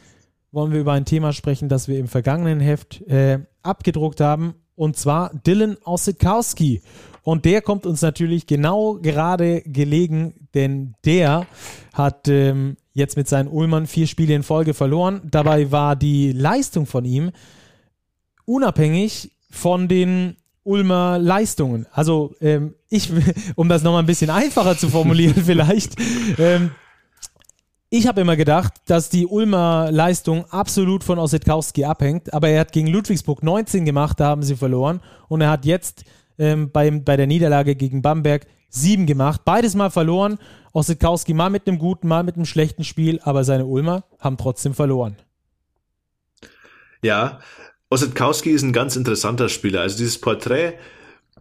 wollen 0.52 0.72
wir 0.72 0.80
über 0.80 0.94
ein 0.94 1.06
Thema 1.06 1.32
sprechen, 1.32 1.70
das 1.70 1.88
wir 1.88 2.00
im 2.00 2.08
vergangenen 2.08 2.62
Heft 2.62 3.02
äh, 3.02 3.42
abgedruckt 3.62 4.22
haben 4.22 4.56
und 4.76 4.98
zwar 4.98 5.30
Dylan 5.46 5.78
Ossetkowski. 5.84 6.82
Und 7.24 7.46
der 7.46 7.62
kommt 7.62 7.86
uns 7.86 8.02
natürlich 8.02 8.48
genau 8.48 8.96
gerade 8.96 9.62
gelegen, 9.62 10.48
denn 10.54 10.96
der 11.06 11.48
hat 11.94 12.28
ähm, 12.28 12.76
jetzt 12.94 13.16
mit 13.16 13.28
seinen 13.28 13.48
Ulmern 13.48 13.88
vier 13.88 14.08
Spiele 14.08 14.36
in 14.36 14.44
Folge 14.44 14.74
verloren. 14.74 15.22
Dabei 15.32 15.72
war 15.72 15.96
die 15.96 16.34
Leistung 16.34 16.86
von 16.86 17.06
ihm 17.06 17.32
unabhängig 18.46 19.32
von 19.50 19.88
den 19.88 20.36
Ulmer 20.64 21.18
Leistungen. 21.20 21.88
Also 21.92 22.36
ähm, 22.42 22.76
ich, 22.90 23.12
um 23.56 23.70
das 23.70 23.84
nochmal 23.84 24.04
ein 24.04 24.08
bisschen 24.08 24.30
einfacher 24.30 24.78
zu 24.78 24.90
formulieren 24.90 25.44
vielleicht, 25.46 25.96
ähm, 26.38 26.72
ich 27.90 28.08
habe 28.08 28.22
immer 28.22 28.36
gedacht, 28.36 28.74
dass 28.88 29.10
die 29.10 29.28
Ulmer 29.28 29.92
Leistung 29.92 30.46
absolut 30.50 31.04
von 31.04 31.20
Ossetkowski 31.20 31.86
abhängt, 31.86 32.34
aber 32.34 32.50
er 32.50 32.62
hat 32.62 32.72
gegen 32.72 32.88
Ludwigsburg 32.88 33.44
19 33.44 33.86
gemacht, 33.86 34.20
da 34.20 34.30
haben 34.30 34.42
sie 34.42 34.56
verloren 34.56 35.00
und 35.28 35.42
er 35.42 35.52
hat 35.52 35.64
jetzt 35.64 36.04
ähm, 36.38 36.72
beim, 36.72 37.04
bei 37.04 37.18
der 37.18 37.28
Niederlage 37.28 37.76
gegen 37.76 38.02
Bamberg 38.02 38.46
sieben 38.70 39.06
gemacht, 39.06 39.42
beides 39.46 39.76
mal 39.76 39.90
verloren. 39.90 40.40
Ossetkowski 40.74 41.34
mal 41.34 41.50
mit 41.50 41.68
einem 41.68 41.78
guten, 41.78 42.08
mal 42.08 42.24
mit 42.24 42.36
einem 42.36 42.46
schlechten 42.46 42.84
Spiel, 42.84 43.20
aber 43.24 43.44
seine 43.44 43.66
Ulmer 43.66 44.06
haben 44.20 44.38
trotzdem 44.38 44.74
verloren. 44.74 45.18
Ja, 47.04 47.40
Ossetkowski 47.90 48.50
ist 48.50 48.64
ein 48.64 48.74
ganz 48.74 48.96
interessanter 48.96 49.50
Spieler. 49.50 49.82
Also 49.82 49.98
dieses 49.98 50.20
Porträt 50.20 50.74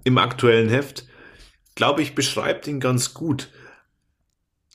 im 0.04 0.18
aktuellen 0.18 0.68
Heft, 0.68 1.06
glaube 1.74 2.02
ich, 2.02 2.14
beschreibt 2.14 2.66
ihn 2.66 2.80
ganz 2.80 3.14
gut. 3.14 3.48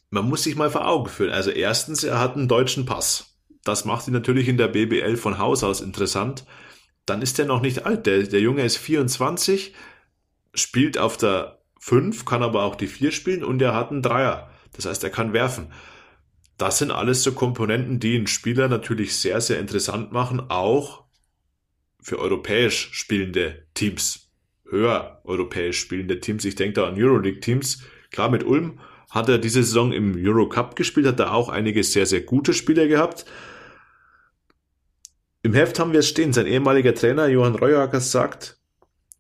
Man 0.10 0.28
muss 0.28 0.44
sich 0.44 0.56
mal 0.56 0.72
vor 0.72 0.88
Augen 0.88 1.10
führen. 1.10 1.32
Also 1.32 1.52
erstens, 1.52 2.04
er 2.04 2.20
hat 2.20 2.36
einen 2.36 2.48
deutschen 2.48 2.86
Pass. 2.86 3.36
Das 3.64 3.86
macht 3.86 4.08
ihn 4.08 4.14
natürlich 4.14 4.48
in 4.48 4.58
der 4.58 4.70
BBL 4.70 5.18
von 5.18 5.38
Haus 5.38 5.64
aus 5.64 5.82
interessant. 5.82 6.46
Dann 7.06 7.22
ist 7.22 7.38
er 7.38 7.46
noch 7.46 7.62
nicht 7.62 7.86
alt. 7.86 8.06
Der, 8.06 8.24
der 8.24 8.40
Junge 8.40 8.64
ist 8.64 8.78
24, 8.78 9.74
spielt 10.58 10.98
auf 10.98 11.18
der 11.18 11.62
5, 11.80 12.26
kann 12.26 12.44
aber 12.44 12.64
auch 12.64 12.76
die 12.76 12.88
4 12.88 13.12
spielen 13.12 13.44
und 13.44 13.62
er 13.62 13.74
hat 13.74 13.92
einen 13.92 14.02
Dreier. 14.02 14.50
Das 14.74 14.86
heißt, 14.86 15.04
er 15.04 15.10
kann 15.10 15.34
werfen. 15.34 15.72
Das 16.58 16.80
sind 16.80 16.92
alles 16.92 17.24
so 17.24 17.34
Komponenten, 17.34 18.00
die 18.00 18.16
einen 18.16 18.28
Spieler 18.28 18.68
natürlich 18.68 19.16
sehr, 19.16 19.42
sehr 19.42 19.60
interessant 19.60 20.12
machen, 20.12 20.50
auch 20.50 21.06
für 22.02 22.20
europäisch 22.20 22.90
spielende 22.94 23.68
Teams, 23.74 24.32
höher 24.70 25.22
europäisch 25.24 25.80
spielende 25.80 26.20
Teams. 26.20 26.46
Ich 26.46 26.56
denke 26.56 26.74
da 26.74 26.88
an 26.88 27.02
Euroleague-Teams. 27.02 27.84
Klar, 28.12 28.30
mit 28.30 28.44
Ulm 28.44 28.80
hat 29.10 29.30
er 29.30 29.38
diese 29.38 29.64
Saison 29.64 29.92
im 29.92 30.16
Eurocup 30.18 30.76
gespielt, 30.76 31.08
hat 31.08 31.20
er 31.20 31.34
auch 31.34 31.50
einige 31.50 31.84
sehr, 31.84 32.06
sehr 32.06 32.22
gute 32.22 32.54
Spieler 32.54 32.88
gehabt. 32.88 33.26
Im 35.44 35.54
Heft 35.54 35.80
haben 35.80 35.94
wir 35.94 36.00
es 36.00 36.10
stehen. 36.10 36.34
Sein 36.34 36.48
ehemaliger 36.48 36.94
Trainer 36.94 37.28
Johann 37.28 37.56
Reuacker 37.56 38.02
sagt, 38.02 38.57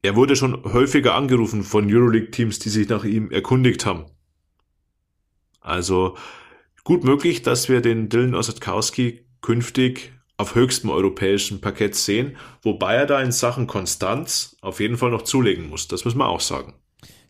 er 0.07 0.15
wurde 0.15 0.37
schon 0.37 0.63
häufiger 0.63 1.15
angerufen 1.15 1.63
von 1.63 1.93
Euroleague-Teams, 1.93 2.59
die 2.59 2.69
sich 2.69 2.87
nach 2.87 3.03
ihm 3.03 3.29
erkundigt 3.29 3.85
haben. 3.85 4.05
Also 5.59 6.15
gut 6.85 7.03
möglich, 7.03 7.41
dass 7.41 7.67
wir 7.67 7.81
den 7.81 8.07
Dylan 8.07 8.33
Ossetkowski 8.33 9.25
künftig 9.41 10.13
auf 10.37 10.55
höchstem 10.55 10.91
europäischen 10.91 11.59
Parkett 11.59 11.95
sehen, 11.95 12.37
wobei 12.61 12.95
er 12.95 13.05
da 13.05 13.21
in 13.21 13.33
Sachen 13.33 13.67
Konstanz 13.67 14.55
auf 14.61 14.79
jeden 14.79 14.95
Fall 14.95 15.11
noch 15.11 15.23
zulegen 15.23 15.67
muss. 15.67 15.89
Das 15.89 16.05
muss 16.05 16.15
man 16.15 16.27
auch 16.27 16.39
sagen. 16.39 16.75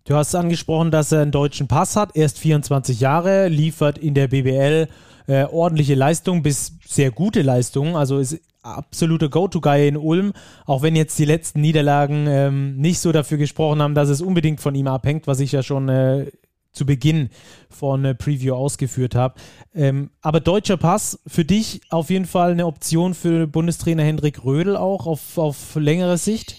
Du 0.03 0.13
hast 0.13 0.35
angesprochen, 0.35 0.91
dass 0.91 1.11
er 1.11 1.21
einen 1.21 1.31
deutschen 1.31 1.67
Pass 1.67 1.95
hat, 1.95 2.15
erst 2.15 2.37
24 2.37 2.99
Jahre, 2.99 3.47
liefert 3.47 3.97
in 3.97 4.13
der 4.13 4.27
BBL 4.27 4.87
äh, 5.25 5.45
ordentliche 5.45 5.95
Leistung 5.95 6.43
bis 6.43 6.73
sehr 6.85 7.09
gute 7.09 7.41
Leistungen, 7.41 7.95
also 7.95 8.19
ist 8.19 8.39
absolute 8.61 9.29
Go-To-Guy 9.29 9.87
in 9.87 9.97
Ulm, 9.97 10.33
auch 10.65 10.81
wenn 10.81 10.95
jetzt 10.95 11.17
die 11.19 11.25
letzten 11.25 11.61
Niederlagen 11.61 12.25
ähm, 12.27 12.77
nicht 12.77 12.99
so 12.99 13.11
dafür 13.11 13.37
gesprochen 13.37 13.81
haben, 13.81 13.95
dass 13.95 14.09
es 14.09 14.21
unbedingt 14.21 14.59
von 14.61 14.75
ihm 14.75 14.87
abhängt, 14.87 15.27
was 15.27 15.39
ich 15.39 15.51
ja 15.51 15.63
schon 15.63 15.89
äh, 15.89 16.31
zu 16.77 16.85
Beginn 16.85 17.29
von 17.69 18.05
äh, 18.05 18.15
Preview 18.15 18.53
ausgeführt 18.53 19.15
habe. 19.15 19.39
Ähm, 19.73 20.11
aber 20.21 20.39
deutscher 20.39 20.77
Pass 20.77 21.19
für 21.27 21.43
dich 21.43 21.81
auf 21.89 22.09
jeden 22.09 22.25
Fall 22.25 22.51
eine 22.51 22.65
Option 22.65 23.13
für 23.13 23.47
Bundestrainer 23.47 24.03
Hendrik 24.03 24.43
Rödel 24.43 24.77
auch 24.77 25.07
auf, 25.07 25.37
auf 25.37 25.75
längere 25.75 26.17
Sicht? 26.17 26.55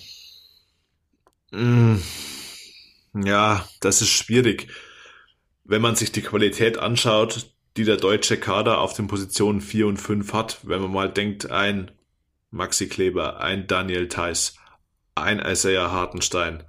Mm, 1.53 1.96
ja, 3.14 3.64
das 3.80 4.03
ist 4.03 4.11
schwierig. 4.11 4.68
Wenn 5.64 5.82
man 5.82 5.96
sich 5.96 6.12
die 6.12 6.22
Qualität 6.22 6.78
anschaut, 6.78 7.51
die 7.76 7.84
der 7.84 7.96
deutsche 7.96 8.38
Kader 8.38 8.80
auf 8.80 8.94
den 8.94 9.06
Positionen 9.06 9.60
4 9.60 9.86
und 9.86 9.96
5 9.98 10.32
hat, 10.32 10.60
wenn 10.62 10.80
man 10.80 10.92
mal 10.92 11.10
denkt, 11.10 11.50
ein 11.50 11.90
Maxi 12.50 12.88
Kleber, 12.88 13.40
ein 13.40 13.66
Daniel 13.66 14.08
Theiss, 14.08 14.56
ein 15.14 15.38
Isaiah 15.38 15.90
Hartenstein, 15.90 16.64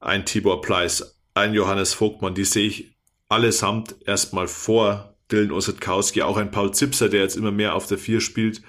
ein 0.00 0.24
Tibor 0.24 0.62
Pleiss, 0.62 1.20
ein 1.34 1.54
Johannes 1.54 1.94
Vogtmann, 1.94 2.34
die 2.34 2.44
sehe 2.44 2.66
ich 2.66 2.96
allesamt 3.28 3.96
erstmal 4.06 4.48
vor 4.48 5.16
Dylan 5.30 5.52
Osetkowski, 5.52 6.22
auch 6.22 6.36
ein 6.36 6.50
Paul 6.50 6.72
Zipser, 6.72 7.08
der 7.08 7.20
jetzt 7.20 7.36
immer 7.36 7.52
mehr 7.52 7.74
auf 7.74 7.86
der 7.86 7.98
Vier 7.98 8.20
spielt, 8.20 8.62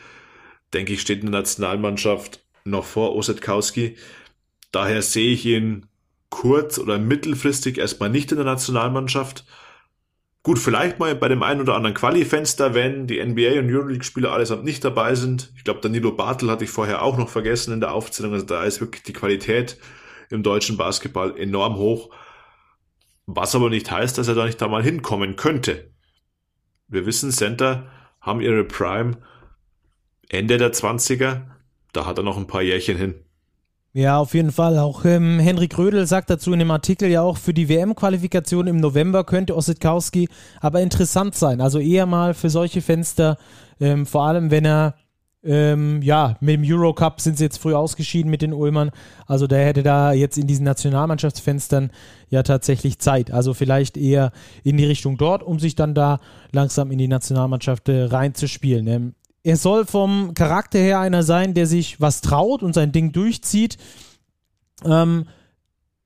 denke 0.73 0.93
ich, 0.93 1.01
steht 1.01 1.23
in 1.23 1.31
der 1.31 1.41
Nationalmannschaft 1.41 2.43
noch 2.63 2.85
vor 2.85 3.15
Osetkowski. 3.15 3.97
Daher 4.71 5.01
sehe 5.01 5.33
ich 5.33 5.45
ihn 5.45 5.87
kurz- 6.29 6.79
oder 6.79 6.97
mittelfristig 6.97 7.77
erstmal 7.77 8.09
nicht 8.09 8.31
in 8.31 8.37
der 8.37 8.45
Nationalmannschaft. 8.45 9.45
Gut, 10.43 10.57
vielleicht 10.57 10.97
mal 10.97 11.13
bei 11.13 11.27
dem 11.27 11.43
einen 11.43 11.61
oder 11.61 11.75
anderen 11.75 11.93
Quali-Fenster, 11.93 12.73
wenn 12.73 13.05
die 13.05 13.21
NBA- 13.21 13.59
und 13.59 13.71
Euroleague-Spieler 13.71 14.31
allesamt 14.31 14.63
nicht 14.63 14.83
dabei 14.83 15.13
sind. 15.13 15.53
Ich 15.55 15.63
glaube, 15.63 15.81
Danilo 15.81 16.13
Bartel 16.13 16.49
hatte 16.49 16.63
ich 16.63 16.71
vorher 16.71 17.03
auch 17.03 17.15
noch 17.17 17.29
vergessen 17.29 17.73
in 17.73 17.79
der 17.79 17.93
Aufzählung. 17.93 18.33
Also 18.33 18.47
da 18.47 18.63
ist 18.63 18.81
wirklich 18.81 19.03
die 19.03 19.13
Qualität 19.13 19.77
im 20.31 20.41
deutschen 20.41 20.77
Basketball 20.77 21.37
enorm 21.37 21.75
hoch. 21.75 22.09
Was 23.27 23.53
aber 23.53 23.69
nicht 23.69 23.91
heißt, 23.91 24.17
dass 24.17 24.27
er 24.27 24.35
da 24.35 24.45
nicht 24.45 24.59
da 24.59 24.67
mal 24.67 24.81
hinkommen 24.81 25.35
könnte. 25.35 25.91
Wir 26.87 27.05
wissen, 27.05 27.31
Center 27.31 27.91
haben 28.19 28.41
ihre 28.41 28.63
Prime 28.63 29.17
Ende 30.27 30.57
der 30.57 30.73
20er. 30.73 31.51
Da 31.93 32.05
hat 32.07 32.17
er 32.17 32.23
noch 32.23 32.37
ein 32.37 32.47
paar 32.47 32.63
Jährchen 32.63 32.97
hin. 32.97 33.25
Ja, 33.93 34.19
auf 34.19 34.33
jeden 34.33 34.53
Fall. 34.53 34.79
Auch 34.79 35.03
ähm, 35.03 35.39
Henrik 35.39 35.77
Rödel 35.77 36.05
sagt 36.07 36.29
dazu 36.29 36.53
in 36.53 36.59
dem 36.59 36.71
Artikel 36.71 37.09
ja 37.09 37.21
auch, 37.23 37.37
für 37.37 37.53
die 37.53 37.67
WM-Qualifikation 37.67 38.67
im 38.67 38.77
November 38.77 39.25
könnte 39.25 39.55
Ossetkowski 39.55 40.29
aber 40.61 40.79
interessant 40.79 41.35
sein. 41.35 41.59
Also 41.59 41.77
eher 41.79 42.05
mal 42.05 42.33
für 42.33 42.49
solche 42.49 42.81
Fenster, 42.81 43.37
ähm, 43.81 44.05
vor 44.05 44.23
allem 44.23 44.49
wenn 44.49 44.63
er, 44.63 44.95
ähm, 45.43 46.01
ja, 46.03 46.37
mit 46.39 46.55
dem 46.55 46.63
Eurocup 46.63 47.19
sind 47.19 47.37
sie 47.37 47.43
jetzt 47.43 47.57
früh 47.57 47.73
ausgeschieden 47.73 48.31
mit 48.31 48.41
den 48.41 48.53
Ulmern. 48.53 48.91
Also 49.27 49.45
der 49.45 49.65
hätte 49.65 49.83
da 49.83 50.13
jetzt 50.13 50.37
in 50.37 50.47
diesen 50.47 50.63
Nationalmannschaftsfenstern 50.63 51.91
ja 52.29 52.43
tatsächlich 52.43 52.99
Zeit. 52.99 53.29
Also 53.31 53.53
vielleicht 53.53 53.97
eher 53.97 54.31
in 54.63 54.77
die 54.77 54.85
Richtung 54.85 55.17
dort, 55.17 55.43
um 55.43 55.59
sich 55.59 55.75
dann 55.75 55.95
da 55.95 56.19
langsam 56.53 56.91
in 56.91 56.97
die 56.97 57.09
Nationalmannschaft 57.09 57.89
äh, 57.89 58.03
reinzuspielen. 58.03 59.15
Er 59.43 59.57
soll 59.57 59.85
vom 59.85 60.33
Charakter 60.33 60.79
her 60.79 60.99
einer 60.99 61.23
sein, 61.23 61.53
der 61.53 61.65
sich 61.65 61.99
was 61.99 62.21
traut 62.21 62.61
und 62.61 62.73
sein 62.73 62.91
Ding 62.91 63.11
durchzieht. 63.11 63.77
Ähm, 64.85 65.25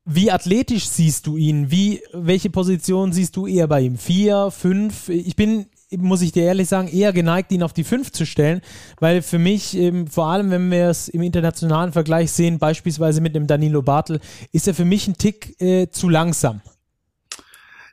wie 0.06 0.32
athletisch 0.32 0.88
siehst 0.88 1.26
du 1.26 1.36
ihn? 1.36 1.72
Wie, 1.72 2.02
welche 2.14 2.50
Position 2.50 3.12
siehst 3.12 3.36
du 3.36 3.48
eher 3.48 3.68
bei 3.68 3.82
ihm? 3.82 3.98
Vier, 3.98 4.52
fünf? 4.52 5.10
Ich 5.10 5.36
bin, 5.36 5.66
muss 5.98 6.22
ich 6.22 6.32
dir 6.32 6.44
ehrlich 6.44 6.70
sagen, 6.70 6.88
eher 6.88 7.12
geneigt, 7.12 7.52
ihn 7.52 7.64
auf 7.64 7.74
die 7.74 7.84
fünf 7.84 8.12
zu 8.12 8.26
stellen, 8.26 8.62
weil 9.00 9.24
für 9.24 9.40
mich, 9.40 9.76
ähm, 9.76 10.06
vor 10.08 10.28
allem 10.28 10.52
wenn 10.52 10.70
wir 10.70 10.90
es 10.90 11.08
im 11.08 11.22
internationalen 11.22 11.92
Vergleich 11.92 12.32
sehen, 12.32 12.60
beispielsweise 12.60 13.20
mit 13.20 13.36
dem 13.36 13.48
Danilo 13.48 13.82
Bartel, 13.82 14.20
ist 14.52 14.68
er 14.68 14.76
für 14.76 14.86
mich 14.86 15.08
ein 15.08 15.18
Tick 15.18 15.60
äh, 15.60 15.88
zu 15.90 16.08
langsam. 16.08 16.62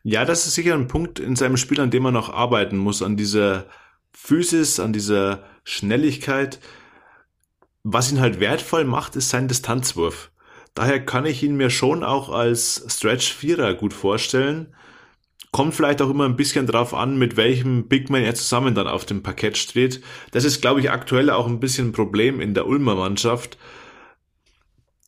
Ja, 0.05 0.25
das 0.25 0.47
ist 0.47 0.55
sicher 0.55 0.75
ein 0.75 0.89
Punkt 0.89 1.19
in 1.19 1.35
seinem 1.35 1.57
Spiel, 1.57 1.81
an 1.81 1.91
dem 1.91 2.03
man 2.03 2.13
noch 2.13 2.33
arbeiten 2.33 2.77
muss, 2.77 3.03
an 3.03 3.17
dieser 3.17 3.67
Physis, 4.13 4.81
an 4.81 4.93
dieser 4.93 5.45
Schnelligkeit. 5.65 6.61
Was 7.83 8.13
ihn 8.13 8.21
halt 8.21 8.41
wertvoll 8.41 8.85
macht, 8.85 9.17
ist 9.17 9.31
sein 9.31 9.49
Distanzwurf. 9.49 10.31
Daher 10.75 11.05
kann 11.05 11.27
ich 11.27 11.43
ihn 11.43 11.57
mir 11.57 11.71
schon 11.71 12.03
auch 12.03 12.31
als 12.31 12.85
Stretch-Vierer 12.89 13.75
gut 13.75 13.93
vorstellen. 13.93 14.75
Kommt 15.51 15.75
vielleicht 15.75 16.01
auch 16.01 16.09
immer 16.09 16.25
ein 16.25 16.37
bisschen 16.37 16.67
drauf 16.67 16.95
an, 16.95 17.19
mit 17.19 17.37
welchem 17.37 17.89
Big 17.89 18.09
Man 18.09 18.23
er 18.23 18.35
zusammen 18.35 18.75
dann 18.75 18.87
auf 18.87 19.05
dem 19.05 19.23
Parkett 19.23 19.59
steht. 19.59 20.03
Das 20.31 20.45
ist, 20.45 20.63
glaube 20.63 20.81
ich, 20.81 20.91
aktuell 20.91 21.29
auch 21.29 21.47
ein 21.47 21.61
bisschen 21.61 21.89
ein 21.89 21.93
Problem 21.93 22.41
in 22.41 22.55
der 22.55 22.67
Ulmer 22.67 22.95
Mannschaft. 22.95 23.59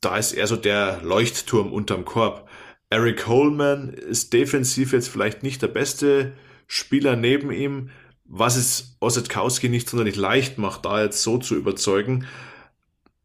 Da 0.02 0.18
ist 0.18 0.32
er 0.32 0.46
so 0.46 0.56
der 0.56 1.00
Leuchtturm 1.02 1.72
unterm 1.72 2.04
Korb. 2.04 2.46
Eric 2.90 3.24
Coleman 3.24 3.88
ist 3.88 4.34
defensiv 4.34 4.92
jetzt 4.92 5.08
vielleicht 5.08 5.42
nicht 5.42 5.62
der 5.62 5.68
beste 5.68 6.34
Spieler 6.66 7.16
neben 7.16 7.50
ihm, 7.50 7.90
was 8.36 8.56
es 8.56 8.96
Ossetkowski 8.98 9.68
nicht 9.68 9.88
sonderlich 9.88 10.16
leicht 10.16 10.58
macht, 10.58 10.84
da 10.84 11.00
jetzt 11.00 11.22
so 11.22 11.38
zu 11.38 11.54
überzeugen. 11.54 12.26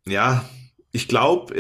Ja, 0.08 0.48
ich 0.92 1.08
glaube, 1.08 1.56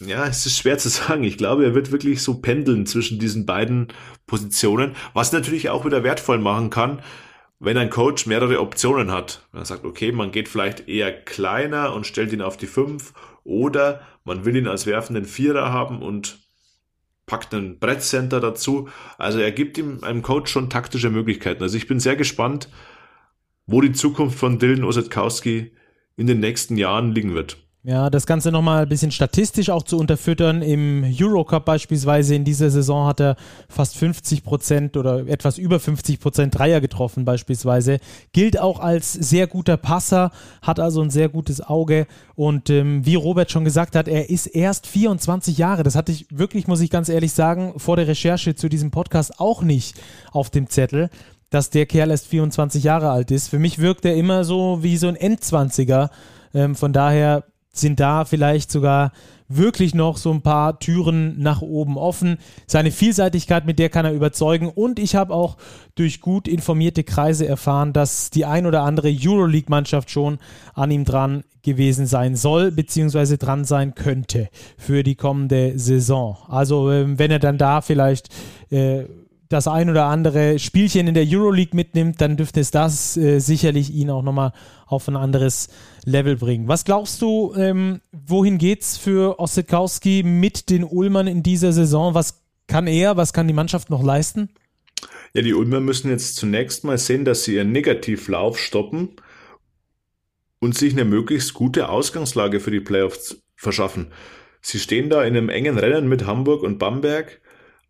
ja, 0.00 0.26
es 0.26 0.46
ist 0.46 0.56
schwer 0.56 0.78
zu 0.78 0.88
sagen. 0.88 1.24
Ich 1.24 1.36
glaube, 1.36 1.64
er 1.64 1.74
wird 1.74 1.92
wirklich 1.92 2.22
so 2.22 2.40
pendeln 2.40 2.86
zwischen 2.86 3.18
diesen 3.18 3.44
beiden 3.44 3.88
Positionen, 4.26 4.96
was 5.12 5.32
natürlich 5.32 5.68
auch 5.68 5.84
wieder 5.84 6.04
wertvoll 6.04 6.38
machen 6.38 6.70
kann, 6.70 7.02
wenn 7.58 7.76
ein 7.76 7.90
Coach 7.90 8.24
mehrere 8.24 8.60
Optionen 8.60 9.12
hat. 9.12 9.46
Er 9.52 9.66
sagt, 9.66 9.84
okay, 9.84 10.10
man 10.10 10.32
geht 10.32 10.48
vielleicht 10.48 10.88
eher 10.88 11.12
kleiner 11.12 11.92
und 11.92 12.06
stellt 12.06 12.32
ihn 12.32 12.40
auf 12.40 12.56
die 12.56 12.66
5 12.66 13.12
oder 13.44 14.00
man 14.24 14.46
will 14.46 14.56
ihn 14.56 14.68
als 14.68 14.86
werfenden 14.86 15.26
Vierer 15.26 15.70
haben 15.70 16.00
und 16.00 16.38
packt 17.26 17.52
einen 17.52 17.78
Brettcenter 17.78 18.40
dazu. 18.40 18.88
Also 19.18 19.40
er 19.40 19.52
gibt 19.52 19.76
ihm 19.78 20.02
einem 20.02 20.22
Coach 20.22 20.50
schon 20.50 20.70
taktische 20.70 21.10
Möglichkeiten. 21.10 21.62
Also 21.62 21.76
ich 21.76 21.86
bin 21.86 22.00
sehr 22.00 22.16
gespannt, 22.16 22.68
wo 23.66 23.80
die 23.80 23.92
Zukunft 23.92 24.38
von 24.38 24.58
Dylan 24.58 24.84
Osetkowski 24.84 25.72
in 26.16 26.26
den 26.26 26.40
nächsten 26.40 26.76
Jahren 26.76 27.12
liegen 27.12 27.34
wird. 27.34 27.65
Ja, 27.88 28.10
das 28.10 28.26
Ganze 28.26 28.50
nochmal 28.50 28.82
ein 28.82 28.88
bisschen 28.88 29.12
statistisch 29.12 29.70
auch 29.70 29.84
zu 29.84 29.96
unterfüttern. 29.96 30.60
Im 30.60 31.04
Eurocup 31.04 31.64
beispielsweise 31.64 32.34
in 32.34 32.42
dieser 32.42 32.68
Saison 32.68 33.06
hat 33.06 33.20
er 33.20 33.36
fast 33.68 33.96
50 33.96 34.42
Prozent 34.42 34.96
oder 34.96 35.28
etwas 35.28 35.56
über 35.56 35.78
50 35.78 36.18
Prozent 36.18 36.58
Dreier 36.58 36.80
getroffen 36.80 37.24
beispielsweise. 37.24 38.00
Gilt 38.32 38.58
auch 38.58 38.80
als 38.80 39.12
sehr 39.12 39.46
guter 39.46 39.76
Passer, 39.76 40.32
hat 40.62 40.80
also 40.80 41.00
ein 41.00 41.10
sehr 41.10 41.28
gutes 41.28 41.60
Auge 41.60 42.08
und 42.34 42.70
ähm, 42.70 43.06
wie 43.06 43.14
Robert 43.14 43.52
schon 43.52 43.64
gesagt 43.64 43.94
hat, 43.94 44.08
er 44.08 44.30
ist 44.30 44.46
erst 44.48 44.88
24 44.88 45.56
Jahre. 45.56 45.84
Das 45.84 45.94
hatte 45.94 46.10
ich 46.10 46.26
wirklich, 46.36 46.66
muss 46.66 46.80
ich 46.80 46.90
ganz 46.90 47.08
ehrlich 47.08 47.34
sagen, 47.34 47.74
vor 47.76 47.94
der 47.94 48.08
Recherche 48.08 48.56
zu 48.56 48.68
diesem 48.68 48.90
Podcast 48.90 49.38
auch 49.38 49.62
nicht 49.62 49.94
auf 50.32 50.50
dem 50.50 50.68
Zettel 50.68 51.08
dass 51.48 51.70
der 51.70 51.86
Kerl 51.86 52.10
erst 52.10 52.26
24 52.26 52.82
Jahre 52.82 53.08
alt 53.10 53.30
ist. 53.30 53.48
Für 53.48 53.60
mich 53.60 53.78
wirkt 53.78 54.04
er 54.04 54.16
immer 54.16 54.42
so 54.42 54.82
wie 54.82 54.96
so 54.96 55.06
ein 55.06 55.14
Endzwanziger. 55.14 56.10
Ähm, 56.52 56.74
von 56.74 56.92
daher 56.92 57.44
sind 57.78 58.00
da 58.00 58.24
vielleicht 58.24 58.70
sogar 58.70 59.12
wirklich 59.48 59.94
noch 59.94 60.16
so 60.16 60.32
ein 60.32 60.42
paar 60.42 60.78
Türen 60.78 61.40
nach 61.40 61.62
oben 61.62 61.96
offen. 61.96 62.38
Seine 62.66 62.90
Vielseitigkeit, 62.90 63.64
mit 63.64 63.78
der 63.78 63.88
kann 63.88 64.04
er 64.04 64.12
überzeugen. 64.12 64.68
Und 64.68 64.98
ich 64.98 65.14
habe 65.14 65.32
auch 65.32 65.56
durch 65.94 66.20
gut 66.20 66.48
informierte 66.48 67.04
Kreise 67.04 67.46
erfahren, 67.46 67.92
dass 67.92 68.30
die 68.30 68.44
ein 68.44 68.66
oder 68.66 68.82
andere 68.82 69.08
Euroleague-Mannschaft 69.08 70.10
schon 70.10 70.38
an 70.74 70.90
ihm 70.90 71.04
dran 71.04 71.44
gewesen 71.62 72.06
sein 72.06 72.36
soll, 72.36 72.70
beziehungsweise 72.70 73.38
dran 73.38 73.64
sein 73.64 73.94
könnte 73.94 74.48
für 74.78 75.02
die 75.02 75.16
kommende 75.16 75.78
Saison. 75.78 76.38
Also 76.48 76.90
ähm, 76.90 77.18
wenn 77.18 77.30
er 77.30 77.40
dann 77.40 77.58
da 77.58 77.80
vielleicht 77.80 78.28
äh, 78.70 79.04
das 79.48 79.68
ein 79.68 79.90
oder 79.90 80.06
andere 80.06 80.58
Spielchen 80.58 81.06
in 81.06 81.14
der 81.14 81.26
Euroleague 81.26 81.74
mitnimmt, 81.74 82.20
dann 82.20 82.36
dürfte 82.36 82.60
es 82.60 82.70
das 82.70 83.16
äh, 83.16 83.38
sicherlich 83.38 83.92
ihn 83.92 84.10
auch 84.10 84.22
nochmal 84.22 84.52
auf 84.86 85.06
ein 85.08 85.16
anderes 85.16 85.68
Level 86.06 86.36
bringen. 86.36 86.68
Was 86.68 86.84
glaubst 86.84 87.20
du, 87.20 87.52
ähm, 87.56 88.00
wohin 88.12 88.58
geht's 88.58 88.96
für 88.96 89.38
Ossetkowski 89.38 90.22
mit 90.22 90.70
den 90.70 90.84
Ulmern 90.84 91.26
in 91.26 91.42
dieser 91.42 91.72
Saison? 91.72 92.14
Was 92.14 92.42
kann 92.68 92.86
er, 92.86 93.16
was 93.16 93.32
kann 93.32 93.48
die 93.48 93.54
Mannschaft 93.54 93.90
noch 93.90 94.02
leisten? 94.02 94.48
Ja, 95.34 95.42
die 95.42 95.52
Ulmer 95.52 95.80
müssen 95.80 96.08
jetzt 96.08 96.36
zunächst 96.36 96.84
mal 96.84 96.96
sehen, 96.96 97.24
dass 97.24 97.44
sie 97.44 97.56
ihren 97.56 97.72
Negativlauf 97.72 98.58
stoppen 98.58 99.10
und 100.60 100.78
sich 100.78 100.92
eine 100.92 101.04
möglichst 101.04 101.52
gute 101.54 101.88
Ausgangslage 101.88 102.60
für 102.60 102.70
die 102.70 102.80
Playoffs 102.80 103.42
verschaffen. 103.56 104.12
Sie 104.62 104.78
stehen 104.78 105.10
da 105.10 105.24
in 105.24 105.36
einem 105.36 105.48
engen 105.48 105.76
Rennen 105.76 106.08
mit 106.08 106.24
Hamburg 106.24 106.62
und 106.62 106.78
Bamberg 106.78 107.40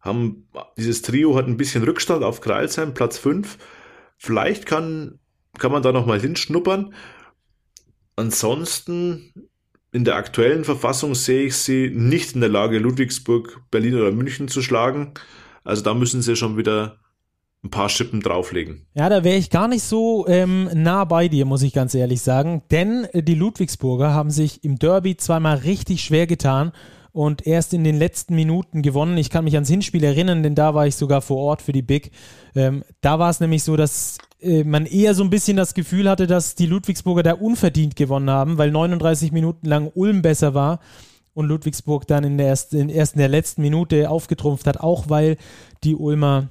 haben, 0.01 0.49
dieses 0.79 1.03
Trio 1.03 1.37
hat 1.37 1.47
ein 1.47 1.57
bisschen 1.57 1.83
Rückstand 1.83 2.25
auf 2.25 2.41
Kreilsheim, 2.41 2.95
Platz 2.95 3.19
5. 3.19 3.59
Vielleicht 4.17 4.65
kann, 4.65 5.19
kann 5.59 5.73
man 5.73 5.83
da 5.83 5.93
nochmal 5.93 6.21
hinschnuppern. 6.21 6.95
Ansonsten, 8.17 9.33
in 9.93 10.05
der 10.05 10.17
aktuellen 10.17 10.65
Verfassung 10.65 11.15
sehe 11.15 11.47
ich 11.47 11.57
sie 11.57 11.91
nicht 11.91 12.35
in 12.35 12.41
der 12.41 12.51
Lage, 12.51 12.79
Ludwigsburg, 12.79 13.61
Berlin 13.71 13.95
oder 13.95 14.11
München 14.11 14.49
zu 14.49 14.63
schlagen. 14.63 15.13
Also 15.65 15.83
da 15.83 15.95
müssen 15.95 16.23
sie 16.23 16.37
schon 16.37 16.57
wieder 16.57 16.99
ein 17.63 17.71
paar 17.71 17.89
Schippen 17.89 18.21
drauflegen. 18.21 18.87
Ja, 18.95 19.09
da 19.09 19.25
wäre 19.25 19.37
ich 19.37 19.51
gar 19.51 19.69
nicht 19.69 19.83
so 19.83 20.27
ähm, 20.29 20.71
nah 20.73 21.05
bei 21.05 21.29
dir, 21.29 21.45
muss 21.45 21.63
ich 21.63 21.73
ganz 21.73 21.95
ehrlich 21.95 22.23
sagen. 22.23 22.63
Denn 22.71 23.07
die 23.13 23.35
Ludwigsburger 23.35 24.15
haben 24.15 24.31
sich 24.31 24.65
im 24.65 24.79
Derby 24.79 25.17
zweimal 25.17 25.59
richtig 25.59 26.03
schwer 26.03 26.27
getan 26.27 26.73
und 27.13 27.47
erst 27.47 27.73
in 27.73 27.83
den 27.83 27.99
letzten 27.99 28.35
Minuten 28.35 28.83
gewonnen. 28.83 29.17
Ich 29.17 29.31
kann 29.31 29.45
mich 29.45 29.55
ans 29.55 29.71
Hinspiel 29.71 30.05
erinnern, 30.05 30.43
denn 30.43 30.55
da 30.55 30.75
war 30.75 30.87
ich 30.87 30.97
sogar 30.97 31.23
vor 31.23 31.39
Ort 31.39 31.63
für 31.63 31.73
die 31.73 31.83
Big. 31.83 32.11
Ähm, 32.55 32.85
da 33.01 33.19
war 33.19 33.31
es 33.31 33.41
nämlich 33.41 33.65
so, 33.65 33.77
dass 33.77 34.19
äh, 34.19 34.26
man 34.43 34.87
eher 34.87 35.15
so 35.15 35.25
ein 35.25 35.31
bisschen 35.31 35.57
das 35.57 35.75
Gefühl 35.75 36.09
hatte, 36.09 36.27
dass 36.27 36.55
die 36.55 36.67
Ludwigsburger 36.67 37.23
da 37.23 37.33
unverdient 37.35 37.97
gewonnen 37.97 38.31
haben, 38.31 38.59
weil 38.59 38.71
39 38.71 39.33
Minuten 39.33 39.67
lang 39.67 39.91
Ulm 39.95 40.23
besser 40.23 40.55
war 40.55 40.81
und 41.35 41.47
Ludwigsburg 41.47 42.07
dann 42.07 42.25
in 42.25 42.39
der, 42.39 42.49
ersten, 42.49 42.77
in, 42.77 42.89
erst 42.89 43.15
in 43.15 43.21
der 43.21 43.29
letzten 43.29 43.63
Minute 43.63 44.09
aufgetrumpft 44.09 44.67
hat, 44.67 44.81
auch 44.81 45.09
weil 45.09 45.37
die 45.85 45.95
Ulmer 45.95 46.49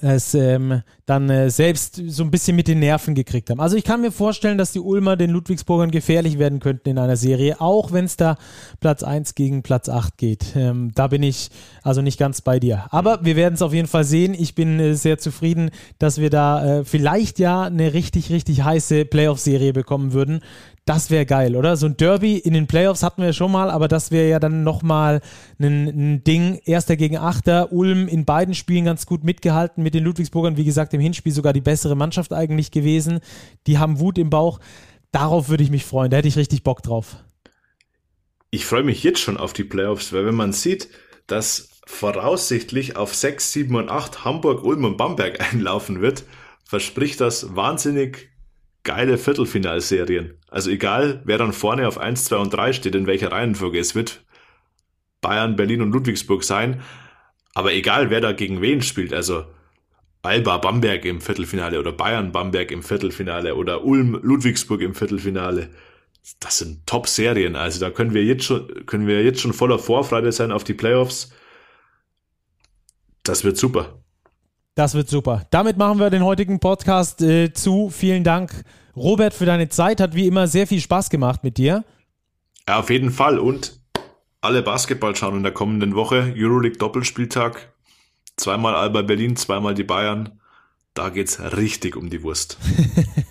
es 0.00 0.34
ähm, 0.34 0.82
dann 1.06 1.30
äh, 1.30 1.50
selbst 1.50 2.02
so 2.08 2.22
ein 2.22 2.30
bisschen 2.30 2.56
mit 2.56 2.68
den 2.68 2.80
Nerven 2.80 3.14
gekriegt 3.14 3.48
haben. 3.48 3.60
Also 3.60 3.76
ich 3.76 3.84
kann 3.84 4.02
mir 4.02 4.12
vorstellen, 4.12 4.58
dass 4.58 4.72
die 4.72 4.80
Ulmer 4.80 5.16
den 5.16 5.30
Ludwigsburgern 5.30 5.90
gefährlich 5.90 6.38
werden 6.38 6.60
könnten 6.60 6.90
in 6.90 6.98
einer 6.98 7.16
Serie, 7.16 7.60
auch 7.60 7.92
wenn 7.92 8.04
es 8.04 8.16
da 8.16 8.36
Platz 8.80 9.02
1 9.02 9.34
gegen 9.34 9.62
Platz 9.62 9.88
8 9.88 10.18
geht. 10.18 10.54
Ähm, 10.54 10.92
da 10.94 11.06
bin 11.06 11.22
ich 11.22 11.50
also 11.82 12.02
nicht 12.02 12.18
ganz 12.18 12.42
bei 12.42 12.60
dir. 12.60 12.86
Aber 12.90 13.24
wir 13.24 13.36
werden 13.36 13.54
es 13.54 13.62
auf 13.62 13.72
jeden 13.72 13.88
Fall 13.88 14.04
sehen. 14.04 14.34
Ich 14.34 14.54
bin 14.54 14.78
äh, 14.78 14.94
sehr 14.94 15.18
zufrieden, 15.18 15.70
dass 15.98 16.20
wir 16.20 16.30
da 16.30 16.80
äh, 16.80 16.84
vielleicht 16.84 17.38
ja 17.38 17.62
eine 17.62 17.94
richtig, 17.94 18.30
richtig 18.30 18.64
heiße 18.64 19.06
Playoff-Serie 19.06 19.72
bekommen 19.72 20.12
würden. 20.12 20.40
Das 20.86 21.10
wäre 21.10 21.26
geil, 21.26 21.56
oder? 21.56 21.76
So 21.76 21.86
ein 21.86 21.96
Derby 21.96 22.38
in 22.38 22.54
den 22.54 22.68
Playoffs 22.68 23.02
hatten 23.02 23.20
wir 23.20 23.32
schon 23.32 23.50
mal, 23.50 23.70
aber 23.72 23.88
das 23.88 24.12
wäre 24.12 24.28
ja 24.28 24.38
dann 24.38 24.62
nochmal 24.62 25.20
ein, 25.58 25.88
ein 25.88 26.24
Ding. 26.24 26.60
Erster 26.64 26.96
gegen 26.96 27.18
Achter. 27.18 27.72
Ulm 27.72 28.06
in 28.06 28.24
beiden 28.24 28.54
Spielen 28.54 28.84
ganz 28.84 29.04
gut 29.04 29.24
mitgehalten 29.24 29.82
mit 29.82 29.94
den 29.94 30.04
Ludwigsburgern. 30.04 30.56
Wie 30.56 30.64
gesagt, 30.64 30.94
im 30.94 31.00
Hinspiel 31.00 31.32
sogar 31.32 31.52
die 31.52 31.60
bessere 31.60 31.96
Mannschaft 31.96 32.32
eigentlich 32.32 32.70
gewesen. 32.70 33.18
Die 33.66 33.78
haben 33.78 33.98
Wut 33.98 34.16
im 34.16 34.30
Bauch. 34.30 34.60
Darauf 35.10 35.48
würde 35.48 35.64
ich 35.64 35.70
mich 35.70 35.84
freuen. 35.84 36.12
Da 36.12 36.18
hätte 36.18 36.28
ich 36.28 36.36
richtig 36.36 36.62
Bock 36.62 36.84
drauf. 36.84 37.16
Ich 38.50 38.64
freue 38.64 38.84
mich 38.84 39.02
jetzt 39.02 39.18
schon 39.18 39.38
auf 39.38 39.52
die 39.52 39.64
Playoffs, 39.64 40.12
weil 40.12 40.24
wenn 40.24 40.36
man 40.36 40.52
sieht, 40.52 40.88
dass 41.26 41.70
voraussichtlich 41.84 42.94
auf 42.94 43.12
6, 43.12 43.52
7 43.52 43.74
und 43.74 43.88
8 43.88 44.24
Hamburg, 44.24 44.62
Ulm 44.62 44.84
und 44.84 44.96
Bamberg 44.96 45.40
einlaufen 45.52 46.00
wird, 46.00 46.22
verspricht 46.64 47.20
das 47.20 47.56
wahnsinnig 47.56 48.35
geile 48.86 49.18
Viertelfinalserien. 49.18 50.38
Also 50.48 50.70
egal, 50.70 51.20
wer 51.24 51.36
dann 51.36 51.52
vorne 51.52 51.86
auf 51.86 51.98
1, 51.98 52.24
2 52.24 52.36
und 52.36 52.50
3 52.50 52.72
steht, 52.72 52.94
in 52.94 53.06
welcher 53.06 53.32
Reihenfolge 53.32 53.78
es 53.78 53.94
wird, 53.94 54.24
Bayern, 55.20 55.56
Berlin 55.56 55.82
und 55.82 55.92
Ludwigsburg 55.92 56.44
sein. 56.44 56.80
Aber 57.52 57.74
egal, 57.74 58.10
wer 58.10 58.20
da 58.20 58.32
gegen 58.32 58.62
wen 58.62 58.82
spielt, 58.82 59.12
also 59.12 59.44
Alba 60.22 60.58
Bamberg 60.58 61.04
im 61.04 61.20
Viertelfinale 61.20 61.78
oder 61.78 61.92
Bayern 61.92 62.32
Bamberg 62.32 62.70
im 62.70 62.82
Viertelfinale 62.82 63.56
oder 63.56 63.84
Ulm 63.84 64.18
Ludwigsburg 64.22 64.80
im 64.80 64.94
Viertelfinale. 64.94 65.70
Das 66.40 66.58
sind 66.58 66.86
Top-Serien. 66.86 67.56
Also 67.56 67.80
da 67.80 67.90
können 67.90 68.14
wir 68.14 68.24
jetzt 68.24 68.44
schon, 68.44 68.86
können 68.86 69.06
wir 69.06 69.22
jetzt 69.24 69.40
schon 69.40 69.52
voller 69.52 69.78
Vorfreude 69.78 70.32
sein 70.32 70.52
auf 70.52 70.64
die 70.64 70.74
Playoffs. 70.74 71.32
Das 73.24 73.42
wird 73.44 73.56
super. 73.56 74.00
Das 74.76 74.94
wird 74.94 75.08
super. 75.08 75.46
Damit 75.50 75.78
machen 75.78 75.98
wir 75.98 76.10
den 76.10 76.22
heutigen 76.22 76.60
Podcast 76.60 77.22
äh, 77.22 77.50
zu. 77.50 77.88
Vielen 77.88 78.24
Dank, 78.24 78.62
Robert, 78.94 79.32
für 79.32 79.46
deine 79.46 79.70
Zeit. 79.70 80.02
Hat 80.02 80.14
wie 80.14 80.26
immer 80.26 80.48
sehr 80.48 80.66
viel 80.66 80.82
Spaß 80.82 81.08
gemacht 81.08 81.42
mit 81.42 81.56
dir. 81.56 81.82
Ja, 82.68 82.80
auf 82.80 82.90
jeden 82.90 83.10
Fall. 83.10 83.38
Und 83.38 83.80
alle 84.42 84.60
Basketball 84.62 85.16
schauen 85.16 85.38
in 85.38 85.42
der 85.44 85.52
kommenden 85.52 85.94
Woche. 85.94 86.34
Euroleague 86.36 86.76
Doppelspieltag. 86.76 87.72
Zweimal 88.36 88.74
Alba 88.74 89.00
Berlin, 89.00 89.34
zweimal 89.36 89.72
die 89.72 89.82
Bayern. 89.82 90.42
Da 90.96 91.10
geht's 91.10 91.38
richtig 91.38 91.94
um 91.94 92.08
die 92.08 92.22
Wurst. 92.22 92.56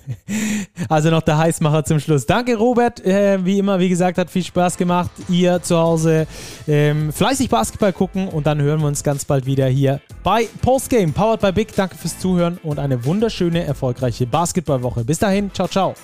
also 0.89 1.09
noch 1.09 1.23
der 1.23 1.39
Heißmacher 1.39 1.83
zum 1.83 1.99
Schluss. 1.99 2.27
Danke, 2.27 2.55
Robert. 2.57 3.03
Äh, 3.03 3.43
wie 3.43 3.57
immer, 3.57 3.79
wie 3.79 3.89
gesagt, 3.89 4.19
hat 4.19 4.29
viel 4.29 4.43
Spaß 4.43 4.77
gemacht. 4.77 5.09
Ihr 5.29 5.59
zu 5.63 5.75
Hause 5.75 6.27
ähm, 6.67 7.11
fleißig 7.11 7.49
Basketball 7.49 7.91
gucken 7.91 8.27
und 8.27 8.45
dann 8.45 8.61
hören 8.61 8.81
wir 8.81 8.87
uns 8.87 9.03
ganz 9.03 9.25
bald 9.25 9.47
wieder 9.47 9.65
hier 9.65 9.99
bei 10.23 10.47
Postgame, 10.61 11.11
powered 11.11 11.41
by 11.41 11.51
Big. 11.51 11.75
Danke 11.75 11.97
fürs 11.97 12.19
Zuhören 12.19 12.59
und 12.61 12.77
eine 12.77 13.03
wunderschöne, 13.03 13.63
erfolgreiche 13.63 14.27
Basketballwoche. 14.27 15.03
Bis 15.03 15.17
dahin, 15.17 15.51
ciao, 15.51 15.67
ciao. 15.67 15.95